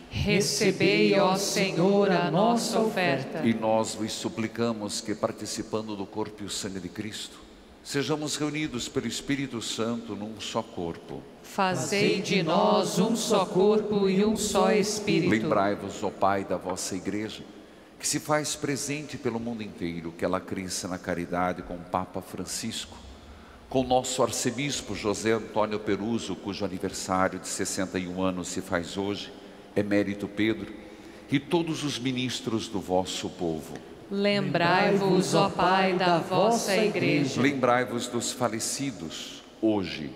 Recebei, 0.13 1.17
ó 1.17 1.37
Senhor, 1.37 2.11
a 2.11 2.29
nossa 2.29 2.77
oferta. 2.81 3.47
E 3.47 3.53
nós 3.53 3.95
vos 3.95 4.11
suplicamos 4.11 4.99
que, 4.99 5.15
participando 5.15 5.95
do 5.95 6.05
corpo 6.05 6.43
e 6.43 6.45
o 6.45 6.49
sangue 6.49 6.81
de 6.81 6.89
Cristo, 6.89 7.39
sejamos 7.81 8.35
reunidos 8.35 8.89
pelo 8.89 9.07
Espírito 9.07 9.61
Santo 9.61 10.13
num 10.13 10.37
só 10.39 10.61
corpo. 10.61 11.23
Fazei 11.41 12.21
de 12.21 12.43
nós 12.43 12.99
um 12.99 13.15
só 13.15 13.45
corpo 13.45 14.09
e 14.09 14.23
um 14.25 14.35
só 14.35 14.73
Espírito. 14.73 15.31
Lembrai-vos, 15.31 16.03
ó 16.03 16.09
Pai, 16.09 16.43
da 16.43 16.57
vossa 16.57 16.93
Igreja, 16.93 17.43
que 17.97 18.05
se 18.05 18.19
faz 18.19 18.53
presente 18.53 19.17
pelo 19.17 19.39
mundo 19.39 19.63
inteiro, 19.63 20.13
que 20.17 20.25
ela 20.25 20.41
cresça 20.41 20.89
na 20.89 20.97
caridade 20.97 21.61
com 21.61 21.75
o 21.75 21.85
Papa 21.89 22.21
Francisco, 22.21 22.97
com 23.69 23.81
nosso 23.81 24.21
arcebispo 24.21 24.93
José 24.93 25.31
Antônio 25.31 25.79
Peruso, 25.79 26.35
cujo 26.35 26.65
aniversário 26.65 27.39
de 27.39 27.47
61 27.47 28.21
anos 28.21 28.49
se 28.49 28.59
faz 28.59 28.97
hoje, 28.97 29.31
emérito 29.75 30.27
Pedro, 30.27 30.73
e 31.31 31.39
todos 31.39 31.83
os 31.83 31.97
ministros 31.97 32.67
do 32.67 32.79
vosso 32.79 33.29
povo. 33.29 33.73
Lembrai-vos, 34.09 35.33
ó 35.33 35.49
Pai, 35.49 35.93
da 35.93 36.17
vossa 36.17 36.75
Igreja. 36.75 37.41
Lembrai-vos 37.41 38.07
dos 38.07 38.33
falecidos, 38.33 39.41
hoje. 39.61 40.11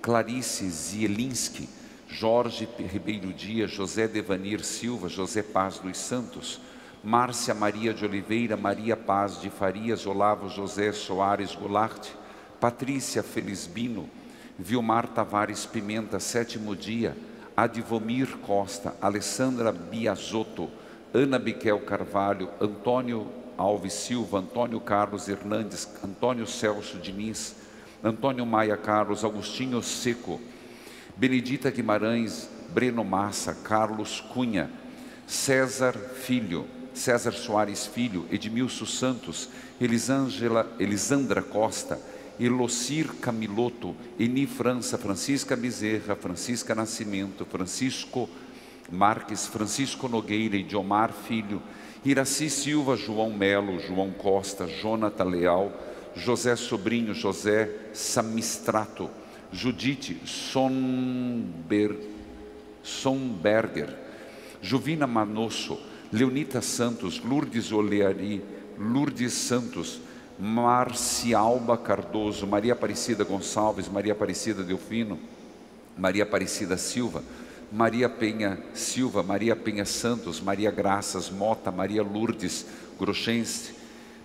Clarice 0.00 0.68
Zielinski, 0.70 1.68
Jorge 2.08 2.68
Ribeiro 2.78 3.32
Dias, 3.32 3.72
José 3.72 4.06
Devanir 4.06 4.64
Silva, 4.64 5.08
José 5.08 5.42
Paz 5.42 5.78
dos 5.80 5.98
Santos, 5.98 6.60
Márcia 7.02 7.52
Maria 7.54 7.92
de 7.92 8.04
Oliveira, 8.04 8.56
Maria 8.56 8.96
Paz 8.96 9.40
de 9.40 9.50
Farias, 9.50 10.06
Olavo 10.06 10.48
José 10.48 10.92
Soares 10.92 11.54
Goulart, 11.54 12.08
Patrícia 12.58 13.22
Felisbino, 13.22 14.08
Vilmar 14.58 15.08
Tavares 15.08 15.66
Pimenta, 15.66 16.18
sétimo 16.18 16.74
dia, 16.74 17.16
Advomir 17.56 18.36
Costa, 18.42 18.94
Alessandra 19.00 19.72
Biasotto, 19.72 20.68
Ana 21.14 21.38
Biquel 21.38 21.80
Carvalho, 21.80 22.50
Antônio 22.60 23.26
Alves 23.56 23.94
Silva, 23.94 24.38
Antônio 24.38 24.78
Carlos 24.80 25.28
Hernandes, 25.28 25.88
Antônio 26.04 26.46
Celso 26.46 26.98
Diniz, 26.98 27.56
Antônio 28.04 28.44
Maia 28.44 28.76
Carlos, 28.76 29.24
Agostinho 29.24 29.82
Seco, 29.82 30.38
Benedita 31.16 31.70
Guimarães, 31.70 32.48
Breno 32.68 33.02
Massa, 33.02 33.54
Carlos 33.54 34.20
Cunha, 34.20 34.70
César 35.26 35.94
Filho, 35.94 36.66
César 36.92 37.32
Soares 37.32 37.86
Filho, 37.86 38.26
Edmilson 38.30 38.84
Santos, 38.86 39.48
Elisângela, 39.80 40.66
Elisandra 40.78 41.42
Costa, 41.42 41.98
Elocir 42.38 43.14
Camiloto, 43.20 43.94
Eni 44.18 44.46
França, 44.46 44.98
Francisca 44.98 45.56
Bezerra, 45.56 46.14
Francisca 46.14 46.74
Nascimento, 46.74 47.44
Francisco 47.44 48.28
Marques, 48.90 49.46
Francisco 49.46 50.08
Nogueira, 50.08 50.56
Idiomar 50.56 51.12
Filho, 51.12 51.62
Iraci 52.04 52.48
Silva, 52.48 52.96
João 52.96 53.32
Melo, 53.32 53.80
João 53.80 54.10
Costa, 54.12 54.66
Jonathan 54.66 55.24
Leal, 55.24 55.72
José 56.14 56.54
Sobrinho, 56.56 57.12
José 57.12 57.90
Samistrato, 57.92 59.10
Judite 59.52 60.20
Sonber, 60.24 61.96
Sonberger, 62.82 63.96
Juvina 64.62 65.06
Manosso, 65.06 65.78
Leonita 66.12 66.60
Santos, 66.60 67.20
Lourdes 67.20 67.72
Oleari, 67.72 68.42
Lourdes 68.78 69.32
Santos, 69.32 70.00
Marcialba 70.38 71.78
Cardoso, 71.78 72.46
Maria 72.46 72.74
Aparecida 72.74 73.24
Gonçalves, 73.24 73.88
Maria 73.88 74.12
Aparecida 74.12 74.62
Delfino, 74.62 75.18
Maria 75.96 76.24
Aparecida 76.24 76.76
Silva, 76.76 77.22
Maria 77.72 78.08
Penha 78.08 78.58
Silva, 78.74 79.22
Maria 79.22 79.56
Penha 79.56 79.84
Santos, 79.84 80.40
Maria 80.40 80.70
Graças 80.70 81.30
Mota, 81.30 81.72
Maria 81.72 82.02
Lourdes 82.02 82.66
Grochense, 82.98 83.74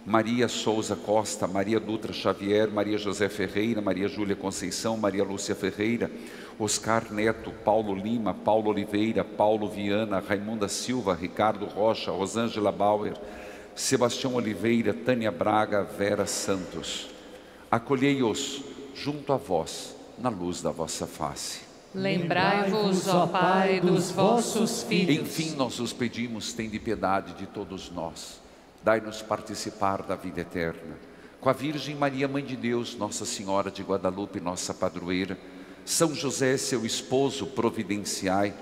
Maria 0.05 0.47
Souza 0.47 0.95
Costa, 0.95 1.47
Maria 1.47 1.80
Dutra 1.80 2.12
Xavier, 2.12 2.70
Maria 2.70 2.97
José 2.97 3.30
Ferreira, 3.30 3.82
Maria 3.82 4.07
Júlia 4.07 4.36
Conceição, 4.36 4.97
Maria 4.97 5.24
Lúcia 5.24 5.55
Ferreira, 5.55 6.12
Oscar 6.59 7.12
Neto, 7.12 7.51
Paulo 7.64 7.95
Lima, 7.95 8.34
Paulo 8.34 8.70
Oliveira, 8.70 9.24
Paulo 9.24 9.70
Viana, 9.70 10.20
Raimunda 10.20 10.68
Silva, 10.68 11.14
Ricardo 11.14 11.66
Rocha, 11.66 12.12
Rosângela 12.12 12.72
Bauer, 12.72 13.14
Sebastião 13.82 14.36
Oliveira, 14.36 14.93
Tânia 14.93 15.32
Braga, 15.32 15.84
Vera 15.84 16.27
Santos. 16.27 17.09
Acolhei-os 17.69 18.61
junto 18.93 19.34
a 19.34 19.38
vós, 19.38 19.95
na 20.19 20.29
luz 20.29 20.61
da 20.61 20.69
vossa 20.69 21.07
face. 21.07 21.61
Lembrai-vos, 21.93 23.07
ó 23.07 23.25
Pai, 23.25 23.79
dos 23.79 24.11
vossos 24.11 24.84
filhos. 24.84 25.17
Enfim, 25.17 25.55
nós 25.55 25.79
os 25.79 25.91
pedimos, 25.91 26.53
tende 26.53 26.77
piedade 26.77 27.34
de 27.34 27.47
todos 27.47 27.89
nós. 27.89 28.39
Dai-nos 28.84 29.23
participar 29.23 30.03
da 30.03 30.15
vida 30.15 30.41
eterna. 30.41 30.95
Com 31.41 31.49
a 31.49 31.53
Virgem 31.53 31.95
Maria, 31.95 32.27
Mãe 32.27 32.45
de 32.45 32.55
Deus, 32.55 32.95
Nossa 32.95 33.25
Senhora 33.25 33.71
de 33.71 33.82
Guadalupe, 33.82 34.39
nossa 34.39 34.75
padroeira, 34.75 35.39
São 35.84 36.13
José, 36.13 36.55
seu 36.55 36.86
esposo, 36.86 37.47
providenciai, 37.47 38.53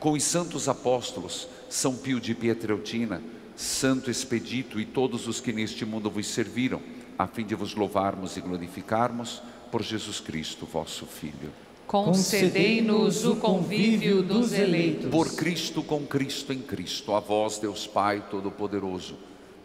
com 0.00 0.12
os 0.12 0.24
santos 0.24 0.66
apóstolos, 0.66 1.46
São 1.68 1.94
Pio 1.94 2.18
de 2.18 2.34
Pietreutina, 2.34 3.22
Santo 3.56 4.10
Expedito 4.10 4.80
e 4.80 4.84
todos 4.84 5.28
os 5.28 5.40
que 5.40 5.52
neste 5.52 5.84
mundo 5.84 6.10
vos 6.10 6.26
serviram, 6.26 6.80
a 7.18 7.26
fim 7.26 7.44
de 7.44 7.54
vos 7.54 7.74
louvarmos 7.74 8.36
e 8.36 8.40
glorificarmos 8.40 9.42
por 9.70 9.82
Jesus 9.82 10.20
Cristo, 10.20 10.66
vosso 10.66 11.06
Filho. 11.06 11.52
Concedei-nos 11.86 13.26
o 13.26 13.36
convívio 13.36 14.22
dos 14.22 14.52
eleitos. 14.52 15.10
Por 15.10 15.34
Cristo, 15.34 15.82
com 15.82 16.06
Cristo, 16.06 16.52
em 16.52 16.60
Cristo, 16.60 17.14
a 17.14 17.20
vós, 17.20 17.58
Deus 17.58 17.86
Pai 17.86 18.24
Todo-Poderoso, 18.30 19.16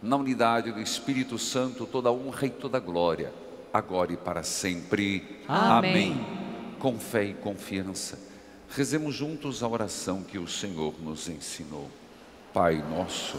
na 0.02 0.16
unidade 0.16 0.70
do 0.70 0.80
Espírito 0.80 1.38
Santo, 1.38 1.86
toda 1.86 2.12
honra 2.12 2.46
e 2.46 2.50
toda 2.50 2.78
glória, 2.78 3.32
agora 3.72 4.12
e 4.12 4.16
para 4.16 4.42
sempre. 4.42 5.40
Amém. 5.48 5.90
Amém. 5.90 6.26
Com 6.78 6.98
fé 6.98 7.24
e 7.24 7.34
confiança, 7.34 8.18
rezemos 8.68 9.14
juntos 9.14 9.62
a 9.62 9.68
oração 9.68 10.22
que 10.22 10.38
o 10.38 10.46
Senhor 10.46 10.94
nos 11.02 11.28
ensinou. 11.28 11.88
Pai 12.52 12.84
nosso 12.90 13.38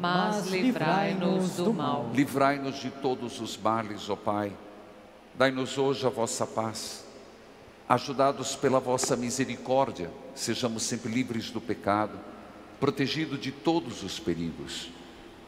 mas 0.00 0.46
livrai-nos 0.46 1.56
do 1.56 1.74
mal. 1.74 2.10
Livrai-nos 2.14 2.80
de 2.80 2.90
todos 2.90 3.38
os 3.38 3.54
males, 3.58 4.08
ó 4.08 4.16
Pai. 4.16 4.50
Dai-nos 5.34 5.76
hoje 5.76 6.06
a 6.06 6.08
vossa 6.08 6.46
paz. 6.46 7.04
Ajudados 7.86 8.56
pela 8.56 8.80
vossa 8.80 9.14
misericórdia, 9.14 10.10
sejamos 10.34 10.84
sempre 10.84 11.12
livres 11.12 11.50
do 11.50 11.60
pecado, 11.60 12.18
protegidos 12.78 13.38
de 13.38 13.52
todos 13.52 14.02
os 14.02 14.18
perigos. 14.18 14.88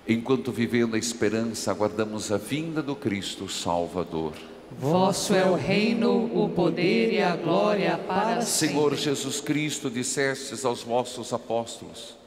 Enquanto 0.07 0.53
vivendo 0.53 0.97
a 0.97 0.99
esperança, 0.99 1.71
aguardamos 1.71 2.31
a 2.31 2.37
vinda 2.37 2.83
do 2.83 2.95
Cristo 2.95 3.49
Salvador. 3.49 4.35
Vosso 4.79 5.35
é 5.35 5.47
o 5.47 5.55
reino, 5.55 6.31
o 6.35 6.49
poder 6.51 7.13
e 7.13 7.23
a 7.23 7.37
glória 7.37 7.97
para 7.97 8.43
Senhor 8.43 8.91
sempre. 8.91 9.05
Jesus 9.05 9.41
Cristo, 9.41 9.91
dissestes 9.91 10.65
aos 10.65 10.83
vossos 10.83 11.33
apóstolos: 11.33 12.22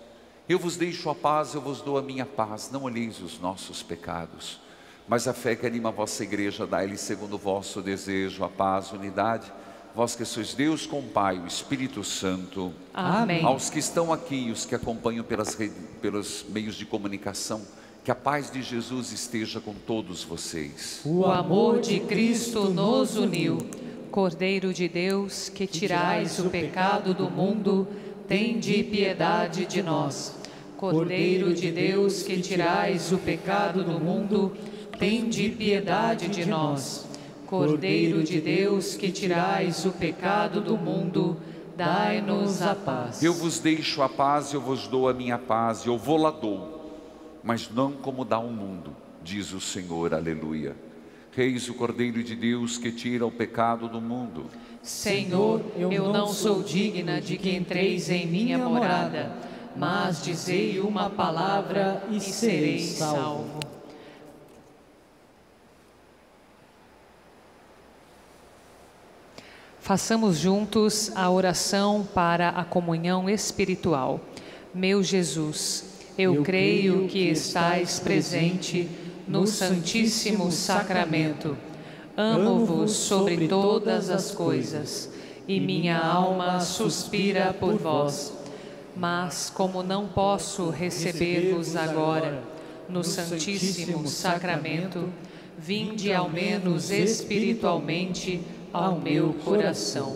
eu 0.48 0.60
vos 0.60 0.78
deixo 0.78 1.10
a 1.10 1.16
paz, 1.16 1.54
eu 1.56 1.62
vos 1.62 1.82
dou 1.82 1.98
a 1.98 2.02
minha 2.02 2.26
paz. 2.26 2.70
Não 2.72 2.84
olheis 2.84 3.20
os 3.20 3.40
nossos 3.40 3.82
pecados, 3.82 4.60
mas 5.08 5.28
a 5.28 5.34
fé 5.34 5.56
que 5.56 5.66
anima 5.66 5.90
a 5.90 5.92
vossa 5.92 6.24
igreja, 6.24 6.68
dai-lhe 6.68 6.98
segundo 6.98 7.34
o 7.34 7.40
vosso 7.40 7.82
desejo, 7.82 8.44
a 8.44 8.50
paz, 8.50 8.90
a 8.92 8.96
unidade. 8.96 9.52
Vós 9.96 10.14
que 10.14 10.26
sois 10.26 10.54
Deus 10.54 10.86
com 10.86 11.00
o 11.00 11.04
Pai, 11.04 11.40
o 11.40 11.48
Espírito 11.48 12.04
Santo. 12.04 12.74
Amém. 12.94 13.44
Aos 13.44 13.70
que 13.70 13.80
estão 13.80 14.12
aqui 14.12 14.48
e 14.48 14.52
os 14.52 14.66
que 14.66 14.76
acompanham 14.76 15.24
pelas 15.24 15.56
redes, 15.56 15.78
pelos 16.02 16.46
meios 16.50 16.76
de 16.76 16.86
comunicação, 16.86 17.62
que 18.04 18.12
a 18.12 18.16
paz 18.16 18.52
de 18.52 18.62
Jesus 18.62 19.14
esteja 19.14 19.62
com 19.62 19.74
todos 19.74 20.22
vocês. 20.22 21.02
O 21.06 21.26
amor 21.26 21.80
de 21.80 22.02
Cristo 22.02 22.70
nos 22.70 23.16
uniu. 23.16 23.58
Cordeiro 24.12 24.74
de 24.74 24.88
Deus, 24.88 25.50
que 25.50 25.66
tirais 25.66 26.40
o 26.40 26.50
pecado 26.50 27.14
do 27.14 27.30
mundo, 27.30 27.88
tende 28.28 28.84
piedade 28.84 29.66
de 29.66 29.82
nós. 29.82 30.36
Cordeiro 30.78 31.54
de 31.54 31.72
Deus, 31.72 32.24
que 32.24 32.42
tirais 32.42 33.12
o 33.12 33.18
pecado 33.18 33.84
do 33.84 34.00
mundo, 34.00 34.52
tende 35.00 35.50
piedade 35.50 36.28
de 36.28 36.46
nós. 36.46 37.06
Cordeiro 37.46 38.24
de 38.24 38.42
Deus, 38.42 38.96
que 38.96 39.12
tirais 39.12 39.86
o 39.86 39.92
pecado 39.92 40.60
do 40.60 40.78
mundo, 40.78 41.38
dai-nos 41.78 42.62
a 42.62 42.76
paz. 42.76 43.24
Eu 43.24 43.34
vos 43.34 43.60
deixo 43.60 44.02
a 44.02 44.10
paz, 44.10 44.54
eu 44.54 44.62
vos 44.62 44.88
dou 44.88 45.08
a 45.08 45.14
minha 45.14 45.38
paz, 45.38 45.86
eu 45.86 45.98
vou 45.98 46.18
lá 46.18 46.32
dou, 46.32 46.92
mas 47.44 47.70
não 47.70 47.92
como 47.92 48.26
dá 48.26 48.40
o 48.40 48.52
mundo, 48.52 48.96
diz 49.24 49.54
o 49.54 49.62
Senhor, 49.62 50.14
aleluia. 50.14 50.76
Reis 51.36 51.68
o 51.68 51.74
Cordeiro 51.74 52.24
de 52.24 52.34
Deus 52.34 52.78
que 52.78 52.90
tira 52.94 53.26
o 53.26 53.32
pecado 53.32 53.90
do 53.90 54.00
mundo. 54.00 54.46
Senhor, 54.82 55.62
eu 55.78 56.14
não 56.14 56.28
sou 56.28 56.64
digna 56.64 57.20
de 57.20 57.38
que 57.38 57.54
entreis 57.54 58.10
em 58.10 58.26
minha 58.26 58.58
morada, 58.58 59.36
mas 59.76 60.24
dizei 60.24 60.80
uma 60.80 61.10
palavra 61.10 62.02
e 62.10 62.22
serei 62.22 62.80
salvo. 62.80 63.60
Façamos 69.82 70.38
juntos 70.38 71.12
a 71.18 71.30
oração 71.30 72.08
para 72.14 72.50
a 72.50 72.64
comunhão 72.64 73.30
espiritual. 73.30 74.22
Meu 74.74 75.04
Jesus, 75.04 76.00
eu, 76.18 76.44
creio 76.44 77.10
que 77.10 77.28
estais 77.28 78.00
presente 78.00 78.90
no 79.28 79.46
Santíssimo 79.48 80.52
Sacramento 80.52 81.58
Amo-vos 82.18 82.94
sobre 82.94 83.46
todas 83.50 84.10
as 84.10 84.32
coisas, 84.32 85.10
e 85.46 85.60
minha 85.60 86.00
alma 86.00 86.62
suspira 86.62 87.54
por 87.54 87.76
vós. 87.76 88.32
Mas, 88.96 89.50
como 89.54 89.84
não 89.84 90.08
posso 90.08 90.70
receber-vos 90.70 91.76
agora, 91.76 92.42
no 92.88 93.04
Santíssimo 93.04 94.08
Sacramento, 94.08 95.10
vinde 95.58 96.14
ao 96.14 96.30
menos 96.30 96.90
espiritualmente 96.90 98.42
ao 98.72 98.98
meu 98.98 99.34
coração. 99.44 100.16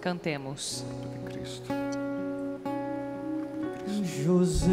Cantemos. 0.00 0.84
José, 4.24 4.70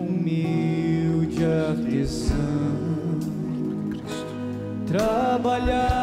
humilde 0.00 1.44
artesão 1.44 2.38
Trabalhaste 4.86 6.00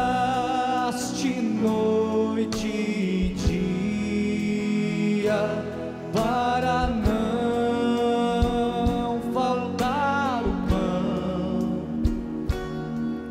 noite 1.42 2.66
e 2.66 3.34
dia 3.36 5.44
para 6.12 6.86
não 6.86 8.00
faltar 9.34 10.42
o 10.42 10.52
pão, 10.68 11.82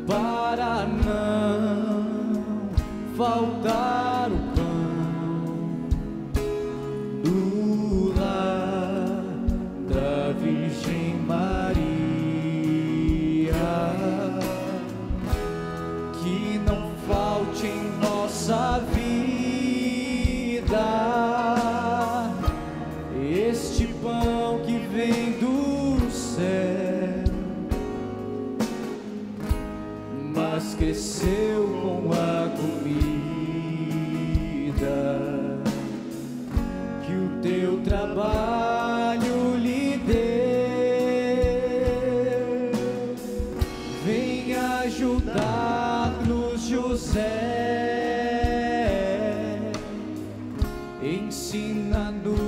para 0.06 0.86
não 0.86 2.70
faltar 3.16 3.97
Ensina-nos 51.02 52.47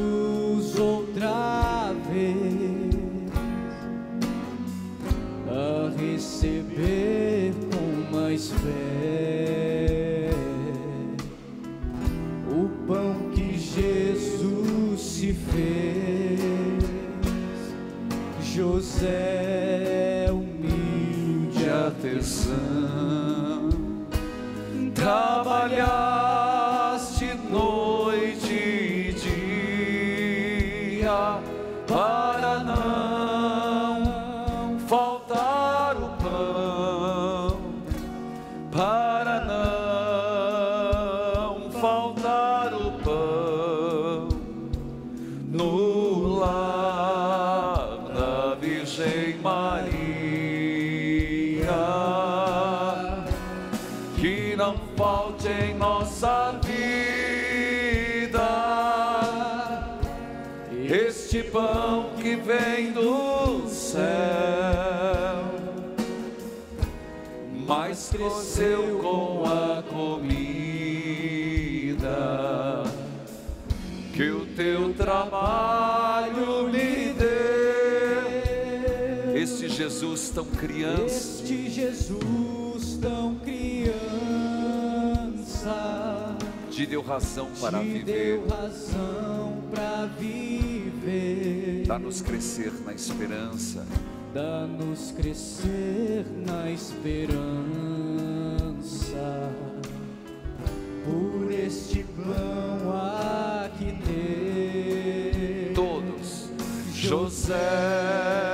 tão 80.40 80.46
criança, 80.56 81.04
Este 81.04 81.68
Jesus 81.68 82.98
tão 83.00 83.34
criança 83.36 83.90
te 86.70 86.86
deu 86.86 87.02
razão 87.02 87.50
para 87.60 87.80
te 87.80 87.84
viver, 87.84 88.04
deu 88.04 88.48
razão 88.48 89.62
para 89.70 90.06
viver, 90.18 91.84
dá-nos 91.86 92.22
crescer 92.22 92.72
na 92.86 92.94
esperança, 92.94 93.86
dá-nos 94.32 95.10
crescer 95.12 96.24
na 96.46 96.70
esperança. 96.70 97.36
Por 101.04 101.52
este 101.52 102.04
pão 102.04 102.94
aqui 103.64 103.98
ter. 104.06 105.72
todos. 105.74 106.48
José, 106.94 108.49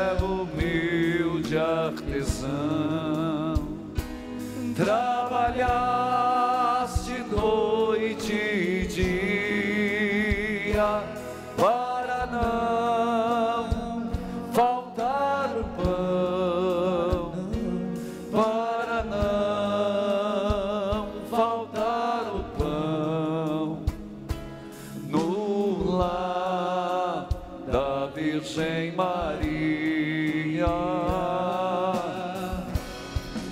Virgem 28.47 28.93
Maria. 28.93 30.67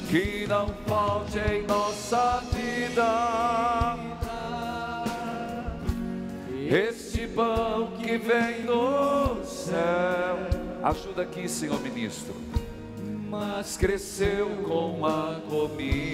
Que 0.08 0.46
não 0.46 0.68
falte 0.86 1.38
em 1.40 1.66
nossa 1.66 2.40
vida 2.52 3.96
este 6.70 7.26
pão 7.28 7.88
que 7.98 8.16
vem 8.16 8.62
do 8.62 9.44
céu. 9.44 10.38
Ajuda 10.82 11.22
aqui, 11.22 11.48
Senhor 11.48 11.80
Ministro. 11.80 12.34
Mas 13.28 13.76
cresceu 13.76 14.48
com 14.66 15.04
a 15.04 15.40
comida 15.48 16.04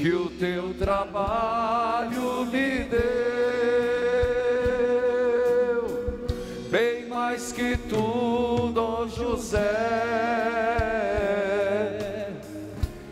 que 0.00 0.12
o 0.14 0.30
teu 0.30 0.72
trabalho 0.74 2.46
me 2.46 2.84
deu, 2.84 3.29
José, 9.30 9.60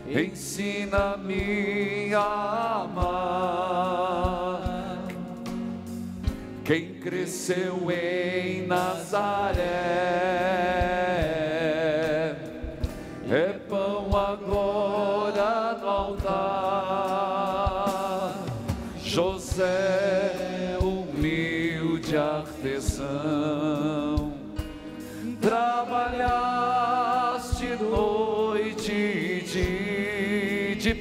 ensina-me 0.05 2.13
a 2.13 2.83
amar. 2.83 4.59
Quem 6.65 6.95
cresceu 6.95 7.89
em 7.89 8.67
Nazaré 8.67 10.38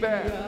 de 0.01 0.48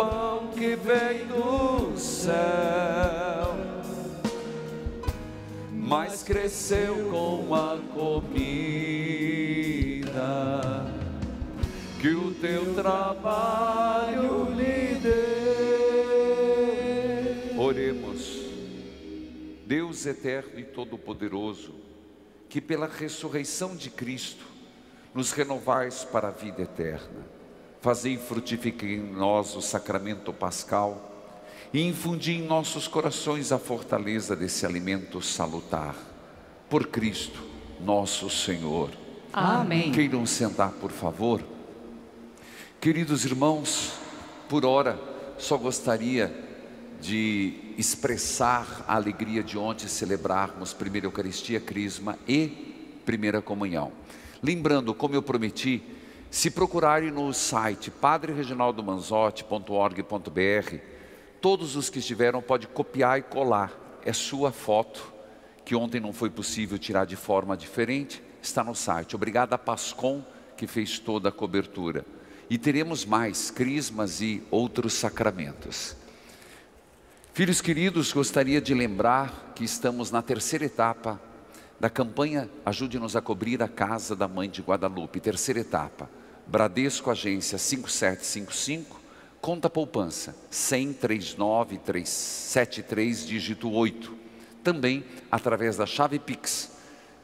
pão 0.00 0.48
que 0.48 0.74
vem 0.76 1.26
do 1.26 1.94
céu, 1.98 2.34
mas 5.70 6.22
cresceu 6.22 7.10
com 7.10 7.54
a 7.54 7.76
comida 7.92 8.40
que 12.00 12.08
o 12.08 12.32
teu 12.32 12.74
trabalho 12.74 14.54
lhe 14.54 14.94
deu. 15.00 15.10
Oremos. 17.58 18.40
Deus 19.66 20.06
eterno 20.06 20.58
e 20.58 20.64
todo-poderoso, 20.64 21.74
que 22.48 22.58
pela 22.60 22.86
ressurreição 22.86 23.76
de 23.76 23.90
Cristo 23.90 24.46
nos 25.14 25.30
renovais 25.32 26.04
para 26.04 26.28
a 26.28 26.32
vida 26.32 26.62
eterna. 26.62 27.39
Fazei 27.80 28.18
frutificar 28.18 28.90
em 28.90 29.00
nós 29.00 29.56
o 29.56 29.62
sacramento 29.62 30.34
pascal 30.34 31.10
e 31.72 31.80
infundi 31.80 32.32
em 32.32 32.42
nossos 32.42 32.86
corações 32.86 33.52
a 33.52 33.58
fortaleza 33.58 34.36
desse 34.36 34.66
alimento 34.66 35.22
salutar. 35.22 35.96
Por 36.68 36.88
Cristo, 36.88 37.42
nosso 37.80 38.28
Senhor. 38.28 38.90
Amém. 39.32 39.92
Queiram 39.92 40.26
sentar, 40.26 40.72
por 40.72 40.90
favor. 40.90 41.42
Queridos 42.78 43.24
irmãos, 43.24 43.92
por 44.46 44.66
hora, 44.66 45.00
só 45.38 45.56
gostaria 45.56 46.30
de 47.00 47.54
expressar 47.78 48.84
a 48.86 48.94
alegria 48.94 49.42
de 49.42 49.56
ontem 49.56 49.88
celebrarmos 49.88 50.74
primeira 50.74 51.06
Eucaristia, 51.06 51.58
Crisma 51.58 52.18
e 52.28 52.46
primeira 53.06 53.40
comunhão. 53.40 53.90
Lembrando, 54.42 54.92
como 54.92 55.14
eu 55.14 55.22
prometi, 55.22 55.82
se 56.30 56.50
procurarem 56.50 57.10
no 57.10 57.34
site 57.34 57.90
padrereginaldomanzotti.org.br, 57.90 60.76
todos 61.40 61.74
os 61.74 61.90
que 61.90 61.98
estiveram 61.98 62.40
pode 62.40 62.68
copiar 62.68 63.18
e 63.18 63.22
colar. 63.22 63.98
É 64.04 64.12
sua 64.12 64.52
foto, 64.52 65.12
que 65.64 65.74
ontem 65.74 66.00
não 66.00 66.12
foi 66.12 66.30
possível 66.30 66.78
tirar 66.78 67.04
de 67.04 67.16
forma 67.16 67.56
diferente, 67.56 68.22
está 68.40 68.62
no 68.62 68.76
site. 68.76 69.16
Obrigado 69.16 69.54
a 69.54 69.58
Pascom, 69.58 70.22
que 70.56 70.68
fez 70.68 71.00
toda 71.00 71.30
a 71.30 71.32
cobertura. 71.32 72.06
E 72.48 72.56
teremos 72.56 73.04
mais 73.04 73.50
crismas 73.50 74.20
e 74.20 74.40
outros 74.50 74.94
sacramentos. 74.94 75.96
Filhos 77.32 77.60
queridos, 77.60 78.12
gostaria 78.12 78.60
de 78.60 78.74
lembrar 78.74 79.52
que 79.54 79.64
estamos 79.64 80.10
na 80.10 80.22
terceira 80.22 80.64
etapa 80.64 81.20
da 81.78 81.88
campanha 81.88 82.50
Ajude-nos 82.64 83.16
a 83.16 83.22
cobrir 83.22 83.62
a 83.62 83.68
casa 83.68 84.14
da 84.14 84.28
mãe 84.28 84.48
de 84.48 84.60
Guadalupe. 84.60 85.18
Terceira 85.18 85.60
etapa. 85.60 86.19
Bradesco 86.46 87.10
Agência 87.10 87.58
5755, 87.58 89.00
conta 89.40 89.70
poupança 89.70 90.36
1003973, 90.50 93.26
dígito 93.26 93.70
8. 93.70 94.20
Também 94.62 95.02
através 95.30 95.76
da 95.76 95.86
chave 95.86 96.18
Pix, 96.18 96.72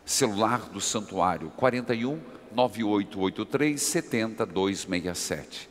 celular 0.04 0.68
do 0.70 0.80
santuário 0.80 1.50
41 1.56 2.20
9883 2.52 3.82
70267. 3.82 5.68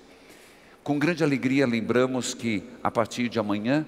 Com 0.84 1.00
grande 1.00 1.24
alegria 1.24 1.66
lembramos 1.66 2.36
que 2.36 2.64
a 2.84 2.92
partir 2.92 3.28
de 3.28 3.40
amanhã 3.40 3.84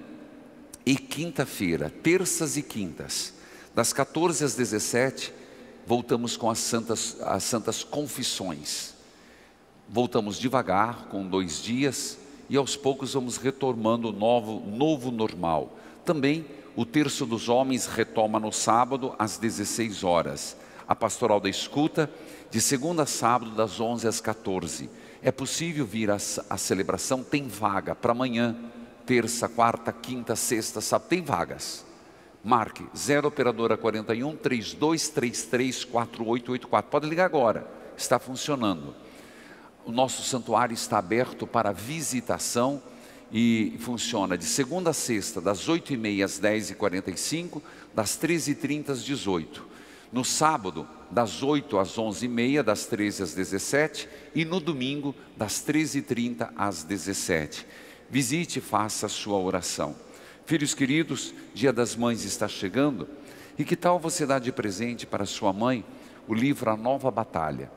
e 0.84 0.96
quinta-feira, 0.96 1.92
terças 2.02 2.56
e 2.56 2.62
quintas, 2.62 3.34
das 3.74 3.92
14 3.92 4.44
às 4.44 4.56
17, 4.56 5.32
voltamos 5.86 6.36
com 6.36 6.50
as 6.50 6.58
santas, 6.58 7.16
as 7.20 7.44
santas 7.44 7.84
confissões. 7.84 8.97
Voltamos 9.88 10.38
devagar, 10.38 11.06
com 11.10 11.26
dois 11.26 11.62
dias, 11.62 12.18
e 12.50 12.56
aos 12.56 12.76
poucos 12.76 13.14
vamos 13.14 13.38
retomando 13.38 14.10
o 14.10 14.12
novo, 14.12 14.60
novo 14.68 15.10
normal. 15.10 15.78
Também 16.04 16.44
o 16.76 16.84
terço 16.84 17.24
dos 17.24 17.48
homens 17.48 17.86
retoma 17.86 18.38
no 18.38 18.52
sábado 18.52 19.14
às 19.18 19.38
16 19.38 20.04
horas. 20.04 20.56
A 20.86 20.94
pastoral 20.94 21.40
da 21.40 21.48
escuta, 21.48 22.10
de 22.50 22.60
segunda 22.60 23.02
a 23.02 23.06
sábado, 23.06 23.50
das 23.52 23.80
11 23.80 24.06
às 24.06 24.20
14. 24.20 24.88
É 25.22 25.32
possível 25.32 25.84
vir 25.84 26.10
à 26.10 26.18
celebração, 26.18 27.24
tem 27.24 27.48
vaga 27.48 27.94
para 27.94 28.12
amanhã, 28.12 28.56
terça, 29.04 29.48
quarta, 29.48 29.92
quinta, 29.92 30.36
sexta, 30.36 30.80
sábado, 30.80 31.08
tem 31.08 31.22
vagas. 31.22 31.84
Marque 32.44 32.86
0 32.96 33.28
operadora 33.28 33.76
41 33.76 34.36
3233 34.36 35.84
4884. 35.84 36.90
Pode 36.90 37.08
ligar 37.08 37.24
agora, 37.24 37.66
está 37.96 38.18
funcionando. 38.18 38.94
O 39.88 39.90
nosso 39.90 40.22
santuário 40.22 40.74
está 40.74 40.98
aberto 40.98 41.46
para 41.46 41.72
visitação 41.72 42.82
e 43.32 43.74
funciona 43.80 44.36
de 44.36 44.44
segunda 44.44 44.90
a 44.90 44.92
sexta, 44.92 45.40
das 45.40 45.66
8h30 45.66 46.22
às 46.22 46.38
10h45, 46.38 47.62
das 47.94 48.10
13h30 48.18 48.90
às 48.90 49.02
18 49.02 49.66
No 50.12 50.26
sábado, 50.26 50.86
das 51.10 51.42
8 51.42 51.78
às 51.78 51.96
11h30, 51.96 52.62
das 52.62 52.84
13 52.84 53.22
às 53.22 53.32
17 53.32 54.10
e 54.34 54.44
no 54.44 54.60
domingo, 54.60 55.14
das 55.38 55.64
13h30 55.66 56.50
às 56.54 56.82
17 56.82 57.66
Visite 58.10 58.58
e 58.58 58.60
faça 58.60 59.06
a 59.06 59.08
sua 59.08 59.38
oração. 59.38 59.96
Filhos 60.44 60.74
queridos, 60.74 61.32
Dia 61.54 61.72
das 61.72 61.96
Mães 61.96 62.26
está 62.26 62.46
chegando, 62.46 63.08
e 63.58 63.64
que 63.64 63.74
tal 63.74 63.98
você 63.98 64.26
dar 64.26 64.38
de 64.38 64.52
presente 64.52 65.06
para 65.06 65.24
sua 65.24 65.50
mãe 65.50 65.82
o 66.26 66.34
livro 66.34 66.70
A 66.70 66.76
Nova 66.76 67.10
Batalha? 67.10 67.72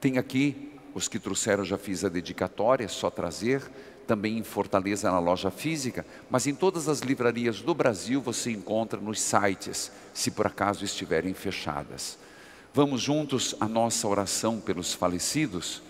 Tem 0.00 0.16
aqui, 0.16 0.73
os 0.94 1.08
que 1.08 1.18
trouxeram 1.18 1.64
já 1.64 1.76
fiz 1.76 2.04
a 2.04 2.08
dedicatória, 2.08 2.84
é 2.84 2.88
só 2.88 3.10
trazer, 3.10 3.62
também 4.06 4.38
em 4.38 4.44
Fortaleza 4.44 5.10
na 5.10 5.18
loja 5.18 5.50
física, 5.50 6.06
mas 6.30 6.46
em 6.46 6.54
todas 6.54 6.88
as 6.88 7.00
livrarias 7.00 7.60
do 7.60 7.74
Brasil 7.74 8.20
você 8.20 8.52
encontra 8.52 9.00
nos 9.00 9.20
sites, 9.20 9.90
se 10.12 10.30
por 10.30 10.46
acaso 10.46 10.84
estiverem 10.84 11.34
fechadas. 11.34 12.16
Vamos 12.72 13.00
juntos 13.00 13.54
a 13.60 13.66
nossa 13.66 14.06
oração 14.06 14.60
pelos 14.60 14.92
falecidos? 14.92 15.82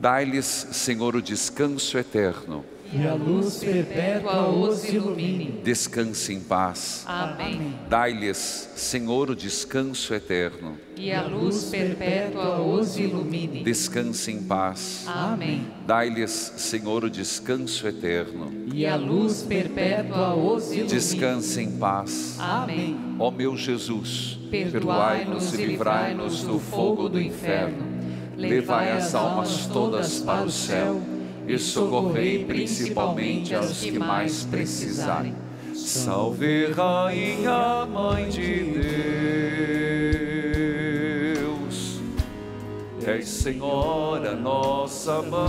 Dai-lhes, 0.00 0.46
Senhor, 0.72 1.14
o 1.14 1.22
descanso 1.22 1.96
eterno. 1.98 2.64
E 2.94 3.06
a 3.06 3.14
luz 3.14 3.56
perpétua 3.56 4.48
os 4.50 4.84
ilumine. 4.84 5.62
Descanse 5.64 6.34
em 6.34 6.40
paz. 6.40 7.04
Amém. 7.06 7.72
Dai-lhes, 7.88 8.68
Senhor, 8.76 9.30
o 9.30 9.34
descanso 9.34 10.12
eterno. 10.12 10.76
E 10.94 11.10
a 11.10 11.22
luz 11.22 11.64
perpétua 11.64 12.60
os 12.60 12.98
ilumine. 12.98 13.64
Descanse 13.64 14.30
em 14.30 14.42
paz. 14.42 15.04
Amém. 15.06 15.66
Dai-lhes, 15.86 16.52
Senhor, 16.58 17.04
o 17.04 17.08
descanso 17.08 17.88
eterno. 17.88 18.52
E 18.70 18.84
a 18.84 18.96
luz 18.96 19.42
perpétua 19.42 20.34
os 20.34 20.66
ilumine. 20.66 20.88
Descanse 20.88 21.62
em 21.62 21.70
paz. 21.78 22.36
Amém. 22.38 23.16
Ó 23.18 23.30
meu 23.30 23.56
Jesus, 23.56 24.38
Perdoai-nos 24.50 25.54
e 25.54 25.64
livrai-nos 25.64 26.42
do 26.42 26.58
fogo 26.58 27.08
do 27.08 27.18
inferno. 27.18 27.90
Levai 28.36 28.90
as 28.90 29.14
almas 29.14 29.66
todas 29.66 30.20
para 30.20 30.44
o 30.44 30.50
céu 30.50 31.00
e 31.46 31.58
socorrei 31.58 32.44
principalmente 32.44 33.54
aos 33.54 33.80
que 33.80 33.98
mais 33.98 34.44
precisarem. 34.44 35.34
Salve, 35.74 36.66
Rainha, 36.72 37.86
Mãe 37.86 38.28
de 38.28 38.64
Deus, 41.34 42.00
és 43.04 43.28
Senhora, 43.28 44.36
nossa 44.36 45.20
mãe, 45.22 45.42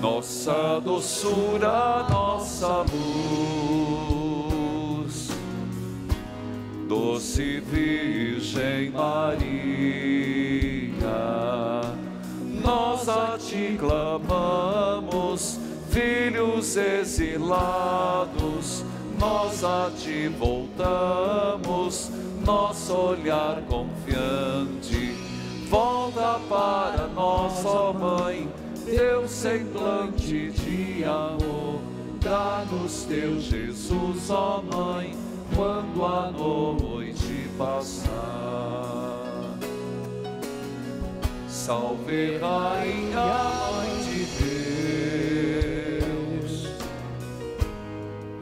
nossa 0.00 0.80
doçura, 0.80 2.06
nossa 2.08 2.84
luz, 2.92 4.20
doce 6.86 7.60
Virgem 7.60 8.90
Maria 8.90 10.69
nós 12.62 13.08
a 13.08 13.38
ti 13.38 13.76
clamamos, 13.78 15.58
filhos 15.90 16.76
exilados, 16.76 18.24
nós 19.18 19.64
a 19.64 19.90
ti 19.96 20.28
voltamos, 20.28 22.10
nosso 22.44 22.92
olhar 22.94 23.62
confiante 23.62 25.30
volta 25.70 26.40
para 26.48 27.06
nós, 27.14 27.64
ó 27.64 27.92
Mãe, 27.92 28.48
teu 28.84 29.28
semblante 29.28 30.50
de 30.50 31.04
amor. 31.04 31.80
Dá-nos 32.20 33.04
teu 33.04 33.40
Jesus, 33.40 34.28
ó 34.30 34.60
Mãe, 34.62 35.14
quando 35.54 36.04
a 36.04 36.32
noite 36.32 37.48
passar. 37.56 39.09
Salve, 41.70 42.36
Rainha, 42.38 43.30
de 44.02 44.26
Deus, 46.02 46.66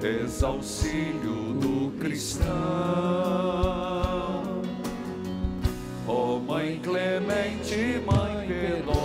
és 0.03 0.43
auxílio 0.43 1.53
do 1.61 1.93
cristão. 2.01 2.47
Ó 6.07 6.39
Mãe 6.39 6.81
clemente, 6.83 8.01
Mãe 8.07 8.47
piedosa, 8.47 8.97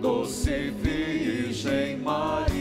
doce 0.00 0.70
Virgem 0.80 1.98
Maria, 1.98 2.51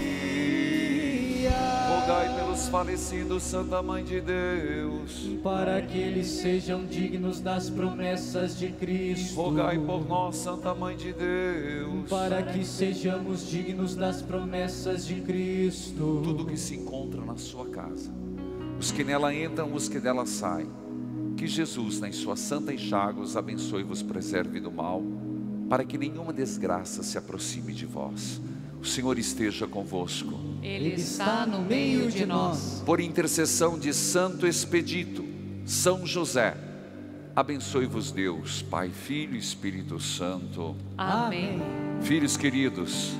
falecidos, 2.71 3.43
Santa 3.43 3.81
Mãe 3.81 4.01
de 4.01 4.21
Deus, 4.21 5.29
para 5.43 5.81
que 5.81 5.97
eles 5.97 6.25
sejam 6.27 6.85
dignos 6.85 7.41
das 7.41 7.69
promessas 7.69 8.57
de 8.57 8.71
Cristo. 8.71 9.35
rogai 9.35 9.77
por 9.77 10.07
nós, 10.07 10.37
Santa 10.37 10.73
Mãe 10.73 10.95
de 10.95 11.11
Deus, 11.11 12.09
para 12.09 12.41
que 12.41 12.63
sejamos 12.63 13.45
dignos 13.49 13.93
das 13.93 14.21
promessas 14.21 15.05
de 15.05 15.19
Cristo. 15.19 16.21
tudo 16.23 16.45
que 16.45 16.55
se 16.55 16.75
encontra 16.77 17.19
na 17.25 17.35
sua 17.35 17.65
casa, 17.65 18.09
os 18.79 18.89
que 18.89 19.03
nela 19.03 19.35
entram, 19.35 19.73
os 19.73 19.89
que 19.89 19.99
dela 19.99 20.25
saem, 20.25 20.69
que 21.35 21.47
Jesus, 21.47 21.99
nas 21.99 22.15
suas 22.15 22.39
santas 22.39 22.79
chagas, 22.79 23.31
os 23.31 23.37
abençoe 23.37 23.81
e 23.81 23.83
vos 23.83 24.01
preserve 24.01 24.61
do 24.61 24.71
mal, 24.71 25.03
para 25.69 25.83
que 25.83 25.97
nenhuma 25.97 26.31
desgraça 26.31 27.03
se 27.03 27.17
aproxime 27.17 27.73
de 27.73 27.85
vós. 27.85 28.39
O 28.81 28.85
Senhor 28.85 29.19
esteja 29.19 29.67
convosco. 29.67 30.39
Ele 30.63 30.95
está 30.95 31.45
no 31.45 31.61
meio 31.61 32.09
de 32.09 32.25
nós. 32.25 32.81
Por 32.83 32.99
intercessão 32.99 33.77
de 33.77 33.93
Santo 33.93 34.47
Expedito, 34.47 35.23
São 35.67 36.03
José, 36.03 36.57
abençoe-vos 37.35 38.11
Deus, 38.11 38.63
Pai, 38.63 38.89
Filho 38.89 39.35
e 39.35 39.37
Espírito 39.37 39.99
Santo. 39.99 40.75
Amém. 40.97 41.61
Filhos 42.01 42.35
queridos, 42.35 43.11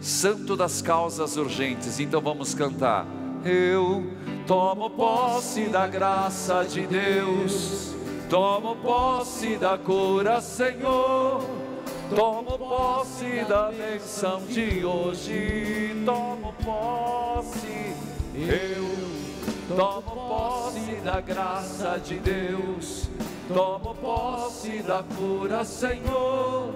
santo 0.00 0.56
das 0.56 0.80
causas 0.80 1.36
urgentes, 1.36 1.98
então 1.98 2.20
vamos 2.20 2.54
cantar. 2.54 3.04
Eu 3.44 4.12
tomo 4.46 4.88
posse 4.90 5.64
da 5.64 5.88
graça 5.88 6.62
de 6.64 6.86
Deus, 6.86 7.92
tomo 8.30 8.76
posse 8.76 9.56
da 9.56 9.76
cura, 9.76 10.40
Senhor. 10.40 11.67
Tomo 12.14 12.58
posse 12.58 13.44
da 13.46 13.70
bênção 13.70 14.40
de 14.46 14.84
hoje, 14.84 16.02
tomo 16.06 16.54
posse. 16.64 17.94
Eu 18.34 19.76
tomo 19.76 20.28
posse 20.28 20.96
da 21.04 21.20
graça 21.20 22.00
de 22.02 22.14
Deus, 22.18 23.10
tomo 23.46 23.94
posse 23.94 24.82
da 24.82 25.04
cura, 25.16 25.64
Senhor. 25.64 26.72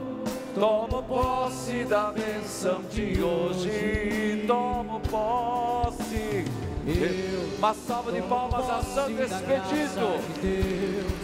Tomo 0.54 1.02
posse 1.04 1.84
da 1.84 2.12
bênção 2.12 2.82
de 2.90 3.22
hoje, 3.22 4.44
tomo 4.46 5.00
posse. 5.00 6.44
Eu 6.86 7.56
Uma 7.58 7.72
salva 7.72 8.12
de 8.12 8.20
palmas 8.22 8.68
a 8.68 8.82
Santo 8.82 9.22
Expedito, 9.22 10.18
de 10.34 10.40
Deus. 10.40 11.21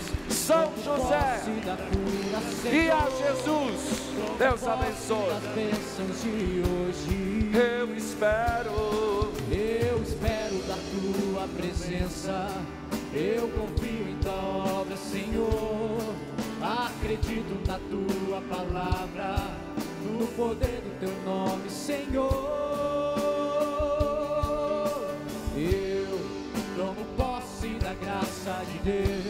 São 0.49 0.73
José 0.83 1.43
e 2.73 2.91
a. 2.91 3.07
Jesus. 3.11 4.01
Deus 4.39 4.67
abençoe. 4.67 5.29
Eu 7.53 7.95
espero. 7.95 9.31
Eu 9.53 10.03
espero 10.03 10.57
da 10.67 10.79
tua 10.91 11.47
presença. 11.49 12.49
Eu 13.13 13.47
confio 13.49 14.09
em 14.09 14.17
tua 14.23 14.81
obra, 14.81 14.97
Senhor. 14.97 16.15
Acredito 16.63 17.61
na 17.67 17.79
tua 17.91 18.41
palavra, 18.49 19.37
no 20.03 20.27
poder 20.29 20.81
do 20.81 20.99
teu 20.99 21.13
nome, 21.27 21.69
Senhor. 21.69 22.31
Eu 25.55 26.19
tomo 26.75 27.05
posse 27.19 27.69
da 27.81 27.93
graça 27.93 28.65
de 28.73 28.79
Deus. 28.79 29.28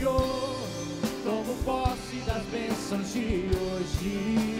Senhor. 0.00 0.56
Tomo 1.22 1.54
posse 1.62 2.16
das 2.24 2.42
bênçãos 2.46 3.12
de 3.12 3.50
hoje. 3.54 4.59